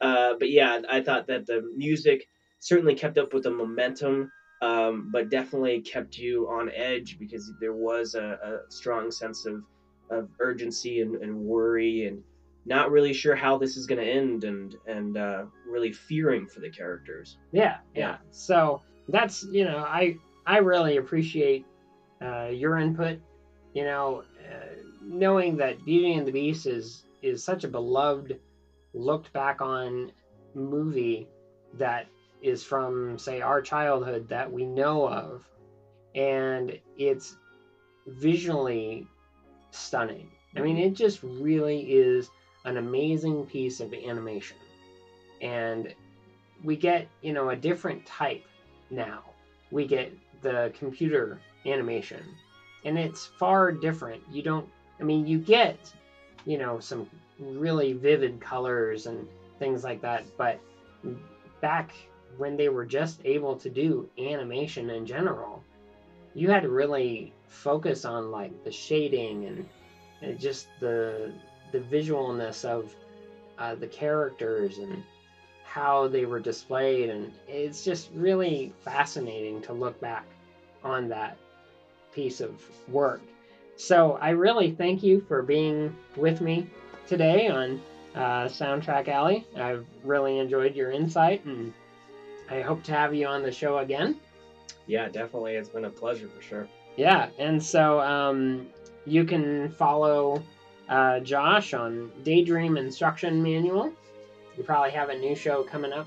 uh 0.00 0.34
but 0.38 0.50
yeah 0.50 0.80
i 0.88 1.00
thought 1.00 1.26
that 1.26 1.46
the 1.46 1.72
music 1.76 2.28
certainly 2.60 2.94
kept 2.94 3.18
up 3.18 3.32
with 3.32 3.44
the 3.44 3.50
momentum 3.50 4.30
um 4.62 5.10
but 5.12 5.30
definitely 5.30 5.80
kept 5.80 6.16
you 6.16 6.48
on 6.48 6.70
edge 6.70 7.18
because 7.18 7.50
there 7.60 7.72
was 7.72 8.14
a, 8.14 8.38
a 8.68 8.70
strong 8.70 9.10
sense 9.10 9.46
of 9.46 9.62
of 10.10 10.28
urgency 10.40 11.00
and, 11.00 11.16
and 11.16 11.36
worry 11.36 12.06
and 12.06 12.22
not 12.66 12.90
really 12.90 13.12
sure 13.12 13.34
how 13.34 13.56
this 13.56 13.76
is 13.76 13.86
going 13.86 14.00
to 14.00 14.10
end 14.10 14.44
and 14.44 14.76
and 14.86 15.16
uh 15.16 15.44
really 15.66 15.92
fearing 15.92 16.46
for 16.46 16.60
the 16.60 16.70
characters 16.70 17.38
Yeah, 17.52 17.78
yeah. 17.94 18.00
Yeah. 18.00 18.16
So 18.30 18.82
that's 19.08 19.44
you 19.44 19.64
know 19.64 19.78
I 19.78 20.16
I 20.46 20.58
really 20.58 20.96
appreciate 20.96 21.66
uh, 22.22 22.48
your 22.48 22.78
input. 22.78 23.20
You 23.74 23.84
know, 23.84 24.22
uh, 24.50 24.66
knowing 25.02 25.58
that 25.58 25.84
Beauty 25.84 26.14
and 26.14 26.26
the 26.26 26.32
Beast 26.32 26.66
is 26.66 27.04
is 27.22 27.44
such 27.44 27.64
a 27.64 27.68
beloved, 27.68 28.40
looked 28.94 29.32
back 29.34 29.60
on 29.60 30.10
movie 30.54 31.28
that 31.74 32.06
is 32.40 32.64
from 32.64 33.18
say 33.18 33.42
our 33.42 33.60
childhood 33.60 34.28
that 34.30 34.50
we 34.50 34.64
know 34.64 35.06
of, 35.06 35.44
and 36.14 36.78
it's 36.96 37.36
visually 38.06 39.06
stunning. 39.70 40.30
I 40.56 40.60
mean, 40.60 40.78
it 40.78 40.94
just 40.94 41.22
really 41.22 41.80
is 41.80 42.30
an 42.68 42.76
amazing 42.76 43.46
piece 43.46 43.80
of 43.80 43.92
animation, 43.92 44.56
and 45.40 45.94
we 46.62 46.76
get 46.76 47.08
you 47.22 47.32
know 47.32 47.50
a 47.50 47.56
different 47.56 48.04
type 48.06 48.44
now. 48.90 49.22
We 49.70 49.86
get 49.86 50.12
the 50.42 50.72
computer 50.78 51.40
animation 51.66 52.22
and 52.84 52.96
it's 52.98 53.26
far 53.26 53.72
different. 53.72 54.22
You 54.30 54.42
don't 54.42 54.68
i 55.00 55.02
mean 55.02 55.26
you 55.26 55.38
get 55.38 55.92
you 56.44 56.58
know 56.58 56.80
some 56.80 57.08
really 57.38 57.92
vivid 57.92 58.40
colors 58.40 59.06
and 59.06 59.26
things 59.58 59.84
like 59.84 60.00
that 60.02 60.24
but 60.36 60.58
back 61.60 61.92
when 62.36 62.56
they 62.56 62.68
were 62.68 62.84
just 62.84 63.20
able 63.24 63.56
to 63.56 63.68
do 63.68 64.08
animation 64.18 64.90
in 64.90 65.06
general 65.06 65.62
you 66.34 66.50
had 66.50 66.62
to 66.62 66.68
really 66.68 67.32
focus 67.48 68.04
on 68.04 68.30
like 68.30 68.64
the 68.64 68.70
shading 68.70 69.44
and, 69.46 69.68
and 70.22 70.38
just 70.38 70.68
the 70.80 71.32
the 71.72 71.80
visualness 71.80 72.64
of 72.64 72.94
uh, 73.58 73.74
the 73.74 73.86
characters 73.86 74.78
and 74.78 75.02
how 75.64 76.08
they 76.08 76.24
were 76.24 76.40
displayed 76.40 77.10
and 77.10 77.32
it's 77.46 77.84
just 77.84 78.10
really 78.14 78.72
fascinating 78.84 79.60
to 79.60 79.72
look 79.72 80.00
back 80.00 80.24
on 80.82 81.08
that 81.08 81.36
piece 82.12 82.40
of 82.40 82.62
work. 82.88 83.20
So 83.76 84.18
i 84.20 84.30
really 84.30 84.72
thank 84.72 85.02
you 85.02 85.20
for 85.20 85.42
being 85.42 85.94
with 86.16 86.40
me 86.40 86.68
today 87.06 87.48
on 87.48 87.80
uh, 88.14 88.46
soundtrack 88.46 89.08
alley. 89.08 89.46
I've 89.56 89.86
really 90.02 90.38
enjoyed 90.38 90.74
your 90.74 90.90
insight 90.90 91.44
and 91.44 91.72
i 92.50 92.60
hope 92.62 92.82
to 92.84 92.92
have 92.92 93.14
you 93.14 93.26
on 93.26 93.42
the 93.42 93.52
show 93.52 93.78
again. 93.78 94.18
Yeah 94.86 95.08
definitely. 95.08 95.54
It's 95.54 95.68
been 95.68 95.84
a 95.84 95.90
pleasure 95.90 96.28
for 96.28 96.42
sure. 96.42 96.68
Yeah, 96.96 97.28
and 97.38 97.62
so 97.62 98.00
um, 98.00 98.66
you 99.06 99.24
can 99.24 99.70
follow 99.70 100.42
uh, 100.88 101.20
Josh 101.20 101.74
on 101.74 102.10
Daydream 102.22 102.76
Instruction 102.76 103.42
Manual. 103.42 103.92
You 104.56 104.64
probably 104.64 104.90
have 104.90 105.10
a 105.10 105.18
new 105.18 105.34
show 105.34 105.62
coming 105.62 105.92
up 105.92 106.06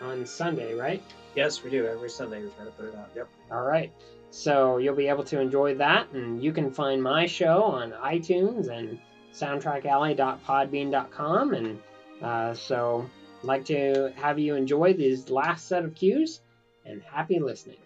on 0.00 0.24
Sunday, 0.26 0.74
right? 0.74 1.02
Yes, 1.34 1.62
we 1.62 1.70
do. 1.70 1.86
Every 1.86 2.10
Sunday 2.10 2.42
we 2.42 2.50
try 2.50 2.64
to 2.64 2.70
put 2.72 2.86
it 2.86 2.94
out. 2.94 3.10
Yep. 3.14 3.28
All 3.52 3.62
right. 3.62 3.92
So 4.30 4.78
you'll 4.78 4.96
be 4.96 5.08
able 5.08 5.24
to 5.24 5.40
enjoy 5.40 5.74
that, 5.76 6.10
and 6.12 6.42
you 6.42 6.52
can 6.52 6.70
find 6.70 7.02
my 7.02 7.26
show 7.26 7.62
on 7.62 7.92
iTunes 7.92 8.68
and 8.68 8.98
soundtrackalley.podbean.com. 9.32 11.54
And 11.54 11.78
uh, 12.22 12.54
so, 12.54 13.08
I'd 13.40 13.44
like 13.44 13.64
to 13.66 14.12
have 14.16 14.38
you 14.38 14.54
enjoy 14.54 14.94
these 14.94 15.28
last 15.30 15.68
set 15.68 15.84
of 15.84 15.94
cues, 15.94 16.40
and 16.84 17.02
happy 17.02 17.38
listening. 17.38 17.76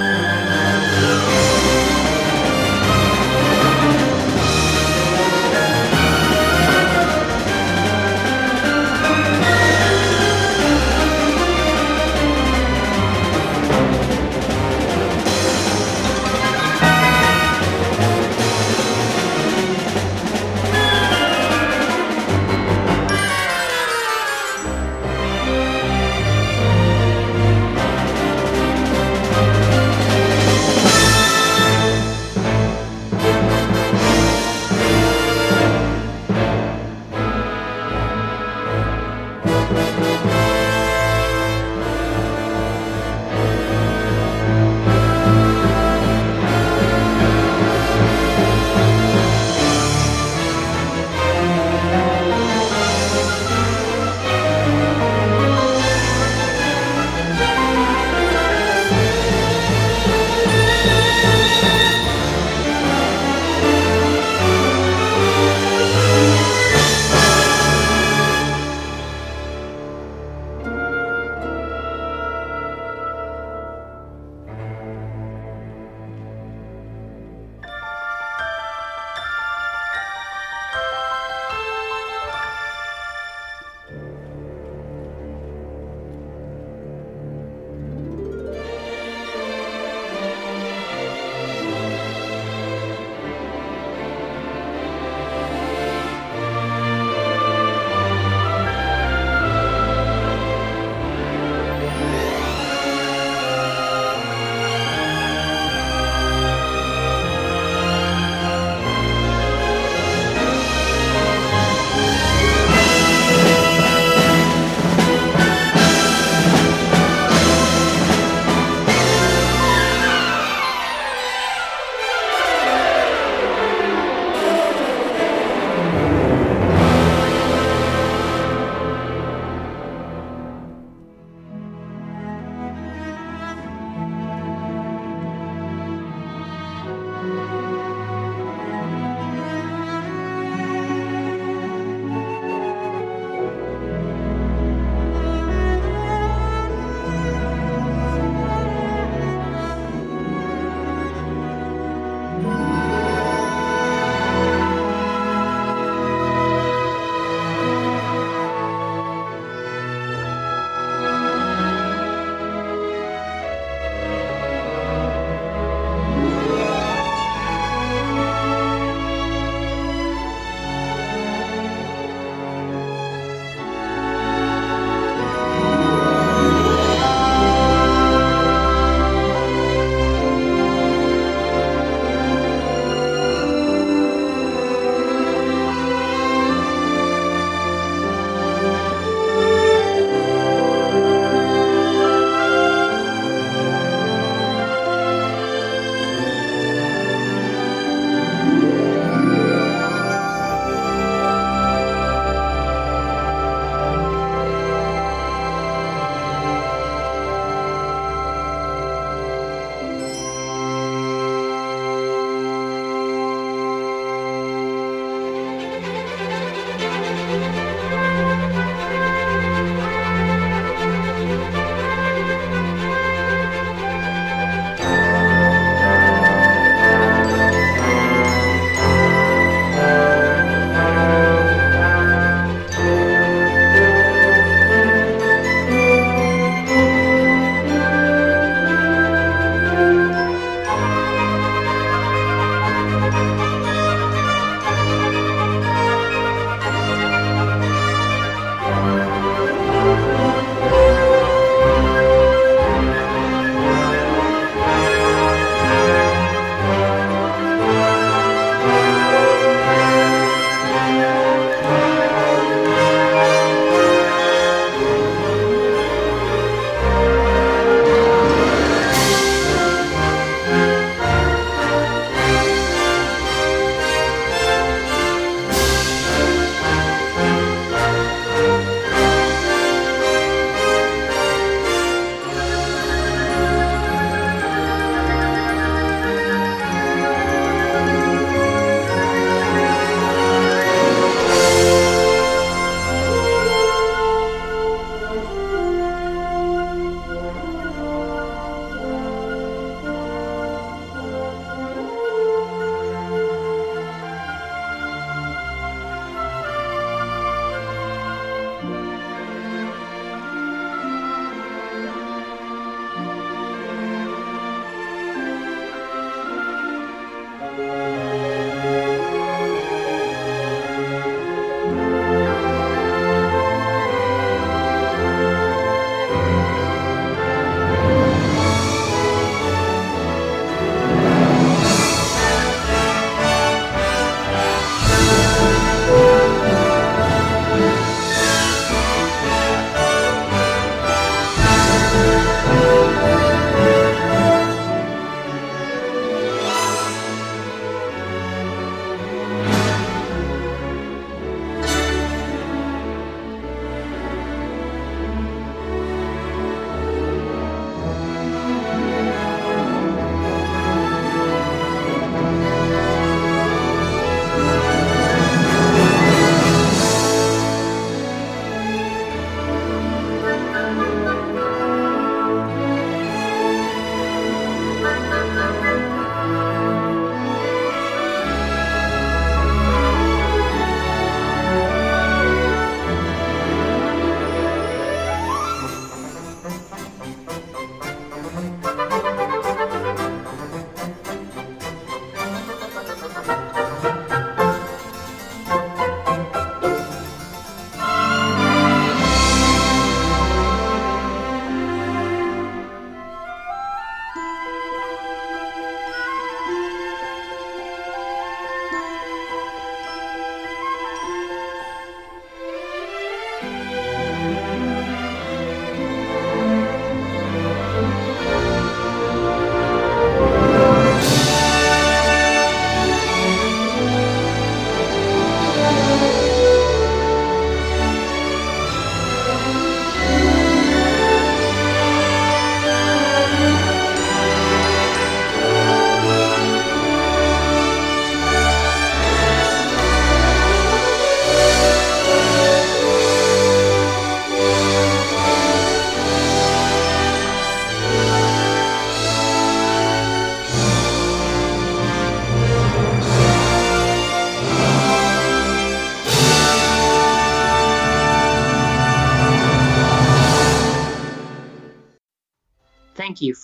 Yeah. 0.00 0.29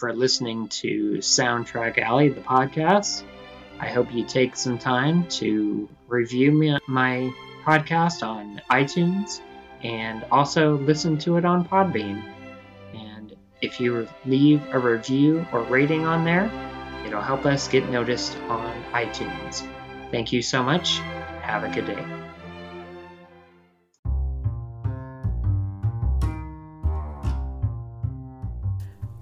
For 0.06 0.12
listening 0.12 0.68
to 0.68 1.14
Soundtrack 1.18 1.98
Alley, 1.98 2.28
the 2.28 2.40
podcast. 2.40 3.24
I 3.80 3.88
hope 3.88 4.14
you 4.14 4.24
take 4.24 4.54
some 4.54 4.78
time 4.78 5.26
to 5.30 5.88
review 6.06 6.52
me, 6.52 6.78
my 6.86 7.32
podcast 7.64 8.22
on 8.24 8.62
iTunes 8.70 9.40
and 9.82 10.22
also 10.30 10.76
listen 10.76 11.18
to 11.18 11.38
it 11.38 11.44
on 11.44 11.64
Podbean. 11.66 12.22
And 12.94 13.34
if 13.60 13.80
you 13.80 14.06
leave 14.24 14.62
a 14.72 14.78
review 14.78 15.44
or 15.50 15.62
rating 15.62 16.06
on 16.06 16.24
there, 16.24 16.48
it'll 17.04 17.20
help 17.20 17.44
us 17.44 17.66
get 17.66 17.90
noticed 17.90 18.36
on 18.48 18.84
iTunes. 18.92 19.68
Thank 20.12 20.32
you 20.32 20.40
so 20.40 20.62
much. 20.62 20.98
Have 21.42 21.64
a 21.64 21.74
good 21.74 21.86
day. 21.86 22.25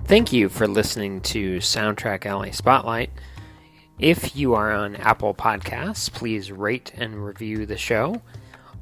Thank 0.06 0.32
you 0.32 0.50
for 0.50 0.68
listening 0.68 1.22
to 1.22 1.58
Soundtrack 1.58 2.26
Alley 2.26 2.52
Spotlight. 2.52 3.10
If 3.98 4.36
you 4.36 4.54
are 4.54 4.70
on 4.70 4.96
Apple 4.96 5.34
Podcasts, 5.34 6.12
please 6.12 6.52
rate 6.52 6.92
and 6.94 7.24
review 7.24 7.64
the 7.64 7.78
show. 7.78 8.20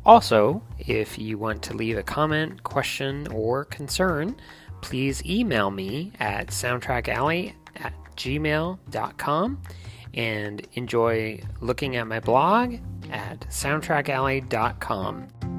Also, 0.04 0.62
if 0.80 1.18
you 1.18 1.38
want 1.38 1.62
to 1.62 1.74
leave 1.74 1.96
a 1.96 2.02
comment, 2.02 2.64
question, 2.64 3.28
or 3.28 3.64
concern, 3.66 4.34
please 4.80 5.24
email 5.24 5.70
me 5.70 6.12
at 6.18 6.48
soundtrackalley 6.48 7.54
at 7.76 7.94
gmail.com 8.16 9.62
and 10.14 10.66
enjoy 10.72 11.40
looking 11.60 11.96
at 11.96 12.08
my 12.08 12.18
blog 12.18 12.74
at 13.10 13.40
soundtrackalley.com. 13.42 15.51